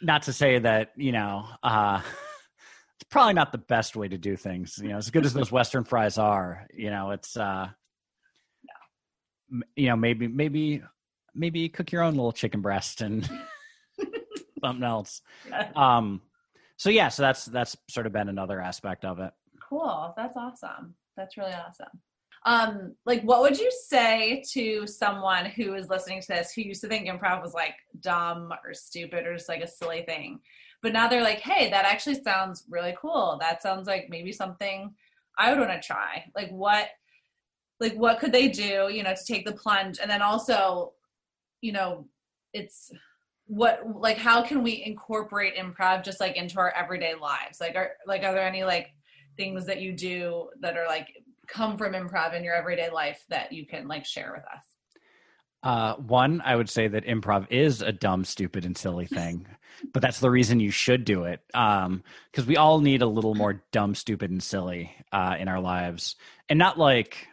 not 0.00 0.22
to 0.22 0.32
say 0.32 0.58
that 0.58 0.92
you 0.96 1.12
know 1.12 1.44
uh 1.62 2.00
it's 2.98 3.08
probably 3.10 3.34
not 3.34 3.52
the 3.52 3.58
best 3.58 3.96
way 3.96 4.08
to 4.08 4.16
do 4.16 4.36
things 4.36 4.78
you 4.82 4.88
know 4.88 4.96
as 4.96 5.10
good 5.10 5.26
as 5.26 5.34
those 5.34 5.52
western 5.52 5.84
fries 5.84 6.16
are 6.16 6.66
you 6.72 6.88
know 6.90 7.10
it's 7.10 7.36
uh 7.36 7.68
you 9.76 9.88
know 9.88 9.96
maybe 9.96 10.28
maybe 10.28 10.82
maybe 11.34 11.68
cook 11.68 11.92
your 11.92 12.02
own 12.02 12.14
little 12.14 12.32
chicken 12.32 12.60
breast 12.60 13.00
and 13.00 13.28
something 14.64 14.84
else 14.84 15.22
um 15.76 16.20
so 16.76 16.90
yeah 16.90 17.08
so 17.08 17.22
that's 17.22 17.46
that's 17.46 17.76
sort 17.88 18.06
of 18.06 18.12
been 18.12 18.28
another 18.28 18.60
aspect 18.60 19.04
of 19.04 19.18
it 19.18 19.32
Cool. 19.72 20.12
That's 20.18 20.36
awesome. 20.36 20.94
That's 21.16 21.38
really 21.38 21.54
awesome. 21.54 21.98
Um, 22.44 22.94
like 23.06 23.22
what 23.22 23.40
would 23.40 23.58
you 23.58 23.72
say 23.86 24.44
to 24.52 24.86
someone 24.86 25.46
who 25.46 25.72
is 25.74 25.88
listening 25.88 26.20
to 26.20 26.28
this 26.28 26.52
who 26.52 26.60
used 26.60 26.82
to 26.82 26.88
think 26.88 27.08
improv 27.08 27.40
was 27.40 27.54
like 27.54 27.76
dumb 28.00 28.52
or 28.66 28.74
stupid 28.74 29.26
or 29.26 29.34
just 29.34 29.48
like 29.48 29.62
a 29.62 29.66
silly 29.66 30.02
thing? 30.02 30.40
But 30.82 30.92
now 30.92 31.08
they're 31.08 31.22
like, 31.22 31.40
hey, 31.40 31.70
that 31.70 31.86
actually 31.86 32.22
sounds 32.22 32.66
really 32.68 32.94
cool. 33.00 33.38
That 33.40 33.62
sounds 33.62 33.86
like 33.86 34.08
maybe 34.10 34.30
something 34.30 34.92
I 35.38 35.48
would 35.48 35.58
want 35.58 35.72
to 35.72 35.86
try. 35.86 36.30
Like 36.36 36.50
what 36.50 36.88
like 37.82 37.94
what 37.94 38.20
could 38.20 38.32
they 38.32 38.48
do, 38.48 38.88
you 38.90 39.02
know, 39.02 39.14
to 39.14 39.24
take 39.24 39.44
the 39.44 39.52
plunge? 39.52 39.98
And 40.00 40.10
then 40.10 40.22
also, 40.22 40.92
you 41.60 41.72
know, 41.72 42.06
it's 42.52 42.92
what 43.46 43.82
like 44.00 44.16
how 44.16 44.40
can 44.42 44.62
we 44.62 44.84
incorporate 44.84 45.56
improv 45.56 46.04
just 46.04 46.20
like 46.20 46.36
into 46.36 46.58
our 46.58 46.70
everyday 46.70 47.14
lives? 47.14 47.60
Like 47.60 47.74
are 47.74 47.90
like 48.06 48.22
are 48.22 48.32
there 48.32 48.46
any 48.46 48.62
like 48.62 48.94
things 49.36 49.66
that 49.66 49.80
you 49.80 49.92
do 49.92 50.48
that 50.60 50.76
are 50.76 50.86
like 50.86 51.08
come 51.48 51.76
from 51.76 51.92
improv 51.92 52.34
in 52.34 52.44
your 52.44 52.54
everyday 52.54 52.88
life 52.88 53.24
that 53.28 53.52
you 53.52 53.66
can 53.66 53.88
like 53.88 54.06
share 54.06 54.32
with 54.32 54.44
us? 54.44 54.64
Uh, 55.64 55.94
one, 55.96 56.40
I 56.44 56.56
would 56.56 56.68
say 56.68 56.88
that 56.88 57.04
improv 57.04 57.46
is 57.48 57.82
a 57.82 57.92
dumb, 57.92 58.24
stupid, 58.24 58.64
and 58.64 58.76
silly 58.76 59.06
thing, 59.06 59.46
but 59.92 60.02
that's 60.02 60.18
the 60.18 60.30
reason 60.30 60.58
you 60.58 60.72
should 60.72 61.04
do 61.04 61.22
it. 61.24 61.40
Um, 61.54 62.02
because 62.30 62.46
we 62.46 62.56
all 62.56 62.80
need 62.80 63.00
a 63.00 63.06
little 63.06 63.36
more 63.36 63.62
dumb, 63.70 63.94
stupid, 63.94 64.32
and 64.32 64.42
silly 64.42 64.92
uh, 65.12 65.36
in 65.38 65.46
our 65.46 65.60
lives, 65.60 66.16
and 66.48 66.58
not 66.58 66.80
like 66.80 67.28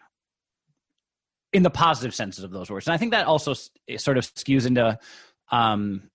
in 1.54 1.64
the 1.64 1.70
positive 1.70 2.14
senses 2.14 2.44
of 2.44 2.52
those 2.52 2.70
words. 2.70 2.88
And 2.88 2.94
I 2.94 2.98
think 2.98 3.12
that 3.12 3.26
also 3.26 3.52
s- 3.52 3.70
sort 3.98 4.18
of 4.18 4.24
skews 4.26 4.66
into 4.68 4.98
um 5.52 6.10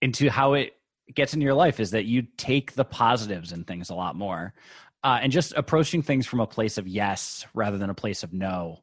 into 0.00 0.30
how 0.30 0.52
it 0.54 0.76
gets 1.14 1.34
into 1.34 1.44
your 1.44 1.54
life 1.54 1.80
is 1.80 1.90
that 1.90 2.04
you 2.04 2.22
take 2.36 2.72
the 2.74 2.84
positives 2.84 3.52
in 3.52 3.64
things 3.64 3.90
a 3.90 3.94
lot 3.94 4.14
more, 4.16 4.54
uh, 5.02 5.18
and 5.20 5.32
just 5.32 5.52
approaching 5.54 6.02
things 6.02 6.26
from 6.26 6.40
a 6.40 6.46
place 6.46 6.78
of 6.78 6.86
yes 6.86 7.46
rather 7.54 7.78
than 7.78 7.90
a 7.90 7.94
place 7.94 8.22
of 8.22 8.32
no 8.32 8.80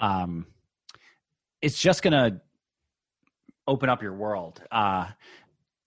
um, 0.00 0.46
it's 1.60 1.78
just 1.78 2.02
gonna 2.02 2.40
open 3.66 3.88
up 3.90 4.02
your 4.02 4.14
world. 4.14 4.62
Uh, 4.70 5.06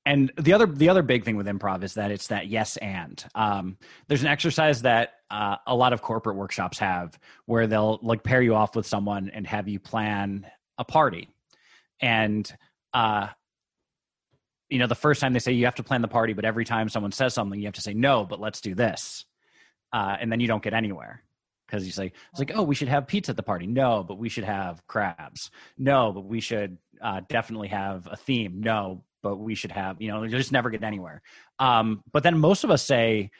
and 0.05 0.31
the 0.37 0.53
other 0.53 0.65
the 0.65 0.89
other 0.89 1.03
big 1.03 1.23
thing 1.23 1.35
with 1.35 1.45
improv 1.45 1.83
is 1.83 1.93
that 1.93 2.11
it's 2.11 2.27
that 2.27 2.47
yes 2.47 2.77
and. 2.77 3.23
Um, 3.35 3.77
there's 4.07 4.21
an 4.21 4.27
exercise 4.27 4.81
that 4.81 5.13
uh, 5.29 5.57
a 5.67 5.75
lot 5.75 5.93
of 5.93 6.01
corporate 6.01 6.35
workshops 6.35 6.79
have 6.79 7.19
where 7.45 7.67
they'll 7.67 7.99
like 8.01 8.23
pair 8.23 8.41
you 8.41 8.55
off 8.55 8.75
with 8.75 8.87
someone 8.87 9.29
and 9.29 9.45
have 9.45 9.67
you 9.67 9.79
plan 9.79 10.47
a 10.77 10.83
party, 10.83 11.29
and 11.99 12.51
uh, 12.93 13.27
you 14.69 14.79
know 14.79 14.87
the 14.87 14.95
first 14.95 15.21
time 15.21 15.33
they 15.33 15.39
say 15.39 15.51
you 15.51 15.65
have 15.65 15.75
to 15.75 15.83
plan 15.83 16.01
the 16.01 16.07
party, 16.07 16.33
but 16.33 16.45
every 16.45 16.65
time 16.65 16.89
someone 16.89 17.11
says 17.11 17.33
something, 17.33 17.59
you 17.59 17.67
have 17.67 17.75
to 17.75 17.81
say 17.81 17.93
no, 17.93 18.25
but 18.25 18.39
let's 18.39 18.61
do 18.61 18.73
this, 18.73 19.25
uh, 19.93 20.17
and 20.19 20.31
then 20.31 20.39
you 20.39 20.47
don't 20.47 20.63
get 20.63 20.73
anywhere. 20.73 21.21
Because 21.67 21.85
you 21.85 21.93
say 21.93 22.11
it's 22.31 22.39
like 22.39 22.51
oh 22.53 22.63
we 22.63 22.75
should 22.75 22.89
have 22.89 23.07
pizza 23.07 23.29
at 23.29 23.37
the 23.37 23.43
party. 23.43 23.65
No 23.65 24.03
but 24.03 24.17
we 24.17 24.27
should 24.27 24.43
have 24.43 24.85
crabs. 24.87 25.51
No 25.77 26.11
but 26.11 26.25
we 26.25 26.41
should 26.41 26.77
uh, 27.01 27.21
definitely 27.29 27.69
have 27.69 28.09
a 28.11 28.17
theme. 28.17 28.61
No 28.61 29.05
but 29.21 29.37
we 29.37 29.55
should 29.55 29.71
have 29.71 30.01
you 30.01 30.09
know 30.09 30.23
you 30.23 30.29
just 30.29 30.51
never 30.51 30.69
get 30.69 30.83
anywhere. 30.83 31.21
Um, 31.59 32.03
but 32.11 32.23
then 32.23 32.37
most 32.37 32.63
of 32.63 32.71
us 32.71 32.83
say 32.83 33.31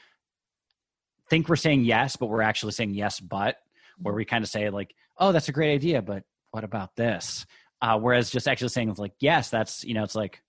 think 1.29 1.47
we're 1.47 1.55
saying 1.55 1.85
yes 1.85 2.17
but 2.17 2.27
we're 2.27 2.41
actually 2.41 2.73
saying 2.73 2.93
yes 2.93 3.21
but 3.21 3.55
where 3.99 4.13
we 4.13 4.25
kind 4.25 4.43
of 4.43 4.49
say 4.49 4.69
like 4.69 4.93
oh 5.17 5.31
that's 5.31 5.47
a 5.47 5.53
great 5.53 5.73
idea 5.73 6.01
but 6.01 6.23
what 6.51 6.63
about 6.63 6.95
this? 6.95 7.45
Uh, 7.81 7.97
whereas 7.97 8.29
just 8.29 8.47
actually 8.47 8.69
saying 8.69 8.93
like 8.97 9.13
yes 9.19 9.49
that's 9.49 9.83
you 9.83 9.93
know 9.93 10.03
it's 10.03 10.15
like 10.15 10.43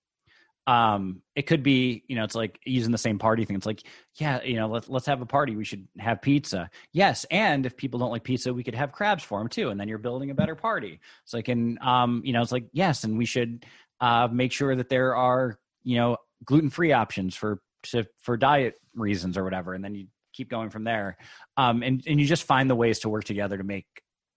um 0.69 1.23
it 1.35 1.43
could 1.43 1.63
be 1.65 2.05
you 2.07 2.15
know 2.15 2.23
it's 2.23 2.37
like 2.37 2.61
using 2.65 2.93
the 2.93 2.99
same 2.99 3.19
party 3.19 3.45
thing. 3.45 3.57
It's 3.57 3.67
like 3.67 3.83
yeah 4.17 4.43
you 4.43 4.57
know 4.57 4.69
let's 4.69 4.89
let's 4.89 5.07
have 5.07 5.23
a 5.23 5.27
party. 5.27 5.57
We 5.57 5.65
should 5.65 5.89
have 5.99 6.21
pizza. 6.21 6.69
Yes 6.93 7.25
and 7.31 7.65
if 7.65 7.77
people 7.77 7.99
don't 7.99 8.11
like 8.11 8.25
pizza 8.25 8.53
we 8.53 8.63
could 8.63 8.75
have 8.75 8.93
crabs 8.93 9.25
for 9.25 9.39
them 9.39 9.49
too 9.49 9.71
and 9.71 9.81
then 9.81 9.89
you're 9.89 9.99
building 9.99 10.31
a 10.31 10.35
better 10.35 10.55
party. 10.55 11.01
It's 11.25 11.33
like 11.33 11.49
and 11.49 11.79
um 11.79 12.21
you 12.25 12.33
know 12.33 12.43
it's 12.43 12.53
like 12.53 12.67
yes 12.73 13.05
and 13.05 13.17
we 13.17 13.25
should 13.25 13.65
uh 14.03 14.29
make 14.31 14.53
sure 14.53 14.77
that 14.77 14.91
there 14.91 15.17
are 15.17 15.59
you 15.83 15.97
know 15.97 16.19
gluten-free 16.45 16.93
options 16.93 17.35
for 17.35 17.63
to, 17.83 18.05
for 18.21 18.37
diet 18.37 18.75
reasons 18.95 19.39
or 19.39 19.45
whatever 19.45 19.73
and 19.73 19.83
then 19.83 19.95
you 19.95 20.07
keep 20.35 20.51
going 20.51 20.69
from 20.69 20.85
there 20.85 21.17
um 21.57 21.83
and 21.83 22.03
and 22.07 22.21
you 22.21 22.27
just 22.27 22.45
find 22.45 22.69
the 22.69 22.77
ways 22.77 22.99
to 22.99 23.09
work 23.09 23.25
together 23.25 23.57
to 23.57 23.65
make 23.65 23.87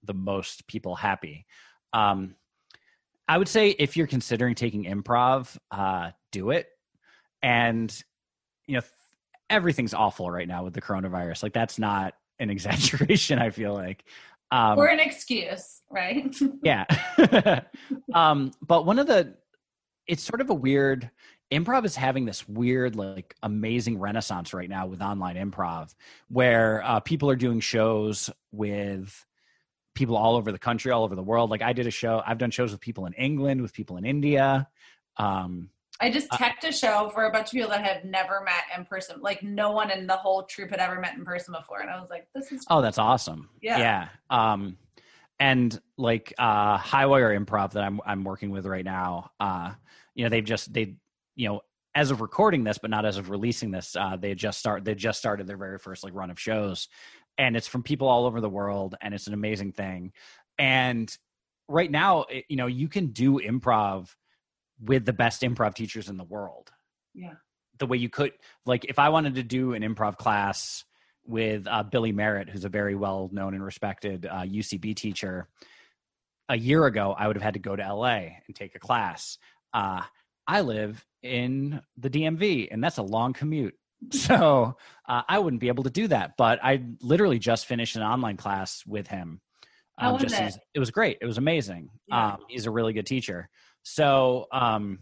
the 0.04 0.14
most 0.14 0.66
people 0.68 0.96
happy 0.96 1.46
um 1.92 2.36
I 3.28 3.38
would 3.38 3.48
say 3.48 3.70
if 3.70 3.98
you're 3.98 4.08
considering 4.08 4.56
taking 4.56 4.86
improv, 4.86 5.58
uh, 5.72 6.12
do 6.32 6.52
it. 6.52 6.68
And 7.42 7.92
you 8.68 8.76
know, 8.76 8.82
th- 8.82 8.92
everything's 9.50 9.94
awful 9.94 10.30
right 10.30 10.48
now 10.48 10.64
with 10.64 10.74
the 10.74 10.82
coronavirus. 10.82 11.44
Like 11.44 11.54
that's 11.54 11.80
not 11.80 12.14
an 12.40 12.50
exaggeration. 12.52 13.40
I 13.40 13.50
feel 13.50 13.74
like. 13.74 14.04
Um, 14.52 14.78
or 14.78 14.88
an 14.88 15.00
excuse, 15.00 15.82
right? 15.90 16.34
yeah. 16.64 16.86
um, 18.14 18.52
but 18.66 18.86
one 18.86 19.00
of 19.00 19.08
the, 19.08 19.34
it's 20.08 20.24
sort 20.24 20.42
of 20.42 20.50
a 20.50 20.54
weird. 20.54 21.10
Improv 21.52 21.86
is 21.86 21.96
having 21.96 22.26
this 22.26 22.48
weird, 22.48 22.96
like, 22.96 23.36
amazing 23.44 24.00
renaissance 24.00 24.54
right 24.54 24.70
now 24.70 24.88
with 24.88 25.02
online 25.02 25.36
improv, 25.36 25.94
where 26.28 26.82
uh, 26.84 27.00
people 27.02 27.30
are 27.30 27.36
doing 27.36 27.60
shows 27.60 28.32
with 28.52 29.26
people 29.96 30.18
all 30.18 30.36
over 30.36 30.52
the 30.52 30.60
country, 30.60 30.92
all 30.92 31.04
over 31.04 31.16
the 31.16 31.24
world. 31.24 31.50
Like 31.50 31.62
I 31.62 31.74
did 31.74 31.88
a 31.88 31.92
show. 31.92 32.22
I've 32.26 32.38
done 32.38 32.52
shows 32.52 32.72
with 32.72 32.82
people 32.82 33.06
in 33.08 33.14
England, 33.14 33.62
with 33.62 33.74
people 33.74 33.98
in 33.98 34.06
India. 34.06 34.68
Um, 35.18 35.70
I 36.02 36.12
just 36.12 36.30
teched 36.32 36.66
a 36.66 36.74
show 36.74 37.10
for 37.14 37.24
a 37.24 37.32
bunch 37.32 37.48
of 37.48 37.52
people 37.52 37.70
that 37.70 37.84
have 37.84 38.04
never 38.04 38.42
met 38.42 38.64
in 38.78 38.84
person. 38.84 39.22
Like 39.22 39.42
no 39.42 39.72
one 39.72 39.90
in 39.90 40.06
the 40.06 40.18
whole 40.18 40.44
troupe 40.44 40.72
had 40.72 40.80
ever 40.80 41.00
met 41.00 41.16
in 41.16 41.24
person 41.24 41.56
before, 41.58 41.80
and 41.80 41.90
I 41.90 42.00
was 42.00 42.10
like, 42.10 42.28
"This 42.36 42.52
is 42.52 42.66
oh, 42.70 42.82
that's 42.82 42.98
awesome. 42.98 43.50
Yeah. 43.62 43.78
Yeah. 43.78 44.08
Um, 44.30 44.78
and 45.40 45.80
like 45.98 46.34
uh, 46.38 46.78
Highwire 46.78 47.38
Improv 47.40 47.72
that 47.72 47.84
I'm 47.84 48.02
I'm 48.06 48.26
working 48.26 48.50
with 48.50 48.66
right 48.66 48.84
now. 48.84 49.32
Uh, 49.40 49.72
you 50.16 50.24
know, 50.24 50.30
they've 50.30 50.44
just 50.44 50.74
they 50.74 50.96
you 51.36 51.48
know 51.48 51.62
as 51.94 52.12
of 52.12 52.20
recording 52.20 52.64
this, 52.64 52.78
but 52.78 52.90
not 52.90 53.06
as 53.06 53.18
of 53.18 53.30
releasing 53.30 53.72
this, 53.72 53.96
uh, 53.96 54.18
they 54.18 54.36
just 54.36 54.60
start 54.60 54.84
they 54.84 54.96
just 54.96 55.20
started 55.20 55.48
their 55.48 55.58
very 55.58 55.78
first 55.78 56.04
like 56.04 56.14
run 56.14 56.32
of 56.32 56.40
shows, 56.40 56.88
and 57.38 57.56
it's 57.56 57.68
from 57.68 57.84
people 57.84 58.08
all 58.08 58.26
over 58.26 58.42
the 58.42 58.50
world, 58.50 58.96
and 59.02 59.14
it's 59.14 59.28
an 59.28 59.34
amazing 59.34 59.72
thing. 59.72 60.12
And 60.58 61.16
right 61.68 61.90
now, 61.90 62.24
it, 62.24 62.46
you 62.50 62.56
know, 62.58 62.68
you 62.68 62.88
can 62.88 63.08
do 63.08 63.40
improv 63.40 64.10
with 64.82 65.06
the 65.06 65.14
best 65.14 65.42
improv 65.42 65.76
teachers 65.76 66.10
in 66.10 66.18
the 66.18 66.24
world. 66.24 66.72
yeah, 67.14 67.34
The 67.80 67.88
way 67.88 67.98
you 67.98 68.10
could, 68.10 68.34
like, 68.66 68.86
if 68.86 69.00
I 69.00 69.10
wanted 69.10 69.36
to 69.36 69.44
do 69.44 69.74
an 69.74 69.84
improv 69.84 70.18
class 70.18 70.84
with 71.26 71.66
uh, 71.68 71.84
Billy 71.84 72.12
Merritt, 72.12 72.50
who's 72.50 72.66
a 72.66 72.70
very 72.70 72.96
well 72.96 73.30
known 73.32 73.54
and 73.54 73.64
respected 73.64 74.26
uh, 74.26 74.42
UCB 74.42 74.96
teacher, 74.96 75.48
a 76.50 76.58
year 76.58 76.86
ago, 76.86 77.16
I 77.18 77.28
would 77.28 77.36
have 77.36 77.44
had 77.44 77.56
to 77.56 77.60
go 77.60 77.76
to 77.76 77.94
LA 77.94 78.38
and 78.46 78.56
take 78.56 78.76
a 78.76 78.80
class. 78.80 79.38
Uh, 79.76 80.02
I 80.48 80.62
live 80.62 81.06
in 81.22 81.82
the 81.98 82.10
DMV, 82.10 82.70
and 82.72 82.84
that's 82.84 82.98
a 82.98 83.04
long 83.04 83.34
commute. 83.34 83.76
So 84.12 84.76
uh, 85.08 85.22
I 85.28 85.40
wouldn't 85.40 85.62
be 85.62 85.68
able 85.68 85.84
to 85.86 85.90
do 85.90 86.08
that. 86.10 86.34
But 86.38 86.60
I 86.64 86.84
literally 87.02 87.40
just 87.40 87.66
finished 87.66 87.96
an 87.96 88.04
online 88.04 88.38
class 88.38 88.84
with 88.86 89.08
him. 89.08 89.42
How 89.98 90.14
was 90.14 90.22
just 90.22 90.40
it? 90.40 90.58
it 90.76 90.80
was 90.80 90.92
great. 90.92 91.18
It 91.22 91.26
was 91.26 91.38
amazing. 91.38 91.90
Yeah. 92.08 92.34
Um, 92.34 92.38
he's 92.48 92.68
a 92.68 92.72
really 92.72 92.94
good 92.94 93.06
teacher. 93.06 93.50
So, 93.84 94.46
um, 94.52 95.00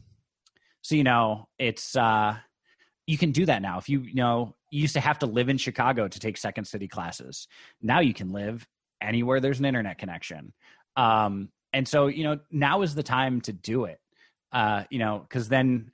so 0.81 0.95
you 0.95 1.03
know, 1.03 1.49
it's 1.59 1.95
uh, 1.95 2.37
you 3.05 3.17
can 3.17 3.31
do 3.31 3.45
that 3.45 3.61
now. 3.61 3.77
If 3.77 3.89
you, 3.89 4.01
you 4.01 4.15
know, 4.15 4.55
you 4.71 4.81
used 4.81 4.93
to 4.93 5.01
have 5.01 5.19
to 5.19 5.25
live 5.25 5.49
in 5.49 5.57
Chicago 5.57 6.07
to 6.07 6.19
take 6.19 6.37
Second 6.37 6.65
City 6.65 6.87
classes. 6.87 7.47
Now 7.81 7.99
you 7.99 8.13
can 8.13 8.31
live 8.31 8.65
anywhere 9.01 9.39
there's 9.39 9.59
an 9.59 9.65
internet 9.65 9.97
connection. 9.97 10.53
Um, 10.95 11.49
and 11.73 11.87
so, 11.87 12.07
you 12.07 12.23
know, 12.23 12.39
now 12.51 12.83
is 12.83 12.95
the 12.95 13.03
time 13.03 13.41
to 13.41 13.53
do 13.53 13.85
it. 13.85 13.99
Uh, 14.53 14.83
you 14.89 14.99
know, 14.99 15.19
because 15.19 15.49
then 15.49 15.91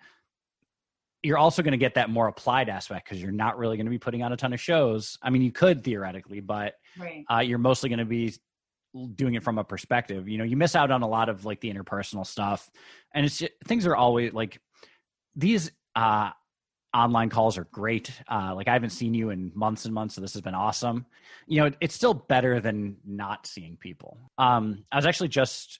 you're 1.23 1.37
also 1.37 1.63
going 1.63 1.71
to 1.71 1.77
get 1.77 1.95
that 1.95 2.09
more 2.09 2.27
applied 2.27 2.69
aspect 2.69 3.07
because 3.07 3.21
you're 3.21 3.31
not 3.31 3.57
really 3.57 3.77
going 3.77 3.85
to 3.85 3.91
be 3.91 3.97
putting 3.97 4.21
on 4.21 4.31
a 4.31 4.37
ton 4.37 4.53
of 4.53 4.59
shows. 4.61 5.17
I 5.21 5.29
mean, 5.29 5.41
you 5.41 5.51
could 5.51 5.83
theoretically, 5.83 6.39
but 6.39 6.75
right. 6.97 7.25
uh, 7.31 7.39
you're 7.39 7.57
mostly 7.57 7.89
going 7.89 7.99
to 7.99 8.05
be 8.05 8.33
doing 9.15 9.33
it 9.35 9.43
from 9.43 9.57
a 9.57 9.63
perspective. 9.63 10.27
You 10.27 10.37
know, 10.37 10.43
you 10.43 10.57
miss 10.57 10.75
out 10.75 10.91
on 10.91 11.01
a 11.01 11.07
lot 11.07 11.29
of 11.29 11.45
like 11.45 11.61
the 11.61 11.73
interpersonal 11.73 12.27
stuff, 12.27 12.69
and 13.13 13.25
it's 13.25 13.37
just, 13.37 13.53
things 13.65 13.87
are 13.87 13.95
always 13.95 14.33
like 14.33 14.59
these. 15.35 15.71
uh 15.95 16.31
online 16.91 17.29
calls 17.29 17.57
are 17.57 17.65
great. 17.65 18.11
Uh, 18.27 18.53
like 18.55 18.67
I 18.67 18.73
haven't 18.73 18.89
seen 18.89 19.13
you 19.13 19.29
in 19.29 19.51
months 19.53 19.85
and 19.85 19.93
months, 19.93 20.15
so 20.15 20.21
this 20.21 20.33
has 20.33 20.41
been 20.41 20.55
awesome. 20.55 21.05
You 21.47 21.61
know, 21.61 21.71
it's 21.81 21.93
still 21.93 22.13
better 22.15 22.59
than 22.59 22.97
not 23.05 23.45
seeing 23.45 23.77
people. 23.77 24.17
Um, 24.37 24.85
I 24.91 24.95
was 24.95 25.05
actually 25.05 25.27
just 25.29 25.79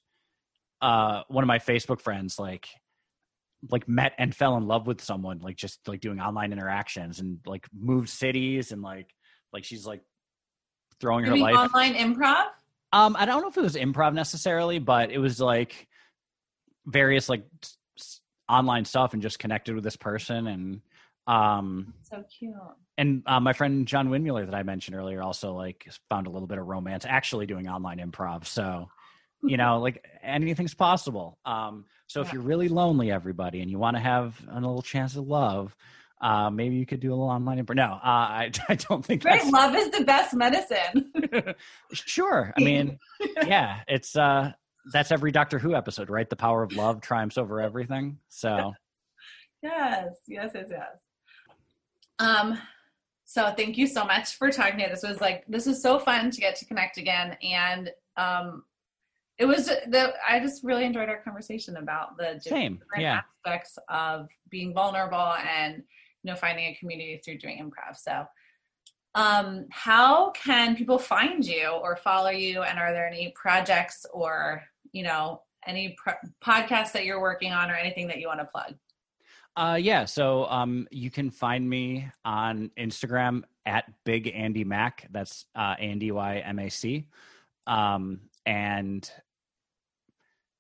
uh, 0.82 1.24
one 1.28 1.44
of 1.44 1.48
my 1.48 1.60
Facebook 1.60 2.02
friends, 2.02 2.40
like 2.40 2.68
like 3.70 3.88
met 3.90 4.14
and 4.18 4.34
fell 4.34 4.56
in 4.58 4.68
love 4.68 4.88
with 4.88 5.02
someone, 5.02 5.40
like 5.40 5.58
just 5.58 5.86
like 5.88 6.00
doing 6.00 6.20
online 6.20 6.54
interactions 6.54 7.20
and 7.20 7.40
like 7.46 7.68
moved 7.78 8.08
cities 8.10 8.72
and 8.72 8.82
like 8.82 9.14
like 9.52 9.66
she's 9.66 9.86
like 9.86 10.02
throwing 11.02 11.26
her 11.26 11.36
life 11.38 11.56
online 11.56 11.96
improv. 11.96 12.46
Um, 12.92 13.16
I 13.20 13.26
don't 13.26 13.42
know 13.42 13.50
if 13.50 13.58
it 13.58 13.62
was 13.62 13.76
improv 13.76 14.14
necessarily, 14.14 14.80
but 14.80 15.12
it 15.12 15.20
was 15.20 15.40
like 15.40 15.88
various 16.86 17.30
like 17.30 17.46
s- 18.00 18.22
online 18.48 18.86
stuff 18.86 19.14
and 19.14 19.22
just 19.22 19.40
connected 19.40 19.76
with 19.76 19.84
this 19.84 19.96
person 19.98 20.48
and 20.48 20.82
um 21.28 21.94
So 22.02 22.24
cute. 22.24 22.56
and 22.98 23.22
uh, 23.28 23.40
my 23.40 23.54
friend 23.54 23.88
John 23.88 24.10
Windmuller 24.10 24.46
that 24.46 24.56
I 24.56 24.64
mentioned 24.64 24.96
earlier 24.98 25.22
also 25.22 25.54
like 25.54 25.88
found 26.10 26.26
a 26.26 26.30
little 26.32 26.48
bit 26.48 26.58
of 26.58 26.66
romance 26.66 27.06
actually 27.08 27.46
doing 27.46 27.68
online 27.68 28.00
improv. 28.00 28.46
So, 28.46 28.90
you 29.44 29.58
know, 29.58 29.80
like 29.80 30.06
anything's 30.24 30.74
possible. 30.74 31.38
Um, 31.46 31.86
so 32.08 32.22
if 32.22 32.34
you're 32.34 32.42
really 32.42 32.70
lonely, 32.70 33.12
everybody, 33.12 33.62
and 33.62 33.70
you 33.70 33.78
want 33.78 33.96
to 33.96 34.02
have 34.02 34.36
a 34.50 34.56
little 34.56 34.82
chance 34.82 35.16
of 35.16 35.28
love, 35.28 35.76
uh, 36.22 36.50
maybe 36.50 36.76
you 36.76 36.86
could 36.86 37.00
do 37.00 37.10
a 37.10 37.16
little 37.16 37.30
online 37.30 37.64
improv. 37.64 37.76
No, 37.76 37.94
uh, 37.94 38.00
I, 38.04 38.52
I 38.70 38.76
don't 38.76 39.06
think 39.06 39.24
Right, 39.24 39.42
that's 39.42 39.52
love 39.52 39.76
is 39.76 39.90
the 39.92 40.04
best 40.04 40.34
medicine. 40.34 41.54
sure. 41.94 42.54
I 42.58 42.62
mean, 42.62 43.00
yeah, 43.46 43.82
it's 43.88 44.16
uh, 44.16 44.52
that's 44.92 45.12
every 45.12 45.32
Doctor 45.32 45.60
Who 45.60 45.76
episode, 45.76 46.10
right? 46.10 46.30
The 46.30 46.36
power 46.36 46.64
of 46.64 46.74
love 46.74 47.02
triumphs 47.02 47.38
over 47.38 47.62
everything. 47.62 48.18
So 48.28 48.74
yes, 49.62 50.14
yes, 50.28 50.52
yes, 50.54 50.68
yes. 50.70 51.00
Um, 52.20 52.60
so 53.26 53.54
thank 53.56 53.78
you 53.78 53.88
so 53.88 54.04
much 54.04 54.36
for 54.36 54.50
talking 54.52 54.80
to 54.80 54.86
me. 54.86 54.90
This 54.90 55.04
was 55.04 55.22
like 55.22 55.46
this 55.48 55.66
was 55.68 55.82
so 55.82 56.00
fun 56.00 56.32
to 56.32 56.42
get 56.42 56.56
to 56.58 56.66
connect 56.66 56.98
again, 56.98 57.38
and 57.44 57.92
um, 58.18 58.64
it 59.40 59.46
was 59.46 59.68
the 59.68 60.14
I 60.28 60.40
just 60.40 60.64
really 60.64 60.84
enjoyed 60.84 61.10
our 61.10 61.22
conversation 61.22 61.78
about 61.78 62.18
the 62.18 62.40
different 62.44 62.82
yeah. 62.98 63.22
aspects 63.46 63.80
of 63.88 64.28
being 64.50 64.74
vulnerable 64.74 65.34
and 65.34 65.78
you 66.24 66.32
know 66.32 66.36
finding 66.36 66.66
a 66.66 66.76
community 66.76 67.20
through 67.24 67.40
doing 67.40 67.58
improv. 67.58 67.98
So. 67.98 68.26
Um, 69.16 69.66
how 69.72 70.30
can 70.32 70.76
people 70.76 71.00
find 71.00 71.44
you 71.44 71.68
or 71.68 71.96
follow 71.96 72.30
you? 72.30 72.62
And 72.62 72.78
are 72.78 72.94
there 72.94 73.08
any 73.08 73.34
projects 73.36 74.06
or, 74.14 74.62
you 74.92 75.02
know, 75.02 75.42
any 75.66 75.98
pro- 75.98 76.14
podcasts 76.44 76.92
that 76.92 77.06
you're 77.06 77.20
working 77.20 77.52
on 77.52 77.72
or 77.72 77.74
anything 77.74 78.08
that 78.08 78.20
you 78.20 78.28
want 78.28 78.40
to 78.40 78.46
plug? 78.46 78.76
Uh, 79.56 79.76
yeah. 79.82 80.06
So 80.06 80.46
um, 80.46 80.88
you 80.92 81.10
can 81.10 81.32
find 81.32 81.68
me 81.68 82.08
on 82.24 82.70
Instagram 82.78 83.42
at 83.66 83.92
Big 84.06 84.32
Andy 84.34 84.64
Mac. 84.64 85.08
That's 85.12 85.46
uh, 85.56 85.76
A 85.80 85.84
N 85.84 85.98
D 85.98 86.12
Y 86.12 86.38
M 86.38 86.60
A 86.60 86.70
C. 86.70 87.08
Um, 87.66 88.22
and 88.46 89.10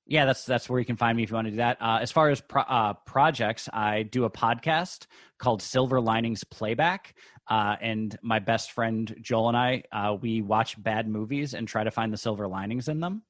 yeah, 0.09 0.25
that's 0.25 0.43
that's 0.43 0.67
where 0.67 0.79
you 0.79 0.85
can 0.85 0.97
find 0.97 1.15
me 1.15 1.23
if 1.23 1.29
you 1.29 1.35
want 1.35 1.45
to 1.45 1.51
do 1.51 1.57
that. 1.57 1.77
Uh, 1.79 1.99
as 2.01 2.11
far 2.11 2.29
as 2.29 2.41
pro- 2.41 2.63
uh, 2.63 2.93
projects, 3.05 3.69
I 3.71 4.03
do 4.03 4.25
a 4.25 4.29
podcast 4.29 5.05
called 5.37 5.61
Silver 5.61 6.01
Linings 6.01 6.43
Playback. 6.43 7.15
Uh, 7.47 7.75
and 7.79 8.17
my 8.21 8.39
best 8.39 8.71
friend 8.71 9.15
Joel 9.21 9.49
and 9.49 9.57
I, 9.57 9.83
uh, 9.91 10.15
we 10.19 10.41
watch 10.41 10.81
bad 10.81 11.07
movies 11.07 11.53
and 11.53 11.67
try 11.67 11.83
to 11.83 11.91
find 11.91 12.11
the 12.11 12.17
silver 12.17 12.47
linings 12.47 12.87
in 12.87 12.99
them. 12.99 13.23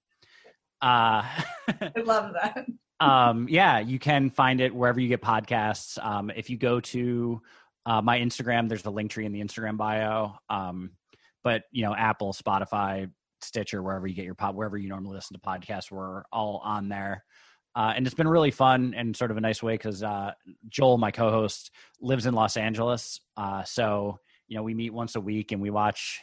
Uh, 0.81 1.23
I 1.67 1.91
love 2.03 2.33
that. 2.33 2.65
um, 2.99 3.47
yeah, 3.49 3.79
you 3.79 3.99
can 3.99 4.29
find 4.29 4.59
it 4.59 4.73
wherever 4.73 4.99
you 4.99 5.07
get 5.07 5.21
podcasts. 5.21 6.03
Um, 6.03 6.31
if 6.35 6.49
you 6.49 6.57
go 6.57 6.79
to 6.81 7.41
uh, 7.85 8.01
my 8.01 8.19
Instagram, 8.19 8.67
there's 8.67 8.83
the 8.83 8.91
link 8.91 9.11
tree 9.11 9.25
in 9.25 9.31
the 9.31 9.41
Instagram 9.41 9.77
bio. 9.77 10.33
Um, 10.49 10.91
but 11.43 11.63
you 11.71 11.83
know, 11.83 11.95
Apple, 11.95 12.33
Spotify, 12.33 13.09
Stitcher, 13.43 13.81
wherever 13.81 14.07
you 14.07 14.15
get 14.15 14.25
your 14.25 14.35
pod, 14.35 14.55
wherever 14.55 14.77
you 14.77 14.89
normally 14.89 15.15
listen 15.15 15.35
to 15.35 15.41
podcasts, 15.41 15.91
we're 15.91 16.23
all 16.31 16.61
on 16.63 16.89
there. 16.89 17.23
Uh, 17.75 17.93
and 17.95 18.05
it's 18.05 18.15
been 18.15 18.27
really 18.27 18.51
fun 18.51 18.93
and 18.97 19.15
sort 19.15 19.31
of 19.31 19.37
a 19.37 19.41
nice 19.41 19.61
way 19.61 19.75
because 19.75 20.03
uh, 20.03 20.31
Joel, 20.67 20.97
my 20.97 21.11
co-host, 21.11 21.71
lives 22.01 22.25
in 22.25 22.33
Los 22.33 22.57
Angeles. 22.57 23.21
Uh, 23.37 23.63
so 23.63 24.19
you 24.49 24.57
know, 24.57 24.63
we 24.63 24.73
meet 24.73 24.91
once 24.91 25.15
a 25.15 25.21
week 25.21 25.51
and 25.51 25.61
we 25.61 25.69
watch 25.69 26.19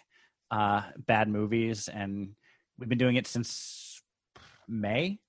uh, 0.50 0.82
bad 0.98 1.28
movies, 1.28 1.88
and 1.88 2.34
we've 2.78 2.88
been 2.88 2.98
doing 2.98 3.16
it 3.16 3.26
since 3.26 4.02
May, 4.68 5.20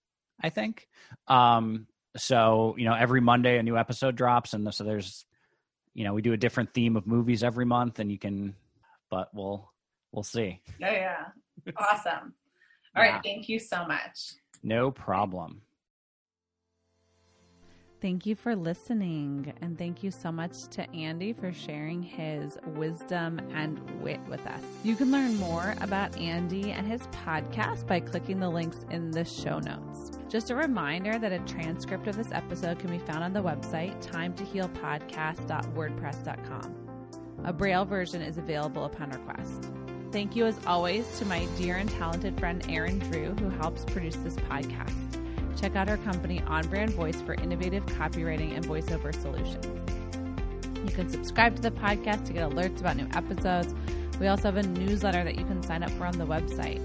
I 0.42 0.50
think. 0.50 0.88
Um, 1.28 1.88
so 2.18 2.76
you 2.78 2.86
know, 2.86 2.94
every 2.94 3.22
Monday 3.22 3.60
a 3.60 3.64
new 3.64 3.78
episode 3.78 4.16
drops, 4.16 4.54
and 4.54 4.74
so 4.74 4.84
there's, 4.84 5.26
you 5.94 6.04
know, 6.04 6.14
we 6.14 6.24
do 6.24 6.34
a 6.34 6.38
different 6.38 6.74
theme 6.74 6.98
of 6.98 7.08
movies 7.08 7.44
every 7.44 7.66
month, 7.66 8.00
and 8.00 8.12
you 8.12 8.18
can, 8.18 8.56
but 9.10 9.30
we'll 9.34 9.72
we'll 10.12 10.24
see. 10.24 10.60
Oh 10.84 10.92
yeah. 10.92 11.26
Awesome. 11.78 12.34
All 12.96 13.04
right. 13.04 13.14
Yeah. 13.14 13.22
Thank 13.22 13.50
you 13.50 13.60
so 13.60 13.86
much. 13.86 14.34
No 14.64 14.92
problem. 14.92 15.62
Thank 18.00 18.28
you 18.28 18.36
for 18.36 18.56
listening. 18.56 19.52
And 19.62 19.76
thank 19.78 20.04
you 20.04 20.12
so 20.12 20.32
much 20.32 20.68
to 20.68 20.88
Andy 20.92 21.34
for 21.34 21.52
sharing 21.52 22.04
his 22.04 22.58
wisdom 22.76 23.40
and 23.54 23.80
wit 24.02 24.20
with 24.30 24.46
us. 24.46 24.62
You 24.84 24.96
can 24.96 25.12
learn 25.12 25.36
more 25.38 25.74
about 25.82 26.16
Andy 26.18 26.72
and 26.72 26.86
his 26.86 27.02
podcast 27.08 27.88
by 27.88 28.02
clicking 28.02 28.40
the 28.40 28.50
links 28.50 28.86
in 28.92 29.10
the 29.10 29.26
show 29.26 29.58
notes. 29.60 30.20
Just 30.30 30.52
a 30.52 30.56
reminder 30.56 31.18
that 31.18 31.32
a 31.32 31.40
transcript 31.40 32.06
of 32.06 32.16
this 32.16 32.32
episode 32.32 32.78
can 32.78 32.92
be 32.92 33.00
found 33.00 33.24
on 33.24 33.34
the 33.34 33.42
website 33.42 34.00
timetohealpodcast.wordpress.com. 34.06 36.74
A 37.46 37.54
braille 37.54 37.86
version 37.86 38.22
is 38.22 38.38
available 38.38 38.86
upon 38.86 39.10
request. 39.10 39.72
Thank 40.18 40.36
you, 40.36 40.48
as 40.48 40.60
always, 40.66 41.06
to 41.20 41.26
my 41.26 41.46
dear 41.60 41.76
and 41.76 41.88
talented 41.88 42.40
friend 42.40 42.66
Erin 42.68 42.98
Drew, 42.98 43.36
who 43.36 43.50
helps 43.50 43.86
produce 43.86 44.16
this 44.16 44.36
podcast. 44.36 44.96
Check 45.62 45.76
out 45.76 45.90
our 45.90 45.98
company, 45.98 46.42
On 46.48 46.68
Brand 46.70 46.90
Voice, 46.96 47.22
for 47.22 47.36
innovative 47.36 47.86
copywriting 47.86 48.56
and 48.56 48.66
voiceover 48.66 49.14
solutions. 49.14 49.68
You 50.84 50.92
can 50.92 51.08
subscribe 51.08 51.56
to 51.58 51.62
the 51.62 51.70
podcast 51.70 52.26
to 52.26 52.34
get 52.34 52.50
alerts 52.50 52.80
about 52.80 52.98
new 52.98 53.08
episodes. 53.14 53.76
We 54.20 54.26
also 54.26 54.52
have 54.52 54.58
a 54.58 54.64
newsletter 54.64 55.24
that 55.24 55.38
you 55.38 55.46
can 55.46 55.62
sign 55.62 55.84
up 55.84 55.92
for 55.92 56.08
on 56.08 56.18
the 56.18 56.26
website. 56.26 56.82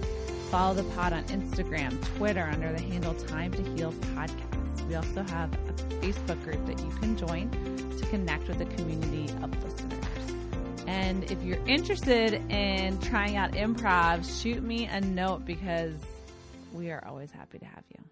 Follow 0.51 0.75
the 0.75 0.85
pod 0.91 1.15
on 1.15 1.25
Instagram, 1.29 1.99
Twitter 2.19 2.43
under 2.53 2.71
the 2.71 2.83
handle 2.83 3.15
Time 3.15 3.51
to 3.53 3.63
Heal 3.63 3.95
Podcast. 4.15 4.87
We 4.87 4.95
also 4.95 5.23
have 5.23 5.51
a 5.55 5.73
Facebook 6.03 6.45
group 6.45 6.67
that 6.67 6.79
you 6.79 6.91
can 7.01 7.17
join 7.17 7.51
to 7.97 8.07
connect 8.11 8.47
with 8.47 8.61
a 8.61 8.67
community 8.67 9.33
of 9.43 9.65
listeners. 9.65 10.02
And 10.87 11.31
if 11.31 11.43
you're 11.43 11.65
interested 11.67 12.35
in 12.51 12.99
trying 12.99 13.37
out 13.37 13.53
improv, 13.53 14.43
shoot 14.43 14.63
me 14.63 14.87
a 14.87 15.01
note 15.01 15.45
because 15.45 15.97
we 16.73 16.91
are 16.91 17.05
always 17.07 17.31
happy 17.31 17.59
to 17.59 17.65
have 17.65 17.85
you. 17.91 18.03